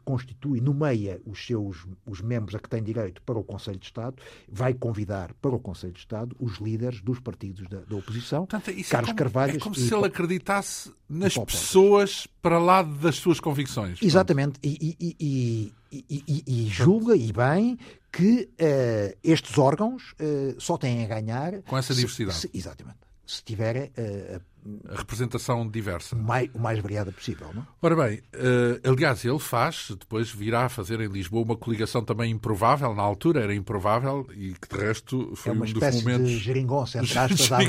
constitui, 0.04 0.60
nomeia 0.60 1.20
os 1.24 1.44
seus 1.44 1.86
os 2.06 2.20
membros 2.20 2.54
a 2.54 2.58
que 2.58 2.68
tem 2.68 2.82
direito 2.82 3.22
para 3.22 3.38
o 3.38 3.44
Conselho 3.44 3.78
de 3.78 3.86
Estado, 3.86 4.16
vai 4.48 4.74
convidar 4.74 5.32
para 5.34 5.54
o 5.54 5.58
Conselho 5.58 5.92
de 5.92 6.00
Estado 6.00 6.36
os 6.38 6.58
líderes 6.58 7.00
dos 7.00 7.18
partidos 7.20 7.66
da, 7.68 7.80
da 7.80 7.96
oposição, 7.96 8.46
Portanto, 8.46 8.64
Carlos 8.64 8.90
é 8.92 9.12
como, 9.12 9.14
Carvalho. 9.14 9.56
É 9.56 9.58
como 9.58 9.74
se 9.74 9.92
ele 9.94 10.06
acreditasse 10.06 10.92
nas 11.08 11.36
pessoas 11.36 12.26
para 12.42 12.58
lá 12.58 12.82
das 12.82 13.16
suas 13.16 13.40
convicções. 13.40 13.98
Exatamente, 14.02 14.58
e, 14.62 14.96
e, 15.00 15.72
e, 15.90 16.44
e, 16.46 16.66
julga, 16.68 17.16
e 17.16 17.32
bem, 17.32 17.78
que 18.12 18.48
uh, 18.60 19.18
estes 19.22 19.56
órgãos 19.58 20.12
uh, 20.12 20.60
só 20.60 20.76
têm 20.76 21.04
a 21.04 21.08
ganhar... 21.08 21.62
Com 21.62 21.78
essa 21.78 21.94
diversidade. 21.94 22.38
Se, 22.38 22.48
se, 22.48 22.56
exatamente. 22.56 23.09
Se 23.30 23.44
tiverem 23.44 23.84
uh, 23.84 24.40
a 24.88 24.96
representação 24.96 25.68
diversa. 25.68 26.14
O 26.14 26.18
mais, 26.18 26.50
o 26.52 26.58
mais 26.58 26.78
variada 26.80 27.10
possível, 27.12 27.50
não? 27.54 27.66
Ora 27.80 27.96
bem, 27.96 28.18
uh, 28.18 28.90
aliás, 28.90 29.24
ele 29.24 29.38
faz, 29.38 29.92
depois 29.98 30.30
virá 30.30 30.66
a 30.66 30.68
fazer 30.68 31.00
em 31.00 31.08
Lisboa 31.08 31.44
uma 31.44 31.56
coligação 31.56 32.04
também 32.04 32.30
improvável, 32.32 32.94
na 32.94 33.02
altura 33.02 33.42
era 33.42 33.54
improvável, 33.54 34.26
e 34.34 34.52
que 34.54 34.68
de 34.68 34.84
resto 34.84 35.32
foi 35.36 35.52
é 35.52 35.54
uma 35.54 35.64
um 35.64 35.72
dos 35.72 36.02
momentos. 36.02 36.28
De 36.28 36.38
geringonça, 36.38 36.98
entre 36.98 37.18
aspas, 37.18 37.52
à 37.52 37.60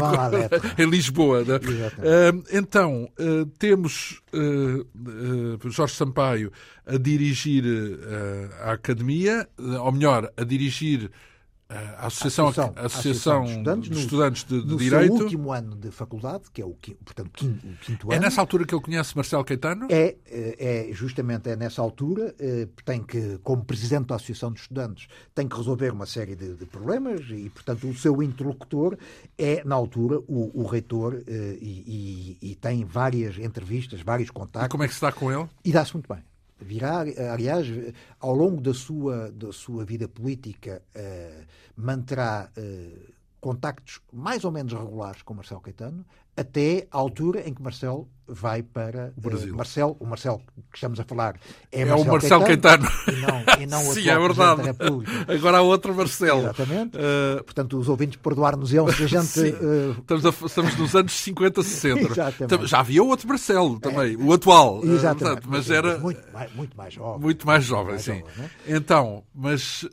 Em 0.82 0.90
Lisboa, 0.90 1.44
né? 1.44 1.56
uh, 1.56 2.44
Então, 2.52 3.08
uh, 3.20 3.46
temos 3.58 4.22
Jorge 5.70 5.96
Sampaio 5.96 6.52
a 6.86 6.98
dirigir 6.98 7.64
a 8.64 8.72
academia, 8.72 9.48
ou 9.58 9.92
melhor, 9.92 10.32
a 10.36 10.44
dirigir 10.44 11.12
a 11.72 12.08
Associação, 12.08 12.48
Associação, 12.48 12.74
a 12.76 12.86
Associação, 12.86 13.44
de 13.44 13.52
Estudantes, 13.52 13.90
de, 13.90 14.00
Estudantes 14.00 14.44
de, 14.44 14.62
de 14.62 14.68
no 14.68 14.78
Direito. 14.78 15.14
No 15.16 15.24
último 15.24 15.54
ano 15.54 15.76
de 15.76 15.90
faculdade, 15.92 16.44
que 16.52 16.62
é 16.62 16.66
o, 16.66 16.76
portanto, 17.06 17.32
quinto, 17.34 17.66
o 17.66 17.78
quinto 17.78 18.12
é 18.12 18.16
ano. 18.16 18.24
É 18.24 18.26
nessa 18.26 18.42
altura 18.42 18.66
que 18.66 18.76
ele 18.76 18.82
conhece 18.82 19.16
Marcelo 19.16 19.44
Caetano? 19.46 19.88
É, 19.90 20.16
é 20.28 20.90
justamente 20.92 21.50
é 21.50 21.56
nessa 21.56 21.82
altura. 21.82 22.36
Eh, 22.40 22.68
tem 22.84 23.02
que, 23.02 23.40
como 23.44 23.64
presidente 23.64 24.08
da 24.08 24.16
Associação 24.16 24.52
de 24.52 24.60
Estudantes, 24.60 25.08
tem 25.34 25.48
que 25.48 25.56
resolver 25.56 25.92
uma 25.92 26.06
série 26.06 26.36
de, 26.36 26.56
de 26.56 26.66
problemas 26.66 27.22
e, 27.30 27.50
portanto, 27.50 27.88
o 27.88 27.96
seu 27.96 28.22
interlocutor 28.22 28.98
é, 29.38 29.64
na 29.64 29.76
altura, 29.76 30.20
o, 30.28 30.52
o 30.54 30.66
reitor 30.66 31.22
eh, 31.26 31.58
e, 31.62 32.38
e, 32.42 32.52
e 32.52 32.56
tem 32.56 32.84
várias 32.84 33.38
entrevistas, 33.38 34.02
vários 34.02 34.30
contactos. 34.30 34.68
E 34.68 34.70
como 34.70 34.84
é 34.84 34.88
que 34.88 34.96
se 34.96 35.02
dá 35.02 35.12
com 35.12 35.32
ele? 35.32 35.48
E 35.64 35.72
dá-se 35.72 35.94
muito 35.94 36.14
bem 36.14 36.22
virá, 36.64 37.04
aliás, 37.34 37.68
ao 38.20 38.36
longo 38.36 38.62
da 38.62 38.74
sua, 38.74 39.32
da 39.32 39.52
sua 39.52 39.84
vida 39.84 40.08
política, 40.08 40.82
uh, 40.96 41.46
manterá 41.82 42.50
uh, 42.58 43.14
contactos 43.40 44.00
mais 44.14 44.44
ou 44.44 44.52
menos 44.52 44.72
regulares 44.72 45.24
com 45.24 45.34
Marcelo 45.34 45.62
Caetano, 45.62 46.06
até 46.36 46.88
à 46.92 46.98
altura 46.98 47.48
em 47.48 47.54
que 47.54 47.62
Marcelo 47.62 48.08
vai 48.32 48.64
para 48.64 49.14
o 49.18 49.22
Brasil. 49.22 49.54
Uh, 49.54 49.58
Marcelo, 49.58 49.98
o 50.00 50.06
Marcelo 50.06 50.42
que 50.72 50.78
estamos 50.78 51.00
a 51.00 51.04
falar 51.04 51.36
é, 51.72 51.82
é 51.82 51.86
Marcelo 51.86 52.10
o 52.10 52.12
Marcelo 52.14 52.46
Caetano, 52.46 52.88
Caetano. 52.88 53.18
E, 53.18 53.22
não, 53.22 53.62
e 53.62 53.66
não 53.68 53.80
Sim, 53.94 54.10
é 54.10 54.18
verdade. 54.18 54.62
Agora 55.28 55.58
há 55.58 55.62
outro 55.62 55.94
Marcelo. 55.94 56.42
Exatamente. 56.42 56.98
Uh... 56.98 57.44
Portanto, 57.44 57.78
os 57.78 57.90
ouvintes 57.90 58.18
perdoar-nos 58.18 58.72
iam 58.72 58.88
se 58.92 59.04
a 59.04 59.08
gente. 59.08 59.40
Uh... 59.40 59.92
Estamos, 60.00 60.26
a, 60.26 60.30
estamos, 60.46 60.78
nos 60.78 60.96
anos 60.96 61.14
50, 61.14 61.62
60. 61.62 62.00
Exatamente. 62.12 62.68
Já 62.68 62.80
havia 62.80 63.04
outro 63.04 63.28
Marcelo 63.28 63.80
também, 63.80 64.14
é. 64.14 64.18
o 64.18 64.32
atual. 64.32 64.82
Exatamente. 64.84 65.24
Portanto, 65.24 65.48
mas 65.50 65.70
era. 65.70 66.00
Muito 66.00 66.22
mais, 66.32 66.56
muito 66.56 66.78
mais 66.78 66.94
jovem. 66.94 67.22
Muito 67.22 67.46
mais 67.46 67.64
jovem, 67.66 67.92
mais 67.92 68.02
sim. 68.02 68.20
Jovem, 68.20 68.46
é? 68.68 68.76
Então, 68.78 69.24
mas 69.36 69.86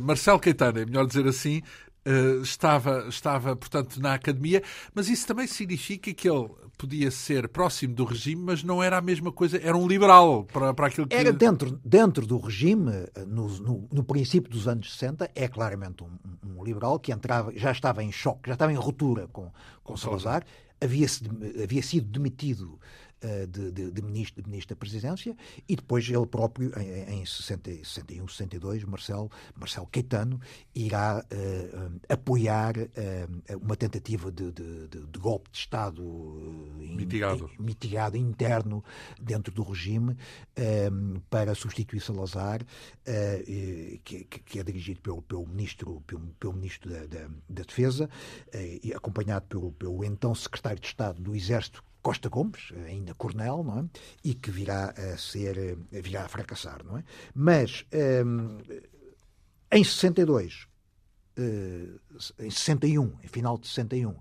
Marcelo 0.00 0.38
Caetano, 0.38 0.78
é 0.78 0.86
melhor 0.86 1.06
dizer 1.06 1.26
assim, 1.26 1.62
Uh, 2.04 2.42
estava, 2.42 3.06
estava, 3.08 3.54
portanto, 3.54 4.00
na 4.00 4.14
academia, 4.14 4.60
mas 4.92 5.08
isso 5.08 5.24
também 5.24 5.46
significa 5.46 6.12
que 6.12 6.28
ele 6.28 6.48
podia 6.76 7.12
ser 7.12 7.48
próximo 7.48 7.94
do 7.94 8.04
regime, 8.04 8.42
mas 8.42 8.64
não 8.64 8.82
era 8.82 8.98
a 8.98 9.00
mesma 9.00 9.30
coisa, 9.30 9.56
era 9.62 9.76
um 9.76 9.86
liberal 9.86 10.44
para, 10.44 10.74
para 10.74 10.88
aquilo 10.88 11.06
que. 11.06 11.14
Era 11.14 11.32
dentro, 11.32 11.78
dentro 11.84 12.26
do 12.26 12.38
regime, 12.38 12.90
no, 13.26 13.48
no, 13.48 13.88
no 13.92 14.02
princípio 14.02 14.50
dos 14.50 14.66
anos 14.66 14.92
60, 14.92 15.30
é 15.32 15.46
claramente 15.46 16.02
um, 16.02 16.10
um, 16.44 16.64
liberal 16.64 16.98
que 16.98 17.12
entrava, 17.12 17.52
já 17.54 17.70
estava 17.70 18.02
em 18.02 18.10
choque, 18.10 18.48
já 18.48 18.54
estava 18.54 18.72
em 18.72 18.76
ruptura 18.76 19.28
com, 19.28 19.52
com 19.84 19.96
Salazar, 19.96 20.44
havia, 20.82 21.06
havia 21.62 21.82
sido 21.82 22.06
demitido 22.06 22.78
eh, 22.80 23.01
de, 23.48 23.70
de, 23.70 23.90
de, 23.90 24.02
ministro, 24.02 24.42
de 24.42 24.48
ministro 24.48 24.74
da 24.74 24.78
Presidência 24.78 25.36
e 25.68 25.76
depois 25.76 26.08
ele 26.08 26.26
próprio, 26.26 26.72
em, 26.78 27.20
em 27.20 27.26
60, 27.26 27.84
61, 27.84 28.28
62, 28.28 28.84
Marcelo, 28.84 29.30
Marcelo 29.54 29.86
Caetano, 29.86 30.40
irá 30.74 31.24
uh, 31.24 32.00
apoiar 32.08 32.76
uh, 32.76 33.58
uma 33.60 33.76
tentativa 33.76 34.30
de, 34.30 34.50
de, 34.52 35.18
golpe 35.18 35.50
de 35.50 35.58
Estado 35.58 36.02
mitigado. 36.78 37.50
In, 37.58 37.62
mitigado 37.62 38.16
interno 38.16 38.84
dentro 39.20 39.52
do 39.52 39.62
regime 39.62 40.16
para 41.30 41.54
substituir 41.54 42.00
Salazar, 42.00 42.60
que, 44.04 44.24
que, 44.24 44.58
é 44.58 44.64
dirigido 44.64 45.00
pelo, 45.00 45.22
pelo 45.22 45.46
ministro, 45.46 46.02
pelo, 46.06 46.20
pelo 46.40 46.52
ministro 46.54 46.90
da, 46.90 47.06
da, 47.06 47.28
da 47.48 47.62
Defesa, 47.62 48.10
e 48.82 48.92
acompanhado 48.92 49.46
pelo, 49.46 49.72
pelo 49.72 50.04
então 50.04 50.34
secretário 50.34 50.80
de 50.80 50.86
Estado 50.86 51.20
do 51.20 51.34
Exército, 51.36 51.84
Costa 52.02 52.28
Gomes, 52.28 52.72
ainda 52.86 53.14
coronel, 53.14 53.62
não 53.62 53.78
é? 53.78 53.84
E 54.24 54.34
que 54.34 54.50
virá 54.50 54.90
a 54.90 55.16
ser, 55.16 55.78
virá 55.90 56.24
a 56.24 56.28
fracassar, 56.28 56.84
não 56.84 56.98
é? 56.98 57.04
Mas 57.34 57.86
um, 58.24 58.58
em 59.70 59.84
62, 59.84 60.66
uh, 61.38 62.00
em 62.40 62.50
61, 62.50 63.18
em 63.22 63.28
final 63.28 63.56
de 63.56 63.68
61, 63.68 64.10
uh, 64.10 64.18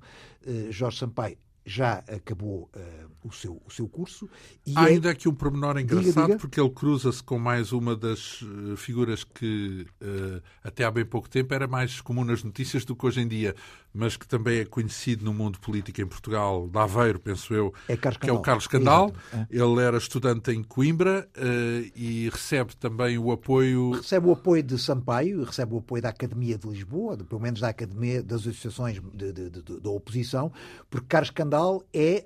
Jorge 0.72 1.00
Sampaio 1.00 1.38
já 1.72 2.04
acabou 2.08 2.70
uh, 2.76 3.10
o, 3.24 3.32
seu, 3.32 3.62
o 3.66 3.72
seu 3.72 3.88
curso. 3.88 4.30
Há 4.76 4.90
é... 4.90 4.94
ainda 4.94 5.10
aqui 5.10 5.30
um 5.30 5.34
pormenor 5.34 5.80
engraçado, 5.80 6.06
diga, 6.08 6.26
diga. 6.26 6.38
porque 6.38 6.60
ele 6.60 6.70
cruza-se 6.70 7.24
com 7.24 7.40
mais 7.40 7.72
uma 7.72 7.96
das 7.96 8.42
uh, 8.42 8.76
figuras 8.76 9.24
que 9.24 9.88
uh, 10.02 10.42
até 10.64 10.84
há 10.84 10.92
bem 10.92 11.06
pouco 11.06 11.30
tempo 11.30 11.54
era 11.54 11.68
mais 11.68 12.02
comum 12.02 12.26
nas 12.26 12.44
notícias 12.44 12.84
do 12.84 12.96
que 12.96 13.06
hoje 13.06 13.22
em 13.22 13.28
dia, 13.28 13.56
mas 13.94 14.18
que 14.18 14.28
também 14.28 14.60
é 14.60 14.66
conhecido 14.66 15.24
no 15.24 15.34
mundo 15.34 15.60
político 15.60 16.02
em 16.02 16.06
Portugal, 16.06 16.68
de 16.68 16.78
Aveiro, 16.78 17.20
penso 17.20 17.54
eu, 17.54 17.74
é 17.88 17.96
que 17.96 18.30
é 18.30 18.34
o 18.34 18.40
Carlos 18.40 18.68
Candal. 18.68 19.14
É. 19.34 19.48
Ele 19.50 19.82
era 19.82 19.98
estudante 19.98 20.52
em 20.52 20.64
Coimbra 20.64 21.30
e 21.94 22.30
recebe 22.30 22.74
também 22.78 23.18
o 23.18 23.32
apoio... 23.32 23.92
Recebe 23.92 24.28
o 24.28 24.32
apoio 24.32 24.64
de 24.64 24.80
Sampaio, 24.80 25.44
recebe 25.44 25.74
o 25.74 25.80
apoio 25.80 26.02
da 26.02 26.10
Academia 26.10 26.58
de 26.58 26.68
Lisboa, 26.70 27.18
de, 27.18 27.26
pelo 27.26 27.42
menos 27.42 27.60
da 27.60 27.68
Academia 27.68 28.24
das 28.24 28.42
Associações 28.42 29.02
da 29.82 29.90
oposição, 29.90 30.54
porque 30.90 31.08
Carlos 31.08 31.32
Candal 31.32 31.61
É 31.94 32.26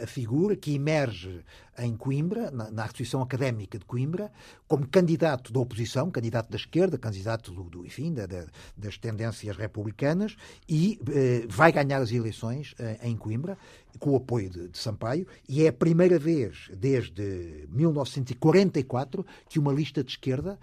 a, 0.00 0.04
a 0.04 0.06
figura 0.06 0.54
que 0.56 0.74
emerge 0.74 1.44
em 1.78 1.96
Coimbra, 1.96 2.50
na, 2.50 2.70
na 2.70 2.84
Associação 2.84 3.22
Académica 3.22 3.78
de 3.78 3.84
Coimbra, 3.84 4.30
como 4.68 4.86
candidato 4.86 5.52
da 5.52 5.60
oposição, 5.60 6.10
candidato 6.10 6.50
da 6.50 6.56
esquerda, 6.56 6.98
candidato 6.98 7.50
do, 7.50 7.64
do 7.64 7.86
enfim, 7.86 8.12
da, 8.12 8.26
da, 8.26 8.44
das 8.76 8.98
tendências 8.98 9.56
republicanas, 9.56 10.36
e 10.68 11.00
eh, 11.10 11.46
vai 11.48 11.72
ganhar 11.72 11.98
as 11.98 12.12
eleições 12.12 12.74
em 13.02 13.16
Coimbra, 13.16 13.56
com 13.98 14.10
o 14.10 14.16
apoio 14.16 14.50
de, 14.50 14.68
de, 14.68 14.78
Sampaio, 14.78 15.26
e 15.48 15.64
é 15.64 15.68
a 15.68 15.72
primeira 15.72 16.18
vez 16.18 16.70
desde 16.76 17.66
1944 17.70 19.24
que 19.48 19.58
uma 19.58 19.72
lista 19.72 20.02
de 20.04 20.10
esquerda 20.10 20.58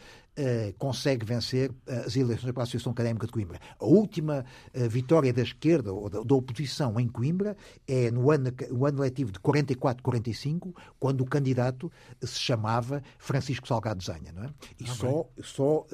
consegue 0.78 1.26
vencer 1.26 1.72
eh, 1.88 2.04
as 2.06 2.16
eleições 2.16 2.52
para 2.52 2.62
a 2.62 2.64
Associação 2.64 2.92
Académica 2.92 3.26
de 3.26 3.32
Coimbra. 3.32 3.60
A 3.80 3.86
última 3.86 4.46
eh, 4.74 4.88
vitória 4.88 5.34
da 5.34 5.42
esquerda 5.42 5.94
ou 5.94 6.10
da, 6.10 6.22
da, 6.22 6.36
oposição 6.36 7.00
em 7.00 7.08
Coimbra 7.08 7.58
é 7.88 8.10
no 8.12 8.32
ano, 8.32 8.52
no 8.70 8.86
ano 8.86 9.02
letivo 9.02 9.32
de 9.32 9.40
44-45, 9.40 10.74
quando 11.00 11.22
o 11.22 11.26
candidato 11.26 11.92
se 12.22 12.40
chamava 12.40 13.04
Francisco 13.18 13.68
Salgado 13.68 14.04
Zanha. 14.04 14.32
Não 14.34 14.44
é? 14.44 14.50
E 14.80 14.86
ah, 14.86 14.94
só, 14.94 15.30
só 15.42 15.86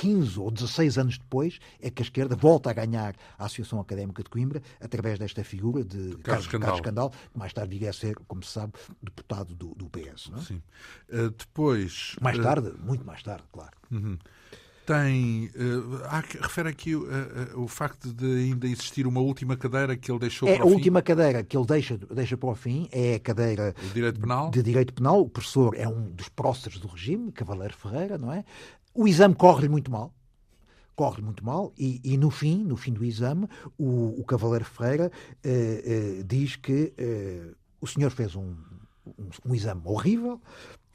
15 0.00 0.40
ou 0.40 0.50
16 0.50 0.96
anos 0.96 1.18
depois, 1.18 1.58
é 1.78 1.90
que 1.90 2.00
a 2.00 2.04
esquerda 2.04 2.34
volta 2.34 2.70
a 2.70 2.72
ganhar 2.72 3.14
a 3.38 3.44
Associação 3.44 3.78
Académica 3.78 4.22
de 4.22 4.30
Coimbra 4.30 4.62
através 4.80 5.18
desta 5.18 5.44
figura 5.44 5.84
de 5.84 6.16
Carlos, 6.22 6.46
Carlos 6.46 6.80
Candal, 6.80 7.10
que 7.10 7.38
mais 7.38 7.52
tarde 7.52 7.70
viria 7.70 7.90
a 7.90 7.92
ser, 7.92 8.16
como 8.26 8.42
se 8.42 8.52
sabe, 8.52 8.72
deputado 9.02 9.54
do, 9.54 9.74
do 9.74 9.90
PS. 9.90 10.30
É? 10.34 10.40
Sim. 10.40 10.62
Uh, 11.12 11.30
depois. 11.36 12.16
Mais 12.18 12.38
uh... 12.38 12.42
tarde, 12.42 12.72
muito 12.82 13.04
mais 13.04 13.22
tarde, 13.22 13.44
claro. 13.52 13.72
Uhum. 13.90 14.16
Tem. 14.86 15.50
Uh, 15.54 16.02
há, 16.06 16.20
refere 16.20 16.70
aqui 16.70 16.96
uh, 16.96 17.02
uh, 17.04 17.62
o 17.62 17.68
facto 17.68 18.12
de 18.12 18.26
ainda 18.26 18.66
existir 18.66 19.06
uma 19.06 19.20
última 19.20 19.56
cadeira 19.56 19.96
que 19.96 20.10
ele 20.10 20.18
deixou 20.18 20.48
é, 20.48 20.56
para 20.56 20.64
o 20.64 20.66
fim. 20.66 20.72
A 20.72 20.76
última 20.76 21.02
cadeira 21.02 21.44
que 21.44 21.56
ele 21.56 21.66
deixa, 21.66 21.98
deixa 22.12 22.36
para 22.36 22.48
o 22.48 22.54
fim 22.54 22.88
é 22.90 23.14
a 23.14 23.20
cadeira 23.20 23.74
de 23.80 23.90
Direito 23.90 24.18
Penal. 24.18 24.50
De 24.50 24.62
Direito 24.62 24.94
Penal. 24.94 25.20
O 25.20 25.28
professor 25.28 25.76
é 25.76 25.86
um 25.86 26.10
dos 26.10 26.28
próceres 26.30 26.78
do 26.78 26.88
regime, 26.88 27.30
Cavaleiro 27.30 27.76
Ferreira, 27.76 28.18
não 28.18 28.32
é? 28.32 28.44
O 28.94 29.06
exame 29.06 29.34
corre 29.34 29.68
muito 29.68 29.90
mal. 29.90 30.12
Corre 30.96 31.22
muito 31.22 31.44
mal 31.44 31.72
e, 31.78 32.00
e, 32.04 32.16
no 32.18 32.30
fim, 32.30 32.62
no 32.62 32.76
fim 32.76 32.92
do 32.92 33.04
exame, 33.04 33.48
o, 33.78 34.20
o 34.20 34.24
Cavaleiro 34.24 34.64
Ferreira 34.64 35.10
eh, 35.42 35.82
eh, 36.20 36.22
diz 36.24 36.56
que 36.56 36.92
eh, 36.98 37.54
o 37.80 37.86
senhor 37.86 38.10
fez 38.10 38.36
um, 38.36 38.54
um, 39.06 39.30
um 39.46 39.54
exame 39.54 39.80
horrível, 39.84 40.40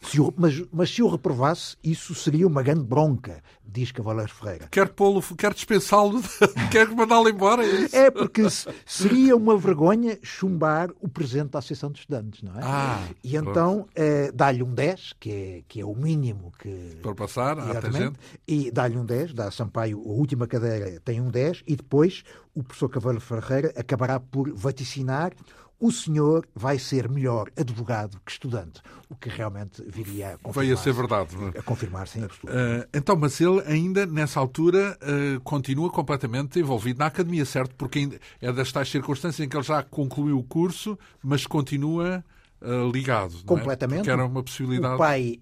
se 0.01 0.21
o, 0.21 0.33
mas, 0.37 0.63
mas, 0.71 0.89
se 0.89 1.01
o 1.01 1.07
reprovasse, 1.07 1.75
isso 1.83 2.13
seria 2.13 2.45
uma 2.45 2.61
grande 2.61 2.83
bronca, 2.83 3.41
diz 3.65 3.91
Cavaleiro 3.91 4.31
Ferreira. 4.31 4.67
Quer 4.69 4.89
pô-lo, 4.89 5.21
quer 5.35 5.53
dispensá-lo, 5.53 6.21
quer 6.71 6.87
mandá-lo 6.89 7.27
embora? 7.27 7.63
É, 7.65 8.05
é 8.05 8.11
porque 8.11 8.43
seria 8.85 9.35
uma 9.35 9.57
vergonha 9.57 10.19
chumbar 10.21 10.89
o 11.01 11.07
presidente 11.07 11.51
da 11.51 11.59
Associação 11.59 11.91
de 11.91 11.99
Estudantes, 11.99 12.43
não 12.43 12.53
é? 12.53 12.61
Ah, 12.61 13.07
e 13.23 13.35
então 13.35 13.87
eh, 13.95 14.31
dá-lhe 14.33 14.61
um 14.61 14.73
10, 14.73 15.13
que 15.19 15.31
é, 15.31 15.63
que 15.67 15.81
é 15.81 15.85
o 15.85 15.95
mínimo 15.95 16.51
que. 16.59 16.99
Para 17.01 17.15
passar, 17.15 17.57
gente. 17.91 18.19
E 18.47 18.69
dá-lhe 18.71 18.97
um 18.97 19.05
10, 19.05 19.33
dá 19.33 19.47
a 19.47 19.51
Sampaio, 19.51 19.99
a 19.99 20.11
última 20.11 20.47
cadeira 20.47 20.99
tem 21.03 21.19
um 21.19 21.29
10, 21.29 21.63
e 21.65 21.75
depois 21.75 22.23
o 22.53 22.63
professor 22.63 22.89
Cavaleiro 22.89 23.21
Ferreira 23.21 23.73
acabará 23.75 24.19
por 24.19 24.53
vaticinar 24.53 25.33
o 25.79 25.91
senhor 25.91 26.47
vai 26.55 26.79
ser 26.79 27.09
melhor 27.09 27.49
advogado 27.55 28.19
que 28.25 28.31
estudante, 28.31 28.81
o 29.09 29.15
que 29.15 29.29
realmente 29.29 29.83
viria 29.87 30.29
a 30.29 30.37
confirmar. 30.37 30.65
Veio 30.65 30.73
a 30.73 30.77
ser 30.77 30.93
verdade. 30.93 31.35
É? 31.53 31.59
A 31.59 31.63
confirmar-se 31.63 32.19
em 32.19 32.23
absoluto. 32.23 32.47
Uh, 32.47 32.87
então, 32.93 33.15
mas 33.15 33.39
ele 33.41 33.61
ainda, 33.65 34.05
nessa 34.05 34.39
altura, 34.39 34.97
uh, 35.01 35.39
continua 35.41 35.89
completamente 35.89 36.59
envolvido 36.59 36.99
na 36.99 37.07
academia, 37.07 37.45
certo? 37.45 37.75
Porque 37.75 38.19
é 38.41 38.51
das 38.51 38.71
tais 38.71 38.89
circunstâncias 38.89 39.45
em 39.45 39.49
que 39.49 39.55
ele 39.55 39.63
já 39.63 39.83
concluiu 39.83 40.39
o 40.39 40.43
curso, 40.43 40.97
mas 41.21 41.45
continua 41.45 42.23
uh, 42.61 42.89
ligado. 42.89 43.35
É? 43.35 43.45
Completamente. 43.45 43.97
É? 43.97 43.99
Porque 43.99 44.11
era 44.11 44.25
uma 44.25 44.43
possibilidade. 44.43 44.95
O 44.95 44.97
pai, 44.97 45.39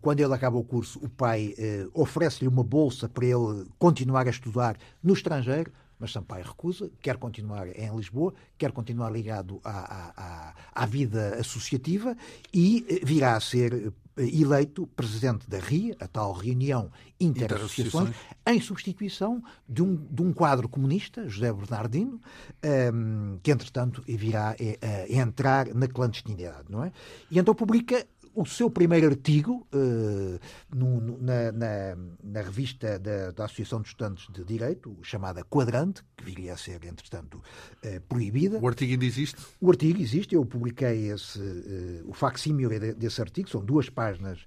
quando 0.00 0.20
ele 0.20 0.34
acaba 0.34 0.56
o 0.56 0.64
curso, 0.64 0.98
o 1.02 1.08
pai 1.08 1.54
oferece-lhe 1.94 2.48
uma 2.48 2.64
bolsa 2.64 3.08
para 3.08 3.24
ele 3.24 3.66
continuar 3.78 4.26
a 4.26 4.30
estudar 4.30 4.76
no 5.02 5.14
estrangeiro 5.14 5.70
mas 5.98 6.12
Sampaio 6.12 6.44
recusa, 6.44 6.90
quer 7.00 7.16
continuar 7.16 7.68
em 7.68 7.94
Lisboa, 7.96 8.34
quer 8.58 8.72
continuar 8.72 9.10
ligado 9.10 9.60
à, 9.64 10.12
à, 10.16 10.54
à 10.74 10.86
vida 10.86 11.36
associativa 11.36 12.16
e 12.52 12.84
eh, 12.88 13.00
virá 13.04 13.36
a 13.36 13.40
ser 13.40 13.92
eh, 14.16 14.22
eleito 14.22 14.86
presidente 14.88 15.48
da 15.48 15.58
RIA, 15.58 15.96
a 16.00 16.06
tal 16.06 16.32
reunião 16.32 16.90
interassociações, 17.18 18.14
em 18.46 18.60
substituição 18.60 19.42
de 19.68 19.82
um, 19.82 19.96
de 19.96 20.22
um 20.22 20.32
quadro 20.32 20.68
comunista, 20.68 21.28
José 21.28 21.52
Bernardino, 21.52 22.14
um, 22.14 22.20
ehm, 22.62 23.38
que 23.42 23.50
entretanto 23.50 24.02
virá 24.06 24.50
a, 24.50 24.54
a 24.54 25.12
entrar 25.12 25.74
na 25.74 25.88
clandestinidade, 25.88 26.64
não 26.70 26.84
é? 26.84 26.92
E 27.30 27.38
então 27.38 27.54
publica 27.54 28.06
o 28.36 28.44
seu 28.44 28.70
primeiro 28.70 29.06
artigo 29.06 29.66
uh, 29.74 30.38
no, 30.74 31.00
no, 31.00 31.18
na, 31.18 31.50
na, 31.50 31.96
na, 32.22 32.42
revista 32.42 32.98
da, 32.98 33.30
da, 33.30 33.46
Associação 33.46 33.80
de 33.80 33.88
Estudantes 33.88 34.28
de 34.30 34.44
Direito, 34.44 34.94
chamada 35.02 35.42
Quadrante, 35.42 36.02
que 36.14 36.22
viria 36.22 36.52
a 36.52 36.56
ser, 36.56 36.84
entretanto, 36.84 37.38
uh, 37.38 38.00
proibida. 38.02 38.58
O 38.60 38.68
artigo 38.68 38.92
ainda 38.92 39.06
existe? 39.06 39.40
O 39.58 39.70
artigo 39.70 40.00
existe, 40.02 40.34
eu 40.34 40.44
publiquei 40.44 41.10
esse, 41.10 41.40
uh, 41.40 42.10
o 42.10 42.12
facsímile 42.12 42.92
desse 42.92 43.22
artigo, 43.22 43.48
são 43.48 43.64
duas 43.64 43.88
páginas 43.88 44.44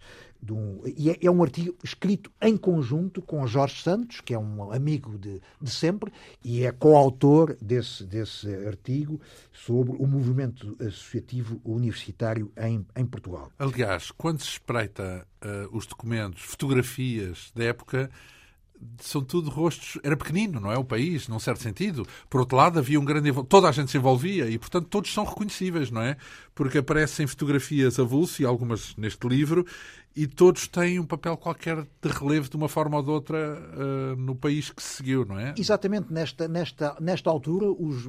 um, 0.50 0.82
e 0.86 1.10
é, 1.10 1.18
é, 1.22 1.32
um 1.32 1.44
artigo 1.44 1.76
escrito 1.84 2.32
em 2.42 2.56
conjunto 2.56 3.22
com 3.22 3.46
Jorge 3.46 3.82
Santos, 3.82 4.22
que 4.22 4.34
é 4.34 4.40
um 4.40 4.72
amigo 4.72 5.18
de, 5.18 5.42
de 5.62 5.70
sempre, 5.70 6.12
e 6.44 6.64
é 6.64 6.72
coautor 6.72 7.56
desse, 7.62 8.04
desse 8.06 8.48
artigo 8.66 9.20
sobre 9.52 9.96
o 9.98 10.08
movimento 10.08 10.78
associativo 10.80 11.60
universitário 11.64 12.52
em, 12.58 12.86
em 12.96 13.06
Portugal. 13.06 13.52
Aliás, 13.60 14.12
quando 14.12 14.40
se 14.40 14.50
espreita 14.50 15.28
uh, 15.44 15.78
os 15.78 15.86
documentos, 15.86 16.42
fotografias 16.42 17.52
da 17.54 17.66
época, 17.66 18.10
são 19.00 19.24
tudo 19.24 19.50
rostos. 19.50 20.00
Era 20.04 20.16
pequenino, 20.16 20.60
não 20.60 20.72
é? 20.72 20.78
O 20.78 20.84
país, 20.84 21.28
num 21.28 21.40
certo 21.40 21.62
sentido. 21.62 22.08
Por 22.30 22.40
outro 22.40 22.58
lado, 22.58 22.80
havia 22.80 23.00
um 23.00 23.06
grande. 23.06 23.32
Toda 23.48 23.68
a 23.68 23.72
gente 23.72 23.92
se 23.92 23.98
envolvia 23.98 24.50
e, 24.50 24.58
portanto, 24.58 24.88
todos 24.88 25.14
são 25.14 25.24
reconhecíveis, 25.24 25.92
não 25.92 26.02
é? 26.02 26.18
Porque 26.56 26.78
aparecem 26.78 27.28
fotografias 27.28 28.00
avulso 28.00 28.42
e 28.42 28.46
algumas 28.46 28.96
neste 28.96 29.28
livro 29.28 29.66
e 30.20 30.28
todos 30.28 30.68
têm 30.68 31.00
um 31.00 31.06
papel 31.06 31.38
qualquer 31.38 31.88
de 32.02 32.10
relevo 32.10 32.50
de 32.50 32.58
uma 32.58 32.68
forma 32.68 32.98
ou 32.98 33.04
de 33.04 33.10
outra 33.10 33.38
uh, 33.38 34.18
no 34.18 34.36
país 34.36 34.70
que 34.70 34.84
se 34.84 34.96
seguiu, 34.96 35.24
não 35.24 35.40
é? 35.40 35.54
Exatamente. 35.58 36.12
Nesta, 36.12 36.46
nesta, 36.46 36.98
nesta 37.00 37.30
altura, 37.30 37.68
os, 37.72 38.06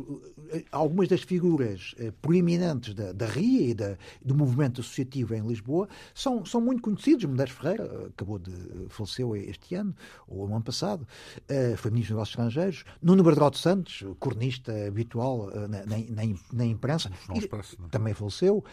eh, 0.49 0.65
algumas 0.73 1.07
das 1.07 1.23
figuras 1.23 1.95
uh, 2.01 2.11
proeminentes 2.21 2.95
da, 2.95 3.13
da 3.13 3.27
RIA 3.27 3.69
e 3.69 3.75
da, 3.75 3.97
do 4.25 4.35
movimento 4.35 4.81
associativo 4.81 5.37
em 5.37 5.47
Lisboa 5.47 5.89
são, 6.13 6.45
são 6.45 6.61
muito 6.61 6.83
conhecidos. 6.83 7.27
Medeiros 7.27 7.55
Ferreira 7.55 8.09
acabou 8.09 8.41
de 8.41 8.51
faleceu 8.89 9.37
este 9.37 9.77
ano, 9.77 9.95
ou 10.27 10.49
no 10.49 10.57
ano 10.57 10.65
passado, 10.65 11.03
uh, 11.03 11.77
foi 11.77 11.93
Ministro 11.93 12.17
dos 12.17 12.27
Negócios 12.27 12.31
Estrangeiros. 12.31 12.85
Nuno 13.01 13.23
Bertrand 13.23 13.55
Santos, 13.55 14.05
cronista 14.19 14.73
habitual 14.89 15.49
na, 15.69 15.87
na, 15.87 16.35
na, 16.53 16.65
imprensa, 16.65 17.09
Expresso, 17.33 17.77
também 17.89 18.15
faleceu. 18.15 18.65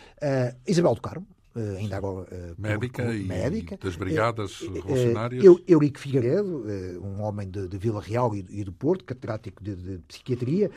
Isabel 0.65 0.95
do 0.95 1.01
Carmo, 1.01 1.27
eh, 1.55 1.77
ainda 1.79 1.97
agora 1.97 2.27
eh, 2.31 2.53
médica, 2.57 3.03
por, 3.03 3.11
por, 3.11 3.23
médica 3.23 3.75
e 3.75 3.77
das 3.77 3.95
brigadas 3.95 4.61
uh, 4.61 4.73
revolucionárias. 4.73 5.43
Uh, 5.43 5.59
Eurico 5.67 5.99
Figueiredo, 5.99 6.63
um 7.01 7.21
homem 7.21 7.49
de, 7.49 7.67
de 7.67 7.77
Vila 7.77 8.01
Real 8.01 8.35
e, 8.35 8.45
e, 8.49 8.63
do 8.63 8.71
Porto, 8.71 9.03
catedrático 9.03 9.63
de, 9.63 9.75
de 9.75 9.97
psiquiatria, 9.99 10.69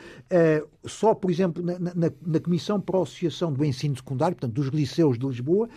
só, 0.85 1.13
por 1.13 1.29
exemplo, 1.29 1.63
na, 1.63 1.77
na, 1.79 2.11
na, 2.25 2.39
Comissão 2.39 2.81
para 2.81 2.97
a 2.97 3.03
Associação 3.03 3.53
do 3.53 3.63
Ensino 3.63 3.95
Secundário, 3.95 4.35
portanto, 4.35 4.53
dos 4.53 4.67
liceus 4.69 5.19
de 5.19 5.25
Lisboa, 5.25 5.69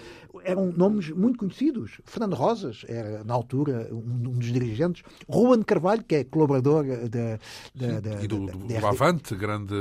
eram 0.42 0.72
nomes 0.72 1.10
muito 1.10 1.38
conhecidos. 1.38 2.00
Fernando 2.04 2.34
Rosas 2.34 2.84
era, 2.88 3.22
na 3.22 3.34
altura, 3.34 3.88
um, 3.92 4.30
um 4.30 4.38
dos 4.38 4.52
dirigentes. 4.52 5.02
Ruan 5.28 5.62
Carvalho, 5.62 6.02
que 6.02 6.14
é 6.14 6.24
colaborador 6.24 6.84
da... 7.08 7.38
da, 7.74 8.00
da 8.00 8.24
e 8.24 8.26
do, 8.26 8.46
do, 8.46 8.58
do 8.58 8.86
Avante, 8.86 9.34
grande 9.34 9.74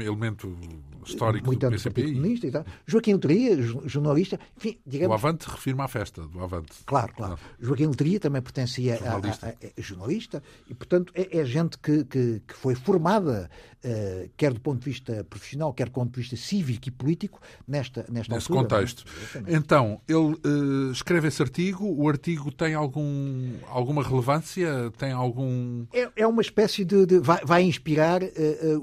elemento 0.00 0.56
histórico 1.04 1.46
muito 1.46 1.60
do 1.60 1.70
PCP. 1.70 2.02
E. 2.02 2.52
Joaquim 2.86 3.12
Loteria, 3.12 3.60
jornalista, 3.62 4.13
enfim, 4.22 4.78
digamos... 4.86 5.10
O 5.10 5.14
Avante 5.14 5.48
refirma 5.48 5.84
à 5.84 5.88
festa 5.88 6.22
do 6.22 6.42
Avante. 6.42 6.72
Claro, 6.86 7.12
claro. 7.14 7.38
Joaquim 7.60 7.86
Loteria 7.86 8.20
também 8.20 8.42
pertencia 8.42 8.96
jornalista. 8.96 9.46
A, 9.46 9.50
a, 9.50 9.70
a, 9.76 9.82
jornalista 9.82 10.42
e, 10.68 10.74
portanto, 10.74 11.12
é, 11.14 11.38
é 11.38 11.44
gente 11.44 11.78
que, 11.78 12.04
que, 12.04 12.42
que, 12.46 12.54
foi 12.54 12.74
formada, 12.74 13.50
uh, 13.84 14.30
quer 14.36 14.52
do 14.52 14.60
ponto 14.60 14.80
de 14.80 14.90
vista 14.90 15.24
profissional, 15.24 15.72
quer 15.72 15.86
do 15.86 15.92
ponto 15.92 16.12
de 16.12 16.20
vista 16.20 16.36
cívico 16.36 16.88
e 16.88 16.90
político, 16.90 17.40
nesta, 17.66 18.04
nesta 18.10 18.34
Nesse 18.34 18.50
altura. 18.50 18.68
contexto. 18.68 19.04
Então, 19.46 20.00
ele 20.08 20.16
uh, 20.18 20.92
escreve 20.92 21.28
esse 21.28 21.42
artigo, 21.42 21.86
o 21.86 22.08
artigo 22.08 22.50
tem 22.50 22.74
algum, 22.74 23.52
alguma 23.68 24.02
relevância? 24.02 24.90
Tem 24.96 25.12
algum... 25.12 25.86
É, 25.92 26.10
é 26.16 26.26
uma 26.26 26.42
espécie 26.42 26.84
de... 26.84 27.06
de 27.06 27.18
vai, 27.18 27.40
vai, 27.44 27.62
inspirar 27.62 28.22
uh, 28.22 28.28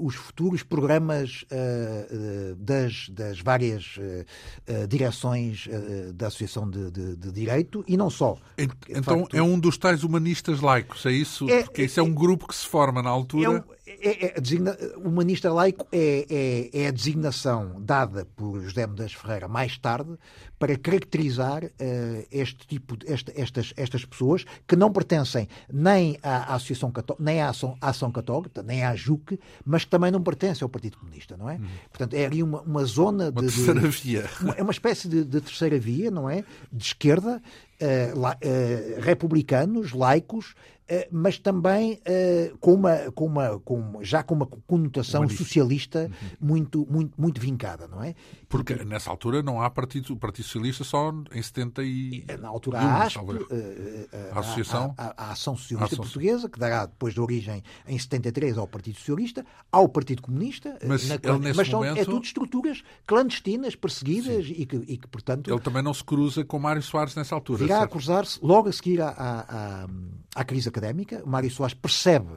os 0.00 0.14
futuros 0.14 0.62
programas 0.62 1.44
das, 2.58 3.08
das 3.10 3.40
várias 3.40 3.96
uh, 3.96 4.86
direções 5.12 5.66
uh, 5.66 6.12
da 6.12 6.28
Associação 6.28 6.68
de, 6.68 6.90
de, 6.90 7.16
de, 7.16 7.32
Direito 7.32 7.84
e 7.86 7.96
não 7.96 8.10
só. 8.10 8.36
Então 8.88 9.20
facto, 9.20 9.36
é 9.36 9.42
um 9.42 9.58
dos 9.58 9.76
tais 9.76 10.02
humanistas 10.02 10.60
laicos, 10.60 11.04
é 11.06 11.12
isso? 11.12 11.48
É, 11.48 11.62
Porque 11.62 11.84
isso 11.84 12.00
é, 12.00 12.02
é 12.02 12.04
um 12.04 12.12
grupo 12.12 12.48
que 12.48 12.54
se 12.54 12.66
forma 12.66 13.02
na 13.02 13.10
altura. 13.10 13.64
É, 13.81 13.81
é, 14.00 14.36
é 14.36 14.40
designa, 14.40 14.76
o 14.96 15.08
humanista 15.08 15.52
laico 15.52 15.86
é, 15.92 16.26
é, 16.28 16.82
é, 16.82 16.88
a 16.88 16.90
designação 16.90 17.80
dada 17.80 18.26
por 18.36 18.60
José 18.60 18.86
Mendes 18.86 19.12
Ferreira 19.12 19.48
mais 19.48 19.76
tarde 19.78 20.16
para 20.58 20.78
caracterizar 20.78 21.64
uh, 21.64 22.26
este 22.30 22.66
tipo 22.66 22.96
de, 22.96 23.12
este, 23.12 23.32
estas, 23.34 23.72
estas 23.76 24.04
pessoas 24.04 24.44
que 24.66 24.76
não 24.76 24.92
pertencem 24.92 25.48
nem 25.72 26.18
à 26.22 26.54
Associação 26.54 26.90
Católica, 26.92 27.24
nem 27.24 27.40
à 27.40 27.48
Ação, 27.48 27.76
à 27.80 27.90
Ação 27.90 28.12
Católica, 28.12 28.62
nem 28.62 28.84
à 28.84 28.94
JUC, 28.94 29.40
mas 29.64 29.84
que 29.84 29.90
também 29.90 30.10
não 30.10 30.22
pertencem 30.22 30.64
ao 30.64 30.68
Partido 30.68 30.98
Comunista, 30.98 31.36
não 31.36 31.50
é? 31.50 31.56
Hum. 31.56 31.66
Portanto, 31.90 32.14
é 32.14 32.26
ali 32.26 32.42
uma, 32.42 32.60
uma 32.60 32.84
zona 32.84 33.30
uma 33.30 33.42
de. 33.42 33.48
Terceira 33.48 33.80
de, 33.80 33.88
via. 33.88 34.30
Uma, 34.40 34.54
é 34.54 34.62
uma 34.62 34.72
espécie 34.72 35.08
de, 35.08 35.24
de, 35.24 35.40
terceira 35.40 35.78
via, 35.78 36.10
não 36.10 36.30
é? 36.30 36.44
De 36.72 36.84
esquerda, 36.84 37.42
uh, 37.80 38.18
la, 38.18 38.32
uh, 38.36 39.00
republicanos, 39.00 39.92
laicos, 39.92 40.54
mas 41.10 41.38
também 41.38 41.94
uh, 41.94 42.58
com 42.58 42.74
uma, 42.74 43.10
com 43.12 43.26
uma, 43.26 43.60
com, 43.60 43.98
já 44.02 44.22
com 44.22 44.34
uma 44.34 44.46
conotação 44.46 45.28
socialista 45.28 46.10
uhum. 46.10 46.36
muito, 46.40 46.86
muito, 46.90 47.20
muito 47.20 47.40
vincada, 47.40 47.88
não 47.88 48.02
é? 48.02 48.14
Porque 48.48 48.74
nessa 48.84 49.10
altura 49.10 49.42
não 49.42 49.62
há 49.62 49.70
partido, 49.70 50.14
partido 50.16 50.44
socialista 50.44 50.84
só 50.84 51.12
em 51.32 51.42
70 51.42 51.82
e... 51.84 52.24
Na 52.38 52.48
altura 52.48 52.80
há 52.80 52.82
a 52.82 53.02
ASP, 53.04 53.18
a, 54.32 54.38
Associação, 54.40 54.94
a, 54.98 55.06
a, 55.06 55.28
a 55.28 55.32
Ação 55.32 55.56
Socialista 55.56 55.94
Ação... 55.94 56.04
Portuguesa, 56.04 56.48
que 56.48 56.58
dará 56.58 56.86
depois 56.86 57.14
de 57.14 57.20
origem 57.20 57.62
em 57.86 57.98
73 57.98 58.58
ao 58.58 58.66
Partido 58.66 58.98
Socialista, 58.98 59.44
ao 59.70 59.88
Partido 59.88 60.22
Comunista, 60.22 60.78
mas, 60.86 61.08
na, 61.08 61.14
ele, 61.14 61.54
mas 61.54 61.68
são, 61.68 61.80
momento... 61.80 61.98
é 61.98 62.04
tudo 62.04 62.24
estruturas 62.24 62.82
clandestinas, 63.06 63.74
perseguidas 63.74 64.46
e 64.48 64.66
que, 64.66 64.76
e 64.76 64.98
que, 64.98 65.08
portanto... 65.08 65.50
Ele 65.50 65.60
também 65.60 65.82
não 65.82 65.94
se 65.94 66.04
cruza 66.04 66.44
com 66.44 66.58
Mário 66.58 66.82
Soares 66.82 67.14
nessa 67.14 67.34
altura. 67.34 67.64
Virá 67.64 67.82
a 67.82 67.88
cruzar-se 67.88 68.38
logo 68.42 68.68
a 68.68 68.72
seguir 68.72 69.00
à, 69.00 69.08
à, 69.08 69.86
à 70.34 70.44
crise 70.44 70.68
académica. 70.72 71.22
Mário 71.24 71.50
Soares 71.50 71.74
percebe 71.74 72.34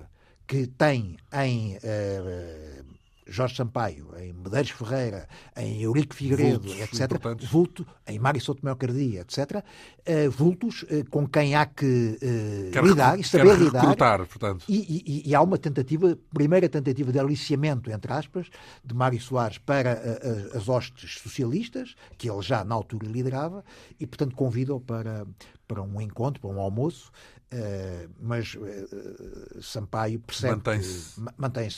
que 0.48 0.68
tem 0.68 1.18
em 1.34 1.78
uh, 1.78 2.86
Jorge 3.28 3.56
Sampaio, 3.56 4.08
em 4.20 4.34
Medeiros 4.34 4.70
Ferreira, 4.72 5.28
em 5.58 5.82
Eurico 5.82 6.14
Figueiredo, 6.14 6.70
vultos 6.70 6.80
etc., 6.80 7.48
vulto, 7.50 7.88
em 8.08 8.20
Mário 8.20 8.40
Souto 8.40 8.62
Cardia, 8.76 9.22
etc., 9.22 9.58
uh, 9.58 10.30
vultos 10.30 10.84
uh, 10.84 11.10
com 11.10 11.28
quem 11.28 11.56
há 11.56 11.66
que 11.66 12.20
uh, 12.22 12.86
lidar 12.86 13.20
e 13.20 13.24
saber 13.24 13.58
lidar. 13.58 13.82
Portanto. 14.28 14.66
E, 14.70 15.24
e, 15.26 15.30
e, 15.30 15.36
há 15.36 15.42
uma 15.42 15.58
tentativa, 15.58 16.18
primeira 16.32 16.70
tentativa 16.70 17.12
de 17.12 17.20
aliciamento, 17.20 17.92
entre 17.92 18.14
aspas, 18.14 18.48
de 18.84 18.94
Mário 18.94 19.20
Soares 19.20 19.58
para 19.58 20.20
as 20.54 20.70
hostes 20.70 21.20
socialistas, 21.20 21.96
que 22.18 22.30
ele 22.30 22.42
já 22.42 22.64
na 22.64 22.76
altura 22.76 23.08
liderava, 23.08 23.64
e, 24.00 24.06
portanto, 24.06 24.36
convida-o 24.36 24.80
para, 24.80 25.26
para 25.68 25.82
um 25.82 26.00
encontro, 26.00 26.42
para 26.42 26.50
um 26.52 26.60
almoço, 26.60 27.12
Uh, 27.54 28.10
mas 28.20 28.56
uh, 28.56 29.62
Sampaio 29.62 30.20
percebe 30.20 30.56
mantém-se 30.56 31.22
mantém 31.38 31.70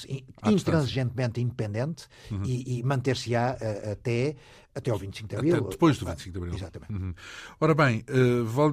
intransigentemente 0.45 1.41
independente 1.41 2.05
uhum. 2.32 2.41
e, 2.45 2.80
e 2.80 2.84
manter-se-á 2.84 3.57
uh, 3.61 3.91
até, 3.91 4.38
até 4.74 4.91
ao 4.91 4.97
25 4.97 5.28
de 5.28 5.36
Abril. 5.36 5.55
Até 5.57 5.70
depois 5.70 5.97
do 5.97 6.05
25 6.05 6.32
de 6.32 6.38
Abril. 6.38 6.55
Exatamente. 6.55 6.93
Uhum. 6.93 7.13
Ora 7.59 7.76
bem, 7.76 8.03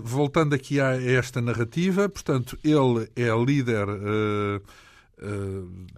voltando 0.05 0.55
aqui 0.55 0.81
a 0.81 0.95
esta 0.95 1.43
narrativa, 1.43 2.09
portanto, 2.09 2.57
ele 2.63 3.11
é 3.17 3.29
líder 3.45 3.87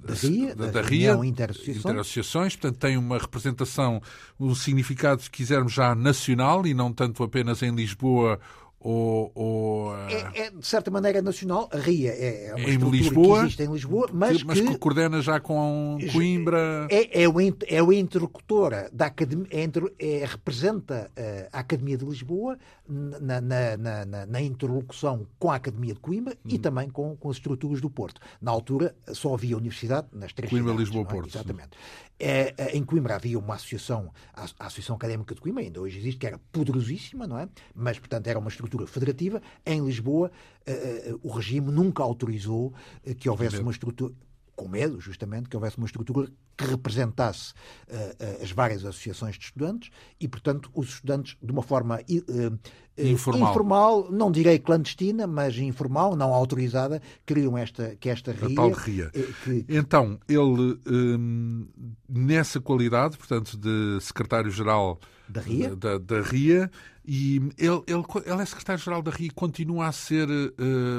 da 0.02 0.14
RIA, 0.14 0.54
da, 0.54 0.66
da 0.66 0.82
RIA 0.82 1.12
Interassociações. 1.24 1.84
Interassociações, 1.84 2.56
portanto 2.56 2.78
tem 2.78 2.96
uma 2.96 3.18
representação, 3.18 4.00
um 4.40 4.54
significado, 4.54 5.22
se 5.22 5.30
quisermos, 5.30 5.72
já 5.72 5.94
nacional 5.94 6.66
e 6.66 6.72
não 6.72 6.92
tanto 6.92 7.22
apenas 7.22 7.62
em 7.62 7.74
Lisboa 7.74 8.40
ou, 8.88 9.32
ou 9.34 9.96
é, 10.08 10.46
é, 10.46 10.50
de 10.50 10.64
certa 10.64 10.92
maneira 10.92 11.20
nacional. 11.20 11.68
A 11.72 11.76
RIA 11.76 12.12
é, 12.12 12.46
é 12.50 12.54
uma 12.54 12.70
em 12.70 12.90
Lisboa, 12.90 13.38
que 13.40 13.44
existe 13.46 13.62
em 13.64 13.72
Lisboa, 13.72 14.08
mas, 14.12 14.36
que, 14.36 14.44
mas 14.44 14.60
que, 14.60 14.66
que 14.68 14.78
coordena 14.78 15.20
já 15.20 15.40
com 15.40 15.98
Coimbra. 16.12 16.86
É, 16.88 17.24
é, 17.24 17.28
o, 17.28 17.34
é 17.66 17.82
o 17.82 17.92
interlocutora 17.92 18.88
da 18.92 19.06
academia, 19.06 19.48
é, 19.50 19.68
é, 19.98 20.24
representa 20.24 21.10
eh, 21.16 21.48
a 21.52 21.58
Academia 21.58 21.98
de 21.98 22.04
Lisboa 22.04 22.56
na, 22.88 23.40
na, 23.40 23.76
na, 23.76 24.26
na 24.26 24.40
interlocução 24.40 25.26
com 25.36 25.50
a 25.50 25.56
Academia 25.56 25.94
de 25.94 25.98
Coimbra 25.98 26.34
hum. 26.34 26.48
e 26.48 26.56
também 26.56 26.88
com, 26.88 27.16
com 27.16 27.28
as 27.28 27.38
estruturas 27.38 27.80
do 27.80 27.90
Porto. 27.90 28.20
Na 28.40 28.52
altura 28.52 28.94
só 29.12 29.34
havia 29.34 29.56
universidade 29.56 30.06
nas 30.12 30.32
três 30.32 30.48
Coimbra, 30.48 30.72
cidades, 30.72 30.90
Lisboa, 30.90 31.08
Porto. 31.08 31.28
Exatamente. 31.28 31.70
É, 32.18 32.54
é, 32.56 32.76
em 32.76 32.82
Coimbra 32.82 33.16
havia 33.16 33.38
uma 33.38 33.54
associação, 33.54 34.10
a 34.34 34.66
Associação 34.66 34.96
Académica 34.96 35.34
de 35.34 35.40
Coimbra, 35.40 35.62
ainda 35.62 35.80
hoje 35.80 35.98
existe, 35.98 36.18
que 36.18 36.26
era 36.26 36.38
poderosíssima, 36.50 37.26
não 37.26 37.38
é? 37.38 37.46
Mas, 37.74 37.98
portanto, 37.98 38.26
era 38.26 38.38
uma 38.38 38.48
estrutura 38.48 38.75
federativa. 38.84 39.40
Em 39.64 39.84
Lisboa, 39.84 40.30
uh, 40.66 41.14
uh, 41.14 41.20
o 41.22 41.30
regime 41.30 41.70
nunca 41.70 42.02
autorizou 42.02 42.74
uh, 43.06 43.14
que 43.14 43.28
houvesse 43.28 43.60
uma 43.60 43.70
estrutura 43.70 44.12
com 44.56 44.66
medo, 44.66 44.98
justamente, 44.98 45.48
que 45.48 45.56
houvesse 45.56 45.76
uma 45.76 45.86
estrutura 45.86 46.28
que 46.56 46.64
representasse 46.64 47.52
uh, 47.52 48.42
as 48.42 48.50
várias 48.50 48.84
associações 48.84 49.36
de 49.36 49.44
estudantes 49.44 49.90
e, 50.18 50.26
portanto, 50.26 50.70
os 50.74 50.88
estudantes, 50.88 51.36
de 51.40 51.52
uma 51.52 51.62
forma 51.62 52.00
uh, 52.00 52.58
informal. 52.96 53.50
informal. 53.50 54.10
não 54.10 54.32
direi 54.32 54.58
clandestina, 54.58 55.26
mas 55.26 55.58
informal, 55.58 56.16
não 56.16 56.32
autorizada, 56.32 57.02
criam 57.26 57.58
esta, 57.58 57.94
que 57.96 58.08
esta 58.08 58.32
RIA. 58.32 58.46
A 58.46 58.54
tal 58.54 58.70
RIA. 58.70 59.10
Que... 59.10 59.66
Então, 59.68 60.18
ele, 60.26 60.80
um, 60.88 61.68
nessa 62.08 62.58
qualidade, 62.58 63.18
portanto, 63.18 63.58
de 63.58 63.98
secretário-geral 64.00 64.98
da 65.28 65.40
RIA, 65.42 65.76
da, 65.76 65.98
da 65.98 66.22
RIA 66.22 66.70
e 67.06 67.36
ele, 67.56 67.82
ele, 67.86 68.04
ele 68.24 68.42
é 68.42 68.44
secretário-geral 68.44 69.02
da 69.02 69.10
RIA 69.10 69.28
e 69.28 69.30
continua 69.30 69.86
a 69.86 69.92
ser 69.92 70.28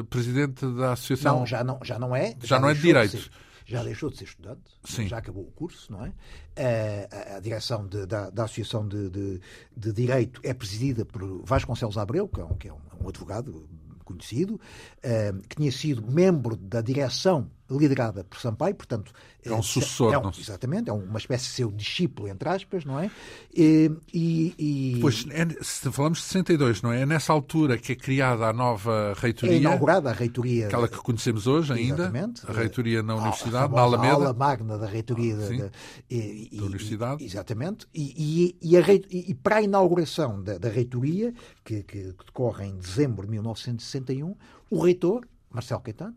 presidente 0.09 0.65
da 0.65 0.93
associação. 0.93 1.39
Não, 1.39 1.45
já 1.45 1.63
não, 1.63 1.79
já 1.83 1.99
não 1.99 2.15
é. 2.15 2.35
Já, 2.41 2.55
já 2.55 2.59
não 2.59 2.69
é 2.69 2.73
de 2.73 2.81
direito 2.81 3.29
já 3.67 3.83
deixou 3.83 4.09
de 4.09 4.17
ser 4.17 4.23
estudante, 4.23 4.61
Sim. 4.85 5.07
já 5.07 5.17
acabou 5.17 5.43
o 5.43 5.51
curso, 5.51 5.91
não 5.91 6.05
é? 6.05 6.13
A, 6.55 7.33
a, 7.33 7.37
a 7.37 7.39
direção 7.41 7.85
de, 7.85 8.05
da, 8.05 8.29
da, 8.29 8.45
Associação 8.45 8.87
de, 8.87 9.09
de, 9.09 9.41
de, 9.75 9.91
Direito 9.91 10.39
é 10.41 10.53
presidida 10.53 11.03
por 11.03 11.43
Vasconcelos 11.43 11.97
Abreu, 11.97 12.29
que 12.29 12.39
é 12.39 12.45
um, 12.45 12.55
que 12.55 12.67
é 12.69 12.73
um, 12.73 12.79
um 13.03 13.09
advogado 13.09 13.67
conhecido, 14.05 14.53
uh, 14.55 15.41
que 15.49 15.57
tinha 15.57 15.71
sido 15.71 16.01
membro 16.09 16.55
da 16.55 16.79
direção 16.79 17.51
liderada 17.69 18.23
por 18.23 18.39
Sampaio, 18.39 18.75
portanto... 18.75 19.11
É 19.45 19.53
um 19.53 19.63
sucessor. 19.63 20.13
É 20.13 20.17
um, 20.17 20.29
exatamente, 20.29 20.89
é 20.89 20.93
uma 20.93 21.17
espécie 21.17 21.45
de 21.45 21.51
seu 21.51 21.71
discípulo, 21.71 22.27
entre 22.27 22.49
aspas, 22.49 22.83
não 22.83 22.99
é? 22.99 23.09
E... 23.55 23.89
e, 24.13 24.97
Pois, 24.99 25.25
é, 25.29 25.47
se 25.61 25.89
falamos 25.91 26.17
de 26.19 26.25
62, 26.25 26.81
não 26.81 26.91
é? 26.91 27.01
É 27.01 27.05
nessa 27.05 27.31
altura 27.31 27.77
que 27.77 27.93
é 27.93 27.95
criada 27.95 28.47
a 28.47 28.53
nova 28.53 29.13
reitoria. 29.17 29.55
É 29.55 29.59
inaugurada 29.59 30.09
a 30.09 30.13
reitoria... 30.13 30.67
Aquela 30.67 30.87
que 30.87 30.97
conhecemos 30.97 31.47
hoje 31.47 31.71
ainda. 31.71 32.03
Exatamente. 32.03 32.41
A 32.45 32.51
reitoria 32.51 33.01
na 33.01 33.15
Universidade, 33.15 33.73
na 33.73 33.81
Alameda. 33.81 34.11
A 34.11 34.15
aula 34.15 34.33
magna 34.33 34.77
da 34.77 34.85
reitoria 34.85 35.35
ah, 35.35 35.37
da, 35.37 35.47
da, 35.47 35.71
e, 36.09 36.49
da 36.53 36.63
Universidade. 36.63 37.23
exatamente. 37.23 37.87
E, 37.93 38.55
e, 38.61 38.77
a, 38.77 38.81
e, 39.09 39.33
para 39.33 39.57
a 39.57 39.61
inauguração 39.61 40.41
da, 40.41 40.57
da 40.57 40.69
reitoria, 40.69 41.33
que, 41.63 41.83
que, 41.83 42.13
que 42.13 42.25
decorre 42.25 42.65
em 42.65 42.77
dezembro 42.77 43.25
de 43.25 43.31
1961, 43.31 44.35
o 44.69 44.83
reitor, 44.83 45.25
Marcelo 45.49 45.81
Caetano, 45.81 46.15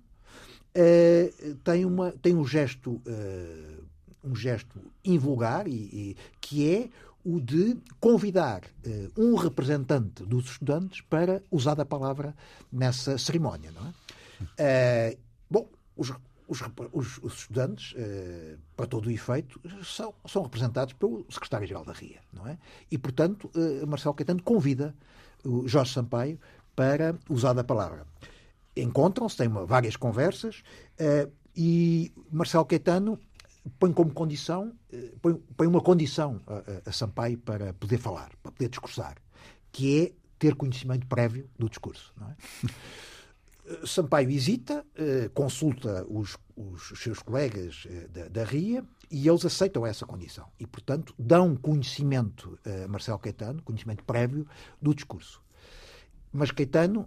uh, 0.76 1.54
tem, 1.64 1.84
uma, 1.84 2.12
tem 2.12 2.34
um 2.34 2.44
gesto, 2.44 2.92
uh, 3.06 3.84
um 4.24 4.34
gesto 4.34 4.80
invulgar 5.04 5.66
e, 5.66 5.72
e, 5.72 6.16
que 6.40 6.68
é 6.74 6.88
o 7.24 7.40
de 7.40 7.76
convidar 7.98 8.62
uh, 8.64 9.20
um 9.20 9.34
representante 9.34 10.24
dos 10.24 10.46
estudantes 10.46 11.00
para 11.02 11.42
usar 11.50 11.80
a 11.80 11.84
palavra 11.84 12.34
nessa 12.72 13.18
cerimónia. 13.18 13.70
Não 13.72 13.94
é? 14.56 15.16
bom, 15.50 15.68
os, 15.96 16.12
os, 16.48 16.62
os, 16.92 17.34
estudantes, 17.34 17.94
para 18.74 18.86
todo 18.86 19.06
o 19.06 19.10
efeito, 19.10 19.60
são, 19.84 20.14
são 20.26 20.42
representados 20.42 20.94
pelo 20.94 21.26
secretário-geral 21.28 21.84
da 21.84 21.92
RIA. 21.92 22.20
Não 22.32 22.46
é? 22.46 22.56
E, 22.90 22.96
portanto, 22.96 23.50
Marcelo 23.86 24.14
Caetano 24.14 24.42
convida 24.42 24.94
o 25.44 25.68
Jorge 25.68 25.92
Sampaio 25.92 26.40
para 26.74 27.14
usar 27.28 27.58
a 27.58 27.64
palavra 27.64 28.06
encontram-se, 28.76 29.36
têm 29.36 29.48
uma, 29.48 29.64
várias 29.66 29.96
conversas 29.96 30.62
uh, 31.00 31.30
e 31.56 32.12
Marcelo 32.30 32.64
Caetano 32.64 33.18
põe 33.78 33.92
como 33.92 34.12
condição, 34.12 34.74
uh, 34.92 35.18
põe, 35.20 35.34
põe, 35.56 35.66
uma 35.66 35.80
condição 35.80 36.40
a, 36.46 36.88
a, 36.88 36.92
Sampaio 36.92 37.38
para 37.38 37.72
poder 37.74 37.98
falar, 37.98 38.30
para 38.42 38.52
poder 38.52 38.68
discursar, 38.68 39.16
que 39.72 40.02
é 40.02 40.12
ter 40.38 40.54
conhecimento 40.54 41.06
prévio 41.06 41.48
do 41.58 41.68
discurso. 41.68 42.14
É? 42.22 42.66
Eh, 43.66 43.86
Sampaio 43.86 44.30
hesita, 44.30 44.84
consulta 45.34 46.06
os, 46.08 46.38
os, 46.56 46.98
seus 46.98 47.18
colegas 47.18 47.86
da, 48.08 48.26
da, 48.28 48.44
RIA 48.44 48.82
e 49.10 49.28
eles 49.28 49.44
aceitam 49.44 49.86
essa 49.86 50.06
condição. 50.06 50.48
E, 50.58 50.66
portanto, 50.66 51.14
dão 51.18 51.54
conhecimento 51.54 52.58
a 52.64 52.88
Marcelo 52.88 53.18
Caetano, 53.18 53.60
conhecimento 53.62 54.02
prévio 54.02 54.46
do 54.80 54.94
discurso. 54.94 55.42
Mas 56.32 56.50
Caetano 56.50 57.06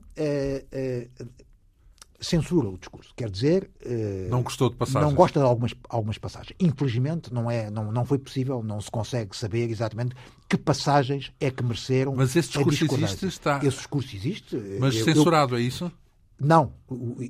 censura 2.24 2.70
o 2.70 2.78
discurso. 2.78 3.14
Quer 3.16 3.30
dizer. 3.30 3.70
Uh, 3.86 4.30
não 4.30 4.42
gostou 4.42 4.70
de 4.70 4.76
passagens. 4.76 5.10
Não 5.10 5.16
gosta 5.16 5.40
de 5.40 5.46
algumas, 5.46 5.74
algumas 5.90 6.18
passagens. 6.18 6.56
Infelizmente, 6.60 7.34
não, 7.34 7.50
é, 7.50 7.70
não, 7.70 7.92
não 7.92 8.06
foi 8.06 8.18
possível, 8.18 8.64
não 8.64 8.80
se 8.82 8.90
consegue 8.90 9.36
saber 9.36 9.70
exatamente 9.70 10.16
que 10.50 10.58
passagens 10.58 11.32
é 11.40 11.52
que 11.52 11.64
mereceram. 11.64 12.16
Mas 12.16 12.36
esse 12.36 12.50
discurso 12.50 12.86
existe? 12.86 13.26
Está... 13.26 13.58
Esse 13.58 13.78
discurso 13.78 14.16
existe. 14.16 14.56
Mas 14.80 14.96
eu, 14.96 15.06
censurado, 15.06 15.56
eu, 15.56 15.60
é 15.60 15.62
isso? 15.62 15.92
Não, 16.40 16.74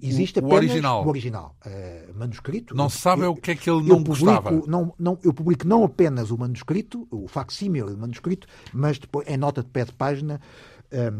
existe 0.02 0.40
o, 0.40 0.46
apenas 0.46 0.54
o 0.54 0.56
original, 0.56 1.06
o 1.06 1.08
original 1.08 1.56
uh, 1.66 2.18
manuscrito. 2.18 2.76
Não 2.76 2.90
se 2.90 2.98
sabe 2.98 3.24
o 3.26 3.36
que 3.36 3.52
é 3.52 3.56
que 3.56 3.70
ele 3.70 3.84
não 3.84 4.04
publico, 4.04 4.26
gostava. 4.26 4.52
Não, 4.66 4.94
não, 4.98 5.20
eu 5.24 5.34
publico 5.34 5.68
não 5.68 5.84
apenas 5.84 6.32
o 6.32 6.38
manuscrito, 6.38 7.08
o 7.12 7.28
facsímile 7.28 7.92
do 7.92 7.98
manuscrito, 7.98 8.48
mas 8.74 8.98
depois 8.98 9.28
em 9.28 9.38
nota 9.38 9.62
de 9.62 9.70
pé 9.70 9.86
de 9.86 9.94
página, 9.94 10.42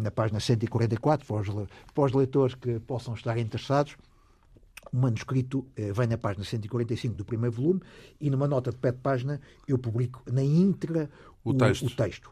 na 0.02 0.12
página 0.12 0.40
144, 0.40 1.26
para 1.26 2.04
os, 2.04 2.12
leitores 2.14 2.56
que 2.56 2.80
possam 2.80 3.14
estar 3.14 3.38
interessados, 3.38 3.96
o 4.92 4.98
manuscrito 4.98 5.60
uh, 5.60 5.94
vem 5.94 6.08
na 6.08 6.18
página 6.18 6.44
145 6.46 7.16
do 7.16 7.26
primeiro 7.26 7.56
volume 7.56 7.82
e 8.20 8.30
numa 8.30 8.48
nota 8.48 8.70
de 8.70 8.78
pé 8.78 8.92
de 8.92 9.00
página 9.00 9.42
eu 9.68 9.78
publico 9.78 10.22
na 10.32 10.44
íntegra 10.44 11.10
o, 11.44 11.52
o 11.52 11.54
texto. 11.54 11.86
O 11.88 11.90
texto. 11.90 12.32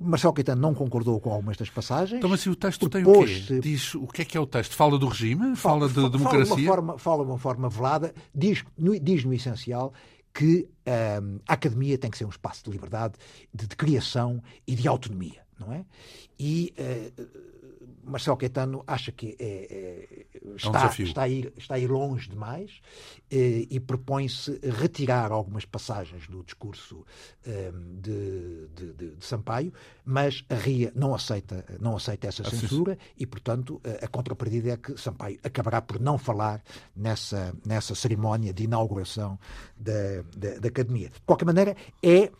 Marcelo 0.00 0.32
Caetano 0.32 0.60
não 0.60 0.74
concordou 0.74 1.20
com 1.20 1.30
algumas 1.30 1.56
das 1.56 1.70
passagens. 1.70 2.18
Então, 2.18 2.28
mas 2.28 2.40
se 2.40 2.50
o 2.50 2.56
texto 2.56 2.88
tem 2.88 3.04
o 3.06 3.24
quê? 3.24 3.60
Diz 3.60 3.94
o 3.94 4.06
que 4.06 4.22
é 4.22 4.24
que 4.24 4.36
é 4.36 4.40
o 4.40 4.46
texto? 4.46 4.74
Fala 4.74 4.98
do 4.98 5.06
regime? 5.06 5.54
Fala, 5.54 5.88
de 5.88 5.94
democracia? 5.94 6.46
Fala 6.46 6.56
de 6.56 6.60
uma 6.60 6.66
forma, 6.66 6.98
fala 6.98 7.22
uma 7.22 7.38
forma 7.38 7.68
velada, 7.68 8.14
diz 8.34 8.64
no, 8.76 8.98
diz 8.98 9.24
no 9.24 9.32
essencial 9.32 9.92
que 10.32 10.68
um, 11.22 11.38
a 11.48 11.52
academia 11.54 11.96
tem 11.96 12.10
que 12.10 12.18
ser 12.18 12.24
um 12.24 12.30
espaço 12.30 12.64
de 12.64 12.70
liberdade, 12.72 13.14
de, 13.52 13.68
de 13.68 13.76
criação 13.76 14.42
e 14.66 14.74
de 14.74 14.88
autonomia, 14.88 15.43
não 15.58 15.72
é? 15.72 15.84
E 16.38 16.74
uh, 16.78 17.64
Marcelo 18.04 18.36
Caetano 18.36 18.84
acha 18.86 19.10
que 19.10 19.36
é, 19.38 19.44
é, 19.44 20.26
está, 20.56 20.82
é 20.82 20.86
um 20.86 21.04
está, 21.04 21.22
a 21.22 21.28
ir, 21.28 21.52
está 21.56 21.74
a 21.74 21.78
ir 21.78 21.90
longe 21.90 22.28
demais 22.28 22.80
eh, 23.30 23.66
e 23.70 23.80
propõe-se 23.80 24.60
retirar 24.62 25.32
algumas 25.32 25.64
passagens 25.64 26.26
do 26.28 26.42
discurso 26.44 27.04
eh, 27.46 27.72
de, 28.00 28.68
de, 28.74 28.92
de, 28.92 29.16
de, 29.16 29.24
Sampaio, 29.24 29.72
mas 30.04 30.44
a 30.48 30.54
RIA 30.54 30.92
não 30.94 31.14
aceita, 31.14 31.64
não 31.80 31.96
aceita 31.96 32.26
essa 32.26 32.44
censura 32.44 32.98
e, 33.16 33.26
portanto, 33.26 33.80
a, 33.84 34.04
a 34.04 34.08
contrapartida 34.08 34.72
é 34.72 34.76
que 34.76 34.96
Sampaio 34.98 35.38
acabará 35.42 35.80
por 35.80 35.98
não 35.98 36.18
falar 36.18 36.62
nessa, 36.94 37.54
nessa 37.66 37.94
cerimónia 37.94 38.52
de 38.52 38.64
inauguração 38.64 39.38
da, 39.76 40.22
da, 40.36 40.58
da 40.58 40.68
Academia. 40.68 41.08
De 41.08 41.20
qualquer 41.22 41.46
maneira, 41.46 41.76
é 42.02 42.30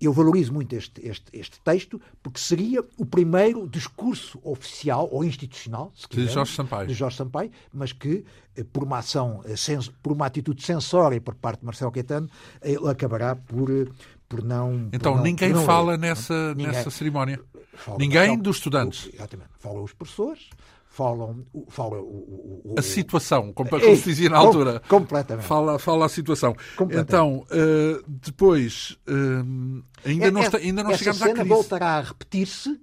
eu 0.00 0.12
valorizo 0.12 0.52
muito 0.52 0.74
este, 0.76 1.04
este, 1.04 1.24
este, 1.32 1.60
texto 1.60 2.00
porque 2.22 2.38
seria 2.38 2.84
o 2.96 3.04
primeiro 3.04 3.68
discurso 3.68 4.38
oficial 4.44 5.08
ou 5.10 5.24
institucional 5.24 5.92
quiser, 6.08 6.28
de, 6.28 6.32
Jorge 6.32 6.54
Sampaio. 6.54 6.86
de 6.86 6.94
Jorge 6.94 7.16
Sampaio, 7.16 7.50
mas 7.72 7.92
que 7.92 8.24
eh, 8.56 8.64
por 8.64 8.84
uma 8.84 8.98
ação, 8.98 9.42
eh, 9.44 9.54
por 10.02 10.12
uma 10.12 10.26
atitude 10.26 10.62
censória 10.62 11.20
por 11.20 11.34
parte 11.34 11.60
de 11.60 11.66
Marcelo 11.66 11.90
Caetano, 11.90 12.30
ele 12.62 12.88
acabará 12.88 13.34
por, 13.34 13.70
eh, 13.70 13.86
por 14.28 14.44
não. 14.44 14.88
Então 14.92 15.12
por 15.12 15.18
não, 15.18 15.24
ninguém 15.24 15.52
não 15.52 15.64
fala 15.64 15.96
nessa, 15.96 16.54
nessa 16.54 16.90
cerimónia. 16.90 17.40
Fala, 17.74 17.98
ninguém 17.98 18.38
dos 18.38 18.56
estudantes. 18.56 19.10
Exatamente. 19.12 19.50
Falam 19.58 19.82
os 19.82 19.92
professores, 19.92 20.48
falam, 20.90 21.46
fala 21.68 22.00
o, 22.00 22.64
o, 22.64 22.74
a 22.76 22.82
situação, 22.82 23.52
como, 23.52 23.70
como 23.70 23.96
se 23.96 24.02
dizia 24.02 24.28
na 24.28 24.38
altura. 24.38 24.82
Completamente. 24.88 25.46
Fala, 25.46 25.78
fala 25.78 26.06
a 26.06 26.08
situação. 26.08 26.54
Então, 26.90 27.46
uh, 27.46 28.04
depois, 28.08 28.98
uh, 29.08 29.84
ainda, 30.04 30.26
é, 30.26 30.30
não 30.32 30.42
está, 30.42 30.58
ainda 30.58 30.82
não 30.82 30.90
essa 30.90 30.98
chegamos 30.98 31.20
cena 31.20 31.30
à 31.30 31.34
crise. 31.34 31.48
voltará 31.48 31.86
a 31.96 32.00
repetir-se, 32.00 32.80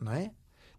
não 0.00 0.12
é? 0.12 0.30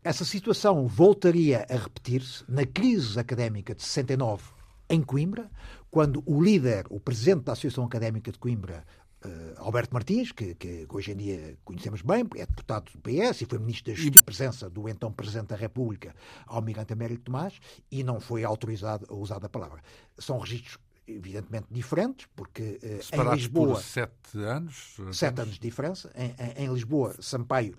Essa 0.02 0.24
situação 0.24 0.88
voltaria 0.88 1.66
a 1.70 1.76
repetir-se 1.76 2.44
na 2.48 2.66
crise 2.66 3.20
académica 3.20 3.76
de 3.76 3.84
69 3.84 4.44
em 4.90 5.02
Coimbra, 5.02 5.50
quando 5.92 6.24
o 6.26 6.42
líder, 6.42 6.86
o 6.90 7.00
presidente 7.00 7.44
da 7.44 7.52
Associação 7.52 7.84
Académica 7.84 8.32
de 8.32 8.40
Coimbra, 8.40 8.86
Uh, 9.26 9.54
Alberto 9.58 9.94
Martins, 9.94 10.32
que, 10.32 10.54
que, 10.56 10.86
hoje 10.90 11.12
em 11.12 11.16
dia 11.16 11.58
conhecemos 11.64 12.02
bem, 12.02 12.26
é 12.36 12.46
deputado 12.46 12.92
do 12.92 13.00
PS 13.00 13.42
e 13.42 13.46
foi 13.46 13.58
ministro 13.58 13.92
da 13.92 13.98
Justiça, 13.98 14.22
e... 14.22 14.24
presença 14.24 14.70
do 14.70 14.90
então 14.90 15.12
Presidente 15.12 15.48
da 15.48 15.56
República, 15.56 16.14
Almirante 16.46 16.92
Américo 16.92 17.24
Tomás, 17.24 17.54
e 17.90 18.04
não 18.04 18.20
foi 18.20 18.44
autorizado 18.44 19.06
a 19.10 19.14
usar 19.14 19.44
a 19.44 19.48
palavra. 19.48 19.82
São 20.18 20.40
registros 20.40 20.78
evidentemente 21.08 21.68
diferentes, 21.72 22.28
porque 22.36 22.80
uh, 22.84 23.22
em 23.22 23.36
Lisboa... 23.36 23.76
por 23.76 23.82
sete 23.82 24.38
anos? 24.38 24.98
Sete 25.12 25.42
anos 25.42 25.54
de 25.56 25.60
diferença. 25.62 26.12
Em, 26.16 26.36
em, 26.38 26.66
em 26.66 26.74
Lisboa, 26.74 27.16
Sampaio 27.20 27.78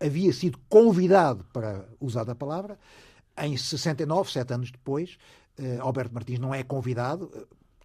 havia 0.00 0.32
sido 0.32 0.58
convidado 0.68 1.44
para 1.52 1.86
usar 2.00 2.28
a 2.28 2.34
palavra. 2.34 2.78
Em 3.38 3.56
69, 3.56 4.30
sete 4.30 4.54
anos 4.54 4.70
depois, 4.70 5.18
uh, 5.58 5.82
Alberto 5.82 6.14
Martins 6.14 6.38
não 6.38 6.54
é 6.54 6.62
convidado, 6.62 7.30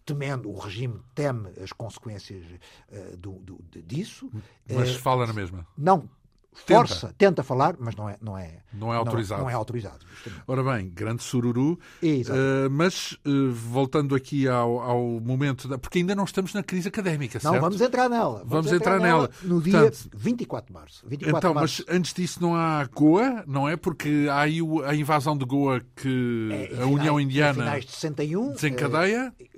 temendo, 0.04 0.50
o 0.50 0.58
regime 0.58 1.00
teme 1.14 1.50
as 1.62 1.72
consequências 1.72 2.44
uh, 2.90 3.16
do, 3.16 3.32
do, 3.40 3.82
disso. 3.82 4.30
Mas 4.70 4.94
uh, 4.94 4.98
fala 4.98 5.26
na 5.26 5.32
mesma? 5.32 5.66
Não, 5.76 6.08
força, 6.52 7.08
tenta. 7.08 7.14
tenta, 7.18 7.42
falar, 7.42 7.76
mas 7.78 7.96
não 7.96 8.08
é, 8.08 8.16
não 8.20 8.38
é, 8.38 8.58
não 8.72 8.92
é 8.92 8.96
autorizado. 8.96 9.40
Não, 9.40 9.46
não 9.46 9.50
é 9.50 9.54
autorizado 9.54 10.04
justamente. 10.22 10.44
Ora 10.46 10.62
bem, 10.62 10.88
grande 10.88 11.22
sururu. 11.22 11.78
Uh, 12.02 12.70
mas 12.70 13.12
uh, 13.26 13.52
voltando 13.52 14.14
aqui 14.14 14.46
ao, 14.48 14.80
ao 14.80 15.00
momento, 15.20 15.68
da, 15.68 15.78
porque 15.78 15.98
ainda 15.98 16.14
não 16.14 16.24
estamos 16.24 16.54
na 16.54 16.62
crise 16.62 16.88
académica, 16.88 17.40
certo? 17.40 17.54
Não, 17.54 17.60
vamos 17.60 17.80
entrar 17.80 18.08
nela. 18.08 18.38
Vamos, 18.44 18.50
vamos 18.50 18.72
entrar, 18.72 18.96
entrar, 18.96 19.06
nela. 19.06 19.30
No 19.42 19.60
dia 19.60 19.80
Portanto, 19.80 20.10
24 20.14 20.66
de 20.66 20.72
março. 20.72 21.04
24 21.06 21.38
então, 21.38 21.50
de 21.50 21.54
março. 21.54 21.84
mas 21.86 21.96
antes 21.96 22.14
disso 22.14 22.40
não 22.40 22.54
há 22.54 22.88
Goa, 22.92 23.44
não 23.46 23.68
é? 23.68 23.76
Porque 23.76 24.26
há 24.30 24.40
aí 24.40 24.60
a 24.86 24.94
invasão 24.94 25.36
de 25.36 25.44
Goa 25.44 25.82
que 25.96 26.68
é, 26.72 26.82
a 26.82 26.86
União 26.86 27.18
Indiana 27.18 27.50
em 27.50 27.64
finais 27.64 27.84
de 27.84 27.92
61, 27.92 28.52
desencadeia. 28.52 29.34
Uh, 29.40 29.52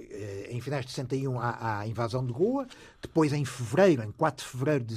em 0.51 0.61
finais 0.61 0.87
de 0.87 0.93
61 0.93 1.41
há, 1.41 1.51
há 1.51 1.79
a 1.81 1.87
invasão 1.89 2.25
de 2.25 2.33
Goa, 2.33 2.67
depois 3.03 3.33
em 3.33 3.45
fevereiro, 3.45 4.03
em 4.03 4.13
4 4.13 4.45
de 4.45 4.51
fevereiro 4.51 4.85
de, 4.85 4.95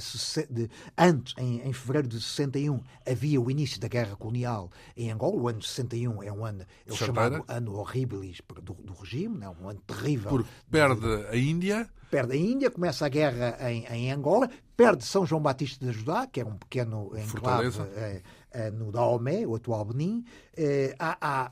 de 0.50 0.70
antes, 0.98 1.34
em, 1.38 1.68
em 1.68 1.74
fevereiro 1.74 1.87
de 2.08 2.22
61, 2.22 2.82
havia 3.06 3.40
o 3.40 3.50
início 3.50 3.80
da 3.80 3.88
guerra 3.88 4.16
colonial 4.16 4.70
em 4.96 5.12
Angola. 5.12 5.36
O 5.36 5.48
ano 5.48 5.60
de 5.60 5.68
61 5.68 6.24
é 6.24 6.32
um 6.32 6.46
ano, 6.46 6.66
é 6.86 6.92
o 6.92 6.96
chamado 6.96 7.44
ano 7.48 7.76
horribilis 7.76 8.42
do, 8.62 8.74
do 8.74 8.94
regime, 8.94 9.38
não? 9.38 9.56
um 9.62 9.70
ano 9.70 9.82
terrível. 9.86 10.30
Porque 10.30 10.50
perde 10.70 11.26
a 11.30 11.36
Índia. 11.36 11.90
Perde 12.10 12.34
a 12.34 12.38
Índia, 12.38 12.72
começa 12.72 13.06
a 13.06 13.10
guerra 13.10 13.58
em, 13.70 13.86
em 13.86 14.12
Angola, 14.12 14.50
perde 14.78 15.04
São 15.04 15.26
João 15.26 15.42
Batista 15.42 15.84
de 15.84 15.92
Judá, 15.92 16.28
que 16.28 16.40
era 16.40 16.48
um 16.48 16.56
pequeno 16.56 17.12
enclave 17.18 17.82
eh, 17.96 18.22
eh, 18.52 18.70
no 18.70 18.92
Daomé, 18.92 19.44
o 19.48 19.56
atual 19.56 19.84
Benin, 19.86 20.24
eh, 20.56 20.96
há, 21.00 21.50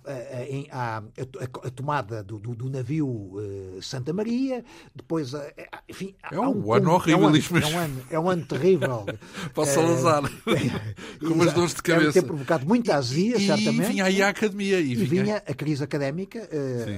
a, 0.72 1.70
tomada 1.72 2.24
do, 2.24 2.70
navio 2.70 3.34
Santa 3.82 4.14
Maria, 4.14 4.64
depois, 4.94 5.34
enfim... 5.90 6.16
É 6.32 6.40
um, 6.40 6.72
ano 6.72 6.92
horrível, 6.92 7.20
é 7.20 7.26
um 7.26 7.28
ano, 7.28 7.38
é 7.38 7.66
um 7.66 7.80
ano, 7.80 8.04
é 8.12 8.20
um 8.20 8.30
ano 8.30 8.46
terrível. 8.46 9.06
Para 9.56 9.66
Salazar, 9.66 10.22
com 11.20 11.34
umas 11.34 11.52
dores 11.52 11.74
de 11.74 11.82
cabeça. 11.82 12.06
Deve 12.06 12.22
ter 12.22 12.28
provocado 12.28 12.66
muita 12.68 12.96
azia, 12.96 13.40
certamente. 13.40 13.90
E 13.90 13.94
vinha 13.94 14.06
aí 14.06 14.22
a 14.22 14.30
academia. 14.30 14.80
E, 14.80 14.94
vinha... 14.94 15.38
a 15.38 15.54
crise 15.56 15.84
académica 15.84 16.48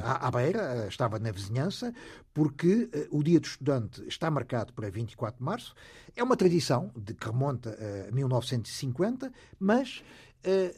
à 0.04 0.30
beira, 0.30 0.88
estava 0.90 1.20
na 1.20 1.32
vizinhança, 1.32 1.94
porque 2.34 2.90
o 3.12 3.24
Dia 3.24 3.40
do 3.40 3.46
Estudante 3.46 4.04
está 4.08 4.30
marcado 4.30 4.74
para 4.74 4.90
24 4.90 5.40
de 5.40 5.44
março, 5.44 5.74
é 6.18 6.24
uma 6.24 6.36
tradição 6.36 6.92
de 6.96 7.14
que 7.14 7.28
remonta 7.28 7.78
a 8.10 8.12
1950, 8.12 9.32
mas 9.60 10.04
eh, 10.44 10.74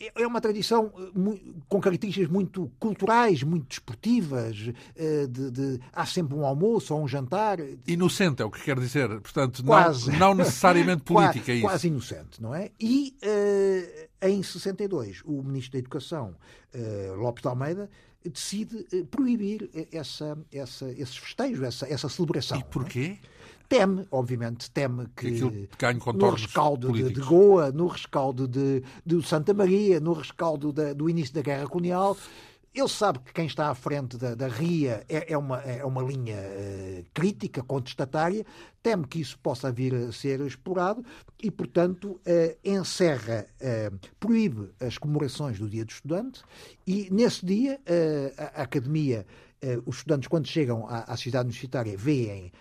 eh, 0.00 0.12
é 0.14 0.26
uma 0.26 0.40
tradição 0.40 0.92
com 1.68 1.80
características 1.80 2.30
muito 2.30 2.70
culturais, 2.78 3.42
muito 3.42 3.68
desportivas. 3.68 4.70
Eh, 4.94 5.26
de, 5.26 5.50
de, 5.50 5.80
há 5.92 6.06
sempre 6.06 6.36
um 6.36 6.44
almoço 6.44 6.94
ou 6.94 7.02
um 7.02 7.08
jantar. 7.08 7.58
Inocente 7.86 8.40
é 8.40 8.44
o 8.44 8.50
que 8.50 8.62
quer 8.62 8.78
dizer. 8.78 9.08
Portanto, 9.20 9.64
quase. 9.64 10.12
Não, 10.12 10.18
não 10.18 10.34
necessariamente 10.34 11.02
política, 11.04 11.44
quase, 11.44 11.50
é 11.50 11.54
isso. 11.54 11.66
Quase 11.66 11.88
inocente, 11.88 12.42
não 12.42 12.54
é? 12.54 12.70
E 12.80 13.16
em 14.22 14.42
62, 14.42 15.22
o 15.24 15.42
Ministro 15.42 15.72
da 15.72 15.78
Educação, 15.78 16.34
Lopes 17.16 17.42
de 17.42 17.48
Almeida, 17.48 17.90
decide 18.24 18.84
proibir 19.10 19.70
essa, 19.92 20.38
essa, 20.52 20.90
esses 20.92 21.16
festejos, 21.16 21.62
essa, 21.62 21.92
essa 21.92 22.08
celebração. 22.08 22.58
E 22.58 22.64
porquê? 22.64 23.18
É? 23.22 23.37
Teme, 23.68 24.06
obviamente, 24.10 24.70
teme 24.70 25.06
que 25.14 25.30
no 25.30 26.30
rescaldo 26.30 26.92
de, 26.92 27.12
de, 27.12 27.20
Goa, 27.20 27.70
no 27.70 27.86
rescaldo 27.86 28.48
de, 28.48 28.82
de 29.04 29.22
Santa 29.26 29.52
Maria, 29.52 30.00
no 30.00 30.14
rescaldo 30.14 30.72
da, 30.72 30.92
do 30.92 31.08
início 31.08 31.34
da 31.34 31.42
Guerra 31.42 31.66
Colonial, 31.66 32.16
ele 32.74 32.88
sabe 32.88 33.18
que 33.20 33.32
quem 33.32 33.46
está 33.46 33.70
à 33.70 33.74
frente 33.74 34.16
da, 34.16 34.34
da 34.34 34.46
RIA 34.46 35.04
é, 35.08 35.32
é, 35.32 35.38
uma, 35.38 35.60
é 35.62 35.84
uma 35.84 36.02
linha 36.02 36.36
uh, 36.36 37.04
crítica, 37.12 37.62
contestatária, 37.62 38.44
teme 38.82 39.06
que 39.06 39.20
isso 39.20 39.38
possa 39.38 39.72
vir 39.72 39.94
a 39.94 40.12
ser 40.12 40.40
explorado 40.40 41.04
e, 41.42 41.50
portanto, 41.50 42.20
uh, 42.20 42.58
encerra, 42.64 43.46
uh, 43.60 43.98
proíbe 44.20 44.70
as 44.80 44.96
comemorações 44.96 45.58
do 45.58 45.68
Dia 45.68 45.84
do 45.84 45.90
Estudante 45.90 46.42
e, 46.86 47.08
nesse 47.10 47.44
dia, 47.44 47.80
a, 48.38 48.60
a, 48.60 48.62
Academia, 48.62 49.26
os 49.84 49.96
estudantes, 49.96 50.28
quando 50.28 50.46
chegam 50.46 50.86
à, 50.86 51.00
à 51.12 51.16
cidade 51.16 51.46
universitária, 51.46 51.96
veem 51.96 52.52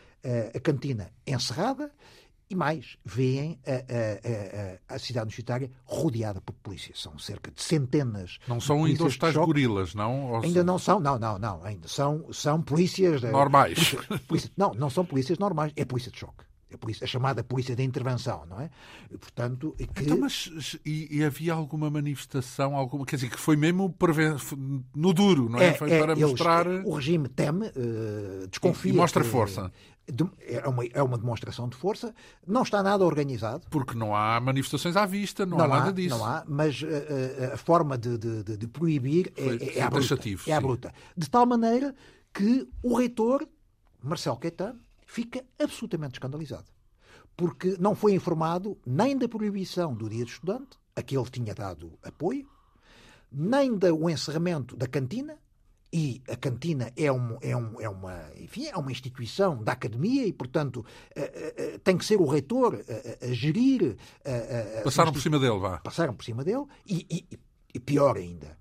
a 0.55 0.59
cantina 0.59 1.11
encerrada 1.26 1.91
e 2.49 2.55
mais, 2.55 2.97
veem 3.03 3.59
a, 3.65 3.72
a, 3.72 4.93
a, 4.93 4.95
a, 4.95 4.99
cidade 4.99 5.26
universitária 5.26 5.70
rodeada 5.84 6.39
por 6.39 6.53
polícia. 6.53 6.93
São 6.95 7.20
cerca 7.20 7.51
de 7.51 7.61
centenas 7.61 8.39
Não 8.47 8.59
são 8.59 8.86
ainda 8.86 9.03
os 9.03 9.18
tais 9.18 9.36
gorilas, 9.36 9.93
não? 9.93 10.32
Ou 10.32 10.43
ainda 10.43 10.63
não 10.63 10.80
são, 10.80 10.99
não, 10.99 11.20
não, 11.20 11.38
não. 11.38 11.63
Ainda 11.63 11.88
são, 11.88 12.32
são 12.32 12.61
polícias... 12.61 13.22
Normais. 13.22 13.74
Polícia, 13.74 14.20
polícia, 14.28 14.51
não, 14.55 14.74
não 14.74 14.89
são 14.89 15.05
polícias 15.05 15.38
normais, 15.38 15.74
é 15.76 15.84
polícia 15.84 16.11
de 16.11 16.20
choque. 16.20 16.46
A, 16.74 16.78
polícia, 16.78 17.05
a, 17.05 17.07
chamada 17.07 17.43
polícia 17.43 17.76
de 17.76 17.84
intervenção, 17.84 18.45
não 18.45 18.59
é? 18.59 18.70
Portanto, 19.20 19.74
que... 19.78 20.03
Então, 20.03 20.20
mas 20.20 20.78
e, 20.86 21.18
e, 21.18 21.24
havia 21.24 21.53
alguma 21.53 21.89
manifestação, 21.89 22.76
alguma, 22.76 23.05
quer 23.05 23.15
dizer, 23.15 23.30
que 23.30 23.39
foi 23.39 23.55
mesmo 23.55 23.95
no 24.93 25.13
duro, 25.13 25.49
não 25.49 25.59
é? 25.59 25.68
é 25.68 25.74
foi 25.74 25.91
é, 25.91 25.99
para 25.99 26.11
eles, 26.11 26.30
mostrar... 26.30 26.68
O 26.68 26.93
regime 26.93 27.30
teme, 27.30 27.68
uh, 27.68 28.47
desconfia... 28.49 28.91
E, 28.91 28.95
mostra 28.95 29.24
que, 29.24 29.30
força. 29.30 29.72
É 30.41 30.68
uma, 30.68 30.86
é 30.86 31.01
uma 31.01 31.18
demonstração 31.18 31.70
de 31.70 31.78
força, 31.78 32.13
não 32.45 32.63
está 32.63 32.84
nada 32.84 33.05
organizado. 33.05 33.65
Porque 33.70 33.97
não 33.97 34.13
há 34.15 34.39
manifestações 34.39 34.95
à 34.97 35.05
vista, 35.05 35.45
não, 35.45 35.57
não 35.57 35.65
há 35.65 35.68
nada 35.68 35.93
disso. 35.93 36.18
Não 36.18 36.26
há, 36.26 36.43
mas 36.47 36.82
uh, 36.82 37.53
a 37.53 37.57
forma 37.57 37.97
de, 37.97 38.18
de, 38.18 38.57
de 38.57 38.68
proibir 38.68 39.32
é, 39.38 39.41
foi, 39.41 39.57
é, 39.57 39.80
é, 39.80 39.89
bruta, 39.89 40.20
é 40.47 40.53
a 40.53 40.61
bruta. 40.61 40.93
De 41.15 41.30
tal 41.30 41.45
maneira 41.45 41.95
que 42.34 42.68
o 42.84 42.97
reitor, 42.97 43.47
Marcelo 44.03 44.38
Caetano, 44.38 44.80
fica 45.07 45.43
absolutamente 45.57 46.15
escandalizado. 46.15 46.65
Porque 47.35 47.75
não 47.79 47.95
foi 47.95 48.13
informado 48.13 48.77
nem 48.85 49.17
da 49.17 49.27
proibição 49.27 49.95
do 49.95 50.09
dia 50.09 50.23
do 50.23 50.29
estudante, 50.29 50.77
a 50.95 51.01
que 51.01 51.17
ele 51.17 51.29
tinha 51.29 51.55
dado 51.55 51.97
apoio, 52.03 52.47
nem 53.31 53.75
do 53.75 54.09
encerramento 54.09 54.75
da 54.75 54.87
cantina, 54.87 55.37
e 55.91 56.21
a 56.27 56.35
cantina 56.35 56.91
é, 56.97 57.09
um, 57.09 57.37
é, 57.41 57.55
um, 57.55 57.79
é, 57.79 57.87
uma, 57.87 58.29
enfim, 58.35 58.65
é 58.65 58.75
uma 58.75 58.91
instituição 58.91 59.63
da 59.63 59.71
academia 59.71 60.25
e, 60.27 60.33
portanto, 60.33 60.85
uh, 61.15 61.75
uh, 61.75 61.79
tem 61.79 61.97
que 61.97 62.03
ser 62.03 62.19
o 62.19 62.25
reitor 62.25 62.83
a, 63.21 63.25
a 63.25 63.33
gerir. 63.33 63.95
Passaram 64.83 65.13
por 65.13 65.21
cima 65.21 65.39
dele, 65.39 65.57
vá. 65.57 65.79
Passaram 65.79 66.13
por 66.13 66.25
cima 66.25 66.43
dele 66.43 66.65
e, 66.85 67.05
e, 67.09 67.39
e 67.73 67.79
pior 67.79 68.17
ainda, 68.17 68.57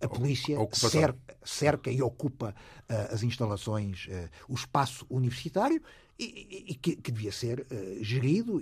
a 0.00 0.08
polícia 0.08 0.56
cerca, 0.72 1.36
cerca, 1.44 1.90
e 1.90 2.02
ocupa 2.02 2.54
uh, 2.88 3.14
as 3.14 3.22
instalações, 3.22 4.06
uh, 4.06 4.28
o 4.48 4.54
espaço 4.54 5.06
universitário 5.08 5.82
e, 6.18 6.66
e 6.68 6.74
que, 6.74 6.96
que, 6.96 7.12
devia 7.12 7.30
ser 7.30 7.60
uh, 7.60 8.02
gerido 8.02 8.60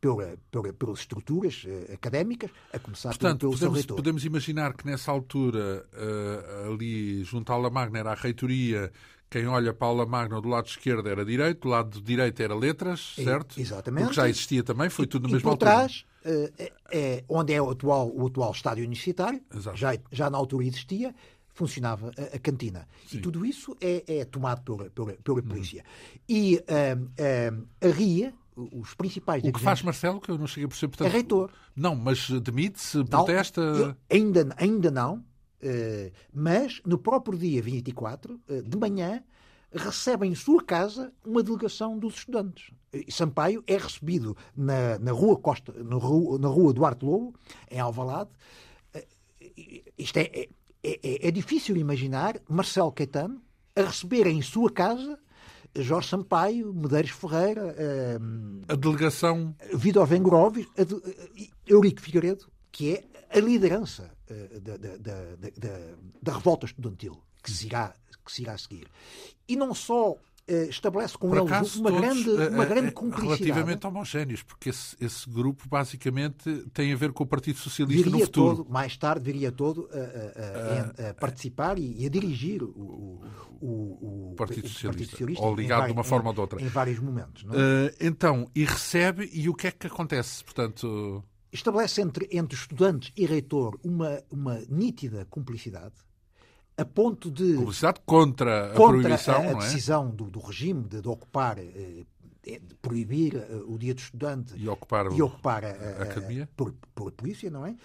pela, 0.00 0.36
pela, 0.50 0.72
pelas 0.72 1.00
estruturas 1.00 1.64
académicas, 1.92 2.50
a 2.72 2.78
começar 2.78 3.10
Portanto, 3.10 3.40
pelo, 3.40 3.58
pelo 3.58 3.72
podemos, 3.72 3.86
podemos 3.86 4.24
imaginar 4.24 4.74
que 4.74 4.86
nessa 4.86 5.10
altura, 5.12 5.86
ali 6.66 7.22
junto 7.24 7.52
à 7.52 7.56
La 7.56 7.70
Magna, 7.70 8.00
era 8.00 8.12
a 8.12 8.14
reitoria 8.14 8.90
quem 9.32 9.46
olha 9.46 9.72
para 9.72 9.86
a 9.86 9.88
aula 9.88 10.04
magna 10.04 10.42
do 10.42 10.48
lado 10.48 10.66
esquerdo 10.66 11.08
era 11.08 11.24
direito, 11.24 11.62
do 11.62 11.68
lado 11.70 12.02
direito 12.02 12.42
era 12.42 12.54
letras, 12.54 13.14
certo? 13.14 13.58
Exatamente. 13.58 14.04
Porque 14.04 14.16
já 14.16 14.28
existia 14.28 14.62
também, 14.62 14.90
foi 14.90 15.06
tudo 15.06 15.22
na 15.22 15.32
mesma 15.32 15.38
e 15.38 15.42
por 15.42 15.50
altura. 15.52 15.70
trás, 15.70 16.04
é, 16.24 16.72
é, 16.92 17.24
onde 17.28 17.52
é 17.52 17.60
o 17.60 17.70
atual, 17.70 18.10
o 18.14 18.26
atual 18.26 18.52
estádio 18.52 18.84
universitário, 18.84 19.42
já, 19.74 19.96
já 20.10 20.30
na 20.30 20.38
altura 20.38 20.64
existia, 20.66 21.14
funcionava 21.48 22.10
a, 22.16 22.36
a 22.36 22.38
cantina. 22.38 22.88
Sim. 23.06 23.18
E 23.18 23.20
tudo 23.20 23.44
isso 23.44 23.76
é, 23.80 24.20
é 24.20 24.24
tomado 24.24 24.62
pela, 24.62 24.90
pela, 24.90 25.12
pela 25.12 25.38
uhum. 25.38 25.42
polícia. 25.44 25.84
E 26.28 26.62
a 27.80 27.88
RIA, 27.88 28.32
os 28.56 28.94
principais... 28.94 29.42
O 29.44 29.52
que 29.52 29.60
faz 29.60 29.82
Marcelo, 29.82 30.20
que 30.20 30.30
eu 30.30 30.38
não 30.38 30.46
cheguei 30.46 30.66
a 30.66 30.68
perceber... 30.68 30.90
Portanto, 30.90 31.08
é 31.08 31.10
reitor. 31.10 31.50
Não, 31.74 31.94
mas 31.94 32.28
demite-se, 32.28 33.04
protesta... 33.04 33.96
ainda, 34.10 34.48
ainda 34.58 34.90
não, 34.90 35.24
eh, 35.62 36.10
mas 36.34 36.82
no 36.84 36.98
próprio 36.98 37.38
dia 37.38 37.62
24, 37.62 38.40
eh, 38.48 38.62
de 38.62 38.76
manhã, 38.76 39.22
recebe 39.74 40.26
em 40.26 40.34
sua 40.34 40.62
casa 40.62 41.12
uma 41.24 41.42
delegação 41.42 41.98
dos 41.98 42.14
estudantes. 42.14 42.70
E 42.92 43.10
Sampaio 43.10 43.64
é 43.66 43.76
recebido 43.76 44.36
na, 44.56 44.98
na 44.98 45.12
rua 45.12 45.36
Costa, 45.36 45.72
na 45.82 45.96
rua, 45.96 46.38
na 46.38 46.48
rua 46.48 46.72
Duarte 46.72 47.04
Lobo, 47.04 47.34
em 47.70 47.80
Alvalade. 47.80 48.30
Eh, 48.92 49.06
isto 49.96 50.18
é, 50.18 50.30
é, 50.34 50.48
é, 50.82 51.28
é 51.28 51.30
difícil 51.30 51.76
imaginar 51.76 52.38
Marcelo 52.48 52.92
Caetano 52.92 53.40
a 53.74 53.82
receber 53.82 54.26
em 54.26 54.42
sua 54.42 54.70
casa 54.70 55.18
Jorge 55.74 56.08
Sampaio, 56.08 56.74
Medeiros 56.74 57.12
Ferreira, 57.12 57.74
a 58.68 58.74
delegação 58.74 59.56
Vitor 59.72 60.06
Vengorovich, 60.06 60.70
Eurico 61.66 62.02
Figueiredo, 62.02 62.46
que 62.70 62.94
é 62.94 63.04
a 63.30 63.40
liderança 63.40 64.10
uh, 64.30 64.60
da, 64.60 64.76
da, 64.76 64.96
da, 64.98 65.78
da, 66.20 66.32
revolta 66.34 66.66
estudantil 66.66 67.18
que 67.42 67.50
se, 67.50 67.66
irá, 67.66 67.94
que 68.24 68.32
se 68.32 68.42
irá 68.42 68.56
seguir. 68.56 68.88
E 69.48 69.56
não 69.56 69.74
só 69.74 70.12
uh, 70.12 70.18
estabelece 70.68 71.16
com 71.16 71.28
Por 71.28 71.38
eles 71.38 71.50
acaso, 71.50 71.80
uma, 71.80 71.90
grande, 71.90 72.30
eh, 72.30 72.48
uma 72.48 72.64
grande 72.64 72.92
cumplicidade. 72.92 73.42
Relativamente 73.44 73.86
homogéneos, 73.86 74.42
porque 74.42 74.70
esse, 74.70 74.96
esse, 75.00 75.28
grupo 75.28 75.68
basicamente 75.68 76.64
tem 76.72 76.92
a 76.92 76.96
ver 76.96 77.12
com 77.12 77.24
o 77.24 77.26
Partido 77.26 77.58
Socialista 77.58 78.04
viria 78.04 78.20
no 78.20 78.26
futuro. 78.26 78.56
Todo, 78.56 78.70
mais 78.70 78.96
tarde 78.96 79.24
viria 79.24 79.52
todo 79.52 79.88
a, 79.92 81.04
a, 81.04 81.06
a, 81.06 81.10
a 81.10 81.14
participar 81.14 81.78
e 81.78 82.04
a 82.04 82.08
dirigir 82.08 82.62
o, 82.62 83.20
o, 83.60 84.30
o, 84.30 84.34
Partido, 84.36 84.68
Socialista, 84.68 84.88
Partido, 84.88 85.10
Socialista, 85.10 85.44
ou 85.44 85.54
ligado 85.54 85.86
de 85.86 85.92
uma 85.92 86.04
forma 86.04 86.30
ou 86.30 86.34
de 86.34 86.40
outra. 86.40 86.62
Em 86.62 86.68
vários 86.68 86.98
momentos. 86.98 87.42
Uh, 87.44 87.94
então, 88.00 88.50
e 88.54 88.64
recebe, 88.64 89.30
e 89.32 89.48
o 89.48 89.54
que 89.54 89.66
é 89.66 89.70
que 89.70 89.86
acontece? 89.86 90.44
Portanto 90.44 91.24
estabelece 91.52 92.00
entre, 92.00 92.28
entre 92.32 92.56
estudantes 92.56 93.12
e 93.16 93.26
reitor 93.26 93.78
uma, 93.84 94.22
uma 94.30 94.58
nítida 94.68 95.26
cumplicidade, 95.28 95.94
a 96.76 96.84
ponto 96.84 97.30
de. 97.30 97.54
Cumplicidade 97.54 98.00
contra 98.04 98.72
a 98.72 98.74
contra 98.74 99.00
proibição, 99.00 99.34
a, 99.34 99.38
a 99.38 99.50
é? 99.50 99.54
decisão 99.56 100.10
do, 100.10 100.30
do, 100.30 100.40
regime 100.40 100.84
de, 100.84 101.00
de 101.00 101.08
ocupar. 101.08 101.58
Eh, 101.58 102.04
de 102.44 102.74
proibir 102.82 103.36
uh, 103.36 103.72
o 103.72 103.78
dia 103.78 103.94
do 103.94 104.00
estudante 104.00 104.52
e 104.56 104.68
ocupar, 104.68 105.06
e 105.12 105.22
ocupar 105.22 105.64
a, 105.64 105.68
a, 105.68 106.02
academia 106.02 106.48
por, 106.56 106.74
por 106.92 107.12
polícia, 107.12 107.48
não 107.48 107.64
é? 107.64 107.76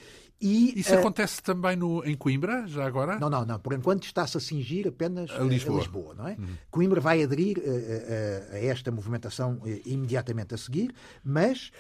E, 0.42 0.80
Isso 0.80 0.96
uh, 0.96 0.98
acontece 0.98 1.44
também 1.44 1.76
no, 1.76 2.04
em 2.04 2.18
Coimbra, 2.18 2.66
já 2.66 2.84
agora? 2.84 3.20
Não, 3.20 3.30
não, 3.30 3.46
não. 3.46 3.60
Por 3.60 3.74
enquanto 3.74 4.06
está-se 4.06 4.36
a 4.36 4.40
cingir 4.40 4.88
apenas 4.88 5.30
a 5.30 5.44
Lisboa, 5.44 5.78
a 5.78 5.82
Lisboa 5.82 6.16
não 6.16 6.28
é? 6.28 6.32
Uhum. 6.40 6.48
Coimbra 6.72 7.00
vai 7.00 7.22
aderir 7.22 7.60
uh, 7.60 8.54
a 8.56 8.58
esta 8.58 8.92
movimentação 8.92 9.62
imediatamente 9.86 10.56
a 10.56 10.58
seguir, 10.58 10.92
mas 11.24 11.72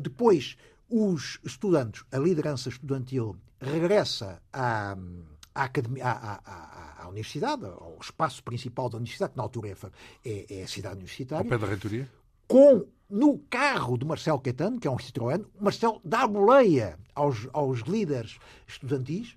depois 0.00 0.56
os 0.88 1.40
estudantes, 1.42 2.04
a 2.12 2.18
liderança 2.18 2.68
estudantil 2.68 3.36
regressa 3.60 4.42
à, 4.52 4.96
à, 5.54 5.64
academia, 5.64 6.04
à, 6.04 6.40
à, 6.44 7.04
à, 7.04 7.08
universidade, 7.08 7.64
ao 7.64 7.98
espaço 8.00 8.42
principal 8.42 8.88
da 8.88 8.96
universidade, 8.96 9.32
que 9.32 9.36
na 9.36 9.42
altura 9.42 9.68
é, 9.68 9.76
é, 10.24 10.60
é 10.60 10.62
a 10.62 10.68
cidade 10.68 10.96
universitária. 10.96 11.44
Ao 11.44 11.48
pé 11.48 11.58
da 11.58 11.66
reitoria? 11.66 12.08
Com, 12.46 12.86
no 13.08 13.38
carro 13.50 13.96
de 13.96 14.04
Marcelo 14.04 14.40
Caetano, 14.40 14.78
que 14.78 14.88
é 14.88 14.90
um 14.90 14.96
Citroën, 14.96 15.44
Marcelo 15.60 16.00
dá 16.04 16.26
boleia 16.26 16.98
aos, 17.14 17.48
aos 17.52 17.80
líderes 17.80 18.38
estudantis, 18.66 19.36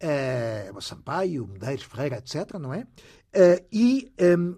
uh, 0.00 0.80
Sampaio, 0.80 1.46
Medeiros, 1.46 1.84
Ferreira, 1.84 2.18
etc., 2.18 2.58
não 2.58 2.72
é? 2.72 2.80
Uh, 3.34 3.64
e 3.72 4.12
um, 4.38 4.56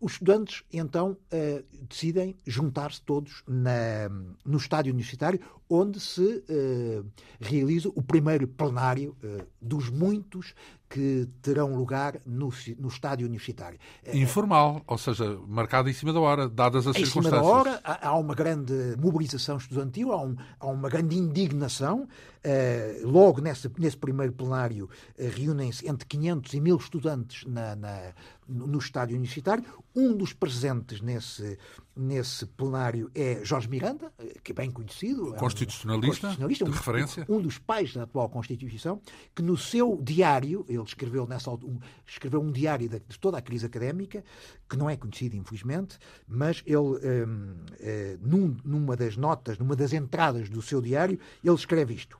os 0.00 0.12
estudantes, 0.12 0.62
então, 0.72 1.16
uh, 1.32 1.64
decidem 1.88 2.36
juntar-se 2.46 3.02
todos 3.02 3.42
na, 3.46 4.08
no 4.44 4.56
estádio 4.56 4.92
universitário, 4.92 5.40
onde 5.68 6.00
se 6.00 6.44
uh, 6.48 7.04
realiza 7.40 7.88
o 7.94 8.02
primeiro 8.02 8.48
plenário 8.48 9.16
uh, 9.22 9.46
dos 9.60 9.90
muitos 9.90 10.54
que 10.88 11.28
terão 11.42 11.74
lugar 11.74 12.18
no, 12.24 12.50
no 12.78 12.88
estádio 12.88 13.26
universitário. 13.26 13.78
Informal, 14.12 14.82
ou 14.86 14.96
seja, 14.96 15.38
marcado 15.46 15.90
em 15.90 15.92
cima 15.92 16.12
da 16.12 16.20
hora, 16.20 16.48
dadas 16.48 16.86
as 16.86 16.96
em 16.96 17.04
circunstâncias. 17.04 17.34
Em 17.34 17.46
cima 17.46 17.64
da 17.64 17.70
hora, 17.70 17.80
há, 17.84 18.08
há 18.08 18.16
uma 18.16 18.34
grande 18.34 18.96
mobilização 18.98 19.58
estudantil, 19.58 20.12
há, 20.12 20.22
um, 20.22 20.34
há 20.58 20.66
uma 20.66 20.88
grande 20.88 21.16
indignação. 21.16 22.08
Uh, 22.38 23.06
logo 23.06 23.40
nesse, 23.40 23.70
nesse 23.78 23.96
primeiro 23.96 24.32
plenário 24.32 24.86
uh, 24.86 24.88
reúnem-se 25.36 25.86
entre 25.86 26.06
500 26.06 26.54
e 26.54 26.60
1000 26.60 26.76
estudantes 26.76 27.44
na, 27.44 27.76
na, 27.76 28.12
no 28.48 28.78
estádio 28.78 29.16
universitário. 29.16 29.64
Um 29.94 30.16
dos 30.16 30.32
presentes 30.32 31.02
nesse, 31.02 31.58
nesse 31.98 32.46
plenário 32.46 33.10
é 33.14 33.44
Jorge 33.44 33.68
Miranda, 33.68 34.12
que 34.44 34.52
é 34.52 34.54
bem 34.54 34.70
conhecido. 34.70 35.34
Constitucionalista, 35.34 36.28
é 36.28 36.30
um 36.30 36.32
constitucionalista 36.32 36.64
de 36.64 36.70
um, 36.70 36.74
referência. 36.74 37.26
Um 37.28 37.40
dos 37.40 37.58
pais 37.58 37.92
da 37.92 38.04
atual 38.04 38.28
Constituição, 38.28 39.00
que 39.34 39.42
no 39.42 39.56
seu 39.56 40.00
diário, 40.00 40.64
ele 40.68 40.82
escreveu, 40.82 41.26
nessa, 41.26 41.50
um, 41.50 41.78
escreveu 42.06 42.40
um 42.40 42.52
diário 42.52 42.88
de, 42.88 43.00
de, 43.00 43.18
toda 43.18 43.38
a 43.38 43.42
crise 43.42 43.66
académica, 43.66 44.24
que 44.68 44.76
não 44.76 44.88
é 44.88 44.96
conhecido, 44.96 45.36
infelizmente, 45.36 45.98
mas 46.26 46.62
ele, 46.64 46.78
um, 46.78 47.56
eh, 47.80 48.16
num, 48.20 48.56
numa 48.64 48.96
das 48.96 49.16
notas, 49.16 49.58
numa 49.58 49.74
das 49.74 49.92
entradas 49.92 50.48
do 50.48 50.62
seu 50.62 50.80
diário, 50.80 51.18
ele 51.42 51.54
escreve 51.54 51.94
isto. 51.94 52.16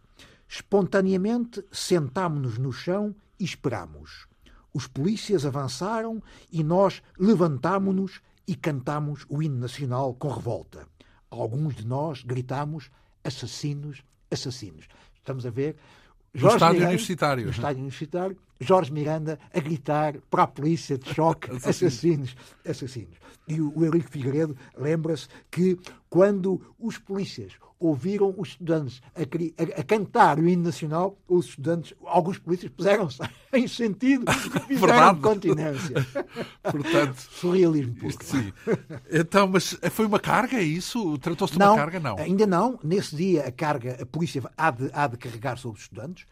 Espontaneamente 0.48 1.64
sentámo-nos 1.70 2.58
no 2.58 2.72
chão 2.72 3.14
e 3.38 3.44
esperámos. 3.44 4.26
Os 4.72 4.86
polícias 4.86 5.46
avançaram 5.46 6.22
e 6.50 6.62
nós 6.62 7.02
levantámo-nos 7.18 8.20
e 8.48 8.56
cantámos 8.56 9.26
o 9.28 9.42
hino 9.42 9.58
nacional 9.58 10.14
com 10.14 10.28
revolta. 10.28 10.88
Alguns 11.30 11.76
de 11.76 11.86
nós 11.86 12.22
gritámos 12.24 12.90
assassinos, 13.22 14.02
assassinos. 14.30 14.88
Estamos 15.16 15.44
a 15.44 15.50
ver 15.50 15.76
Jorge 16.34 16.46
no 16.48 16.56
estádio 16.56 16.82
universitário. 16.82 17.44
No 17.44 17.50
estádio 17.50 17.78
universitário, 17.80 18.38
Jorge 18.60 18.92
Miranda 18.92 19.38
a 19.54 19.60
gritar 19.60 20.16
para 20.30 20.44
a 20.44 20.46
polícia 20.46 20.98
de 20.98 21.14
choque, 21.14 21.50
assassinos, 21.66 22.36
assassinos. 22.66 23.16
E 23.46 23.60
o, 23.60 23.72
o 23.74 23.84
Henrique 23.84 24.10
Figueiredo 24.10 24.56
lembra-se 24.76 25.28
que 25.50 25.78
quando 26.10 26.60
os 26.78 26.98
polícias 26.98 27.52
ouviram 27.80 28.34
os 28.36 28.50
estudantes 28.50 29.00
a, 29.14 29.20
a, 29.20 29.80
a, 29.80 29.84
cantar 29.84 30.38
o 30.38 30.48
hino 30.48 30.64
nacional, 30.64 31.16
os 31.28 31.46
estudantes, 31.46 31.94
alguns 32.04 32.38
polícias 32.38 32.72
puseram-se 32.72 33.20
em 33.52 33.68
sentido 33.68 34.24
e 34.68 34.74
fizeram 34.76 35.20
continência. 35.20 36.06
Portanto, 36.62 37.16
surrealismo 37.16 37.94
puro. 37.94 38.16
Sim. 38.20 38.52
Então, 39.10 39.46
mas 39.46 39.78
foi 39.90 40.06
uma 40.06 40.18
carga, 40.18 40.56
é 40.56 40.62
isso? 40.62 41.16
Tratou-se 41.18 41.56
de 41.56 41.62
uma 41.62 41.76
carga? 41.76 42.00
Não. 42.00 42.18
Ainda 42.18 42.46
não. 42.46 42.78
Nesse 42.82 43.14
dia 43.14 43.46
a 43.46 43.52
carga, 43.52 43.98
a 44.02 44.06
polícia 44.06 44.42
há 44.56 44.70
de, 44.70 44.90
há 44.92 45.06
de 45.06 45.16
carregar 45.16 45.56
sobre 45.56 45.78
os 45.78 45.84
estudantes. 45.84 46.26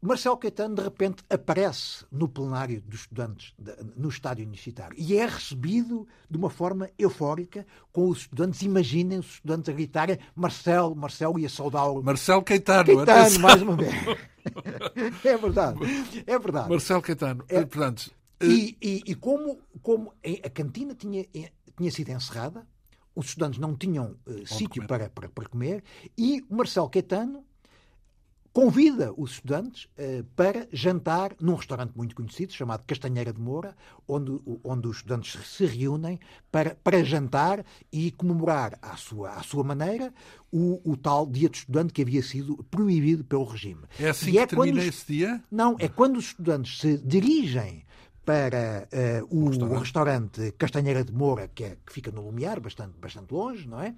Marcelo 0.00 0.36
Caetano, 0.36 0.74
de 0.74 0.82
repente, 0.82 1.24
aparece 1.28 2.04
no 2.12 2.28
plenário 2.28 2.80
dos 2.82 3.00
estudantes, 3.00 3.54
no 3.96 4.08
estádio 4.08 4.44
universitário, 4.44 4.96
e 4.98 5.16
é 5.16 5.26
recebido 5.26 6.06
de 6.30 6.36
uma 6.36 6.50
forma 6.50 6.90
eufórica, 6.98 7.66
com 7.92 8.08
os 8.08 8.20
estudantes, 8.20 8.62
imaginem 8.62 9.18
os 9.18 9.34
estudantes 9.34 9.68
a 9.68 9.72
gritarem 9.72 10.18
Marcelo, 10.34 10.94
Marcelo 10.94 11.38
e 11.38 11.46
a 11.46 11.48
saudá-lo. 11.48 12.02
Marcelo 12.02 12.42
Caetano, 12.42 12.84
Caetano, 12.84 13.10
atenção. 13.10 13.42
mais 13.42 13.62
uma 13.62 13.76
vez. 13.76 13.92
é 15.24 15.36
verdade, 15.36 15.78
é 16.26 16.38
verdade. 16.38 16.68
Marcelo 16.70 17.02
Caetano, 17.02 17.44
é, 17.48 17.64
portanto... 17.64 18.10
E, 18.42 18.76
e, 18.82 19.02
e 19.06 19.14
como, 19.14 19.58
como 19.80 20.12
a 20.44 20.50
cantina 20.50 20.94
tinha, 20.94 21.24
tinha 21.74 21.90
sido 21.90 22.10
encerrada, 22.10 22.66
os 23.14 23.28
estudantes 23.28 23.58
não 23.58 23.74
tinham 23.74 24.14
uh, 24.26 24.46
sítio 24.46 24.86
para, 24.86 25.08
para, 25.08 25.30
para 25.30 25.48
comer, 25.48 25.82
e 26.18 26.44
o 26.50 26.54
Marcelo 26.54 26.90
Caetano 26.90 27.45
convida 28.56 29.12
os 29.18 29.32
estudantes 29.32 29.84
uh, 29.84 30.24
para 30.34 30.66
jantar 30.72 31.36
num 31.38 31.56
restaurante 31.56 31.92
muito 31.94 32.14
conhecido 32.14 32.54
chamado 32.54 32.84
Castanheira 32.86 33.30
de 33.30 33.38
Moura, 33.38 33.76
onde, 34.08 34.40
onde 34.64 34.88
os 34.88 34.96
estudantes 34.96 35.38
se 35.46 35.66
reúnem 35.66 36.18
para, 36.50 36.74
para 36.74 37.04
jantar 37.04 37.66
e 37.92 38.10
comemorar 38.12 38.78
à 38.80 38.96
sua, 38.96 39.32
à 39.32 39.42
sua 39.42 39.62
maneira 39.62 40.10
o, 40.50 40.80
o 40.90 40.96
tal 40.96 41.26
dia 41.26 41.50
de 41.50 41.58
estudante 41.58 41.92
que 41.92 42.00
havia 42.00 42.22
sido 42.22 42.56
proibido 42.70 43.24
pelo 43.24 43.44
regime. 43.44 43.82
É 44.00 44.08
assim 44.08 44.30
e 44.30 44.32
que 44.32 44.38
é 44.38 44.46
termina 44.46 44.80
os, 44.80 44.86
esse 44.86 45.06
dia? 45.06 45.44
Não, 45.50 45.76
é 45.78 45.86
quando 45.86 46.16
os 46.16 46.24
estudantes 46.24 46.80
se 46.80 46.96
dirigem 46.96 47.84
para 48.24 48.88
uh, 48.90 49.38
o, 49.38 49.50
restaurante. 49.50 49.80
restaurante. 49.80 50.52
Castanheira 50.52 51.04
de 51.04 51.12
Moura, 51.12 51.46
que, 51.54 51.62
é, 51.62 51.76
que, 51.84 51.92
fica 51.92 52.10
no 52.10 52.22
Lumiar, 52.22 52.58
bastante, 52.58 52.96
bastante 52.98 53.34
longe, 53.34 53.68
não 53.68 53.82
é? 53.82 53.94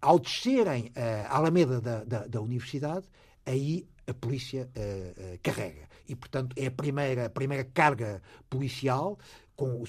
Ao 0.00 0.16
descerem 0.16 0.92
uh, 0.96 1.26
a 1.28 1.38
Alameda 1.38 1.80
da, 1.80 2.04
da, 2.04 2.26
da 2.28 2.40
Universidade, 2.40 3.04
aí 3.44 3.84
a 4.06 4.14
polícia 4.14 4.68
uh, 4.76 5.34
uh, 5.34 5.38
carrega. 5.42 5.88
E, 6.08 6.14
portanto, 6.14 6.54
é 6.56 6.66
a 6.66 6.70
primeira, 6.70 7.26
a 7.26 7.30
primeira 7.30 7.64
carga 7.64 8.22
policial 8.48 9.18
com 9.56 9.82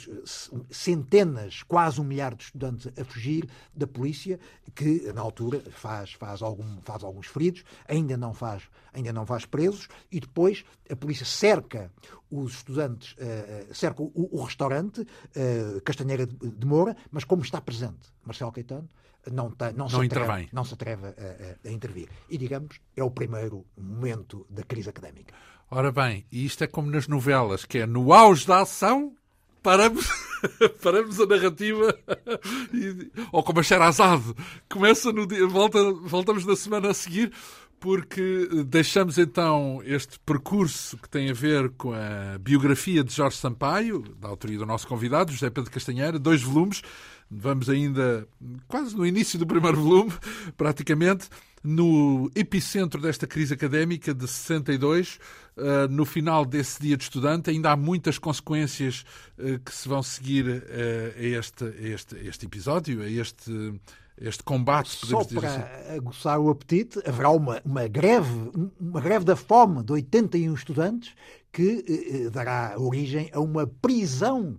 centenas, 0.72 1.61
quase 1.63 1.99
um 1.99 2.03
milhar 2.03 2.34
de 2.34 2.45
estudantes 2.45 2.88
a 2.97 3.03
fugir 3.03 3.49
da 3.76 3.86
polícia, 3.86 4.39
que 4.74 5.11
na 5.11 5.20
altura 5.20 5.61
faz, 5.72 6.13
faz, 6.13 6.41
algum, 6.41 6.82
faz 6.84 7.03
alguns 7.03 7.28
feridos, 7.28 7.65
ainda 7.86 8.15
não 8.15 8.34
faz, 8.34 8.63
ainda 8.93 9.11
não 9.11 9.26
faz 9.26 9.45
presos, 9.45 9.89
e 10.09 10.22
depois 10.22 10.63
a 10.89 10.95
polícia 10.95 11.26
cerca 11.26 11.91
os 12.32 12.53
estudantes, 12.53 13.13
uh, 13.13 13.74
cerca 13.74 14.01
o, 14.01 14.30
o 14.32 14.41
restaurante, 14.41 15.01
uh, 15.01 15.82
Castanheira 15.82 16.26
de 16.26 16.65
Moura, 16.65 16.95
mas 17.11 17.26
como 17.26 17.41
está 17.41 17.59
presente 17.59 18.09
Marcelo 18.24 18.53
Caetano, 18.53 18.89
não, 19.32 19.51
tem, 19.51 19.73
não, 19.73 19.88
não, 19.88 19.89
se 19.89 20.05
atreve, 20.05 20.49
não 20.51 20.63
se 20.63 20.73
atreve 20.73 21.05
a, 21.05 21.09
a, 21.09 21.69
a, 21.69 21.71
intervir. 21.71 22.09
E, 22.30 22.38
digamos, 22.38 22.80
é 22.95 23.03
o 23.03 23.11
primeiro 23.11 23.65
momento 23.78 24.45
da 24.49 24.63
crise 24.63 24.89
académica. 24.89 25.34
Ora 25.69 25.91
bem, 25.91 26.25
e 26.32 26.45
isto 26.45 26.63
é 26.63 26.67
como 26.67 26.89
nas 26.89 27.07
novelas, 27.07 27.65
que 27.65 27.80
é 27.80 27.86
no 27.86 28.13
auge 28.13 28.47
da 28.47 28.61
ação, 28.61 29.13
paramos, 29.61 30.07
paramos 30.82 31.19
a 31.19 31.25
narrativa, 31.25 31.97
e, 32.73 33.11
ou 33.32 33.43
como 33.43 33.59
a 33.59 33.63
Sherazade, 33.63 34.34
começa 34.69 35.11
no 35.11 35.28
dia, 35.28 35.45
volta, 35.45 35.91
voltamos 35.91 36.45
na 36.45 36.55
semana 36.55 36.91
a 36.91 36.93
seguir, 36.93 37.34
porque 37.80 38.47
deixamos 38.65 39.17
então 39.17 39.82
este 39.84 40.19
percurso 40.21 40.97
que 40.97 41.09
tem 41.09 41.30
a 41.30 41.34
ver 41.34 41.69
com 41.71 41.93
a 41.93 42.38
biografia 42.39 43.03
de 43.03 43.13
Jorge 43.13 43.38
Sampaio, 43.38 44.03
da 44.19 44.28
autoria 44.30 44.57
do 44.57 44.65
nosso 44.65 44.88
convidado, 44.88 45.32
José 45.32 45.49
Pedro 45.49 45.69
Castanheira, 45.69 46.17
dois 46.17 46.41
volumes, 46.41 46.82
Vamos 47.30 47.69
ainda 47.69 48.28
quase 48.67 48.95
no 48.95 49.05
início 49.05 49.38
do 49.38 49.45
primeiro 49.45 49.78
volume, 49.78 50.13
praticamente, 50.55 51.30
no 51.63 52.32
epicentro 52.34 53.01
desta 53.01 53.28
crise 53.28 53.53
académica 53.53 54.13
de 54.13 54.28
62, 54.28 55.19
eh, 55.57 55.88
no 55.89 56.05
final 56.05 56.45
desse 56.45 56.82
dia 56.82 56.95
de 56.95 57.03
estudante. 57.03 57.49
Ainda 57.49 57.71
há 57.71 57.75
muitas 57.75 58.17
consequências 58.17 59.03
eh, 59.38 59.59
que 59.63 59.73
se 59.73 59.89
vão 59.89 60.01
seguir 60.01 60.63
eh, 60.69 61.13
a 61.17 61.39
este, 61.39 61.65
a 61.65 61.88
este, 61.88 62.15
a 62.15 62.23
este 62.23 62.45
episódio, 62.45 63.01
a 63.01 63.09
este 63.09 63.80
este 64.19 64.43
combate, 64.43 64.97
podemos 64.97 65.25
Só 65.25 65.28
dizer 65.28 65.39
para 65.39 65.49
assim. 65.49 65.95
aguçar 65.95 66.39
o 66.39 66.49
apetite, 66.49 66.99
haverá 67.05 67.30
uma, 67.30 67.61
uma 67.63 67.88
greve, 67.88 68.51
uma 68.80 68.99
greve 68.99 69.23
da 69.23 69.36
fome 69.36 69.84
de 69.84 69.91
81 69.91 70.55
estudantes 70.55 71.13
que 71.52 71.84
eh, 71.88 72.26
eh, 72.26 72.30
dará 72.30 72.76
origem 72.78 73.30
a 73.34 73.39
uma 73.39 73.66
prisão 73.66 74.56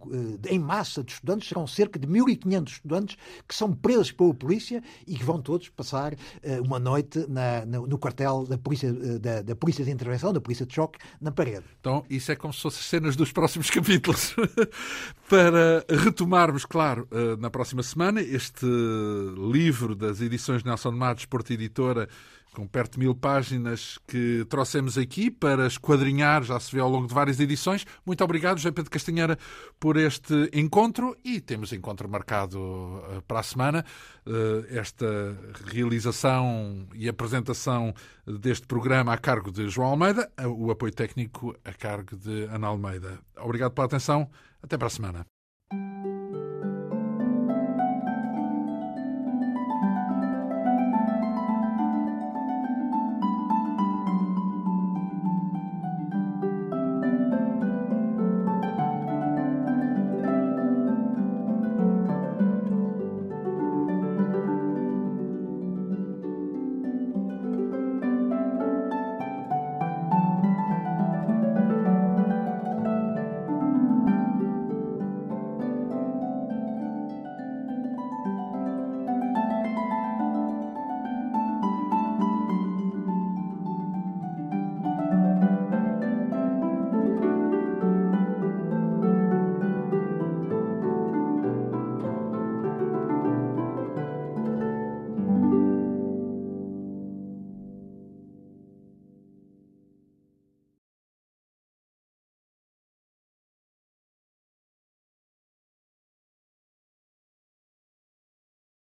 eh, 0.46 0.54
em 0.54 0.58
massa 0.58 1.04
de 1.04 1.12
estudantes. 1.12 1.48
Serão 1.48 1.66
cerca 1.66 1.98
de 1.98 2.06
1.500 2.06 2.68
estudantes 2.68 3.16
que 3.46 3.54
são 3.54 3.72
presos 3.72 4.12
pela 4.12 4.34
polícia 4.34 4.82
e 5.06 5.14
que 5.14 5.24
vão 5.24 5.40
todos 5.40 5.68
passar 5.68 6.14
uma 6.64 6.78
noite 6.78 7.26
na, 7.28 7.64
no, 7.64 7.98
quartel 7.98 8.44
da 8.44 8.58
polícia, 8.58 8.92
da, 9.18 9.42
da, 9.42 9.56
polícia 9.56 9.84
de 9.84 9.90
Intervenção, 9.90 10.32
da 10.32 10.40
Polícia 10.40 10.66
de 10.66 10.74
Choque, 10.74 10.98
na 11.20 11.30
parede. 11.30 11.64
Então, 11.80 12.04
isso 12.08 12.32
é 12.32 12.36
como 12.36 12.52
se 12.52 12.62
fossem 12.62 12.82
cenas 12.82 13.16
dos 13.16 13.32
próximos 13.32 13.70
capítulos. 13.70 14.34
Para 15.28 15.84
retomarmos, 15.88 16.64
claro, 16.64 17.08
na 17.38 17.50
próxima 17.50 17.82
semana, 17.82 18.20
este 18.20 18.66
livro 19.52 19.94
das 19.94 20.20
edições 20.20 20.64
Nelson 20.64 20.92
Matos, 20.92 21.24
Porta 21.24 21.52
Editora, 21.52 22.08
com 22.58 22.66
perto 22.66 22.94
de 22.94 22.98
mil 22.98 23.14
páginas 23.14 24.00
que 24.08 24.44
trouxemos 24.48 24.98
aqui 24.98 25.30
para 25.30 25.68
esquadrinhar, 25.68 26.42
já 26.42 26.58
se 26.58 26.74
vê 26.74 26.80
ao 26.80 26.90
longo 26.90 27.06
de 27.06 27.14
várias 27.14 27.38
edições. 27.38 27.86
Muito 28.04 28.24
obrigado, 28.24 28.58
José 28.58 28.72
Pedro 28.72 28.90
Castanheira, 28.90 29.38
por 29.78 29.96
este 29.96 30.50
encontro 30.52 31.16
e 31.24 31.40
temos 31.40 31.72
encontro 31.72 32.08
marcado 32.08 33.00
eh, 33.10 33.20
para 33.28 33.38
a 33.38 33.42
semana. 33.44 33.84
Eh, 34.26 34.76
esta 34.76 35.06
realização 35.66 36.88
e 36.96 37.08
apresentação 37.08 37.94
deste 38.26 38.66
programa 38.66 39.12
a 39.12 39.18
cargo 39.18 39.52
de 39.52 39.68
João 39.68 39.90
Almeida, 39.90 40.28
o 40.44 40.72
apoio 40.72 40.92
técnico 40.92 41.54
a 41.64 41.72
cargo 41.72 42.16
de 42.16 42.42
Ana 42.46 42.66
Almeida. 42.66 43.20
Obrigado 43.36 43.70
pela 43.70 43.86
atenção. 43.86 44.28
Até 44.60 44.76
para 44.76 44.88
a 44.88 44.90
semana. 44.90 45.37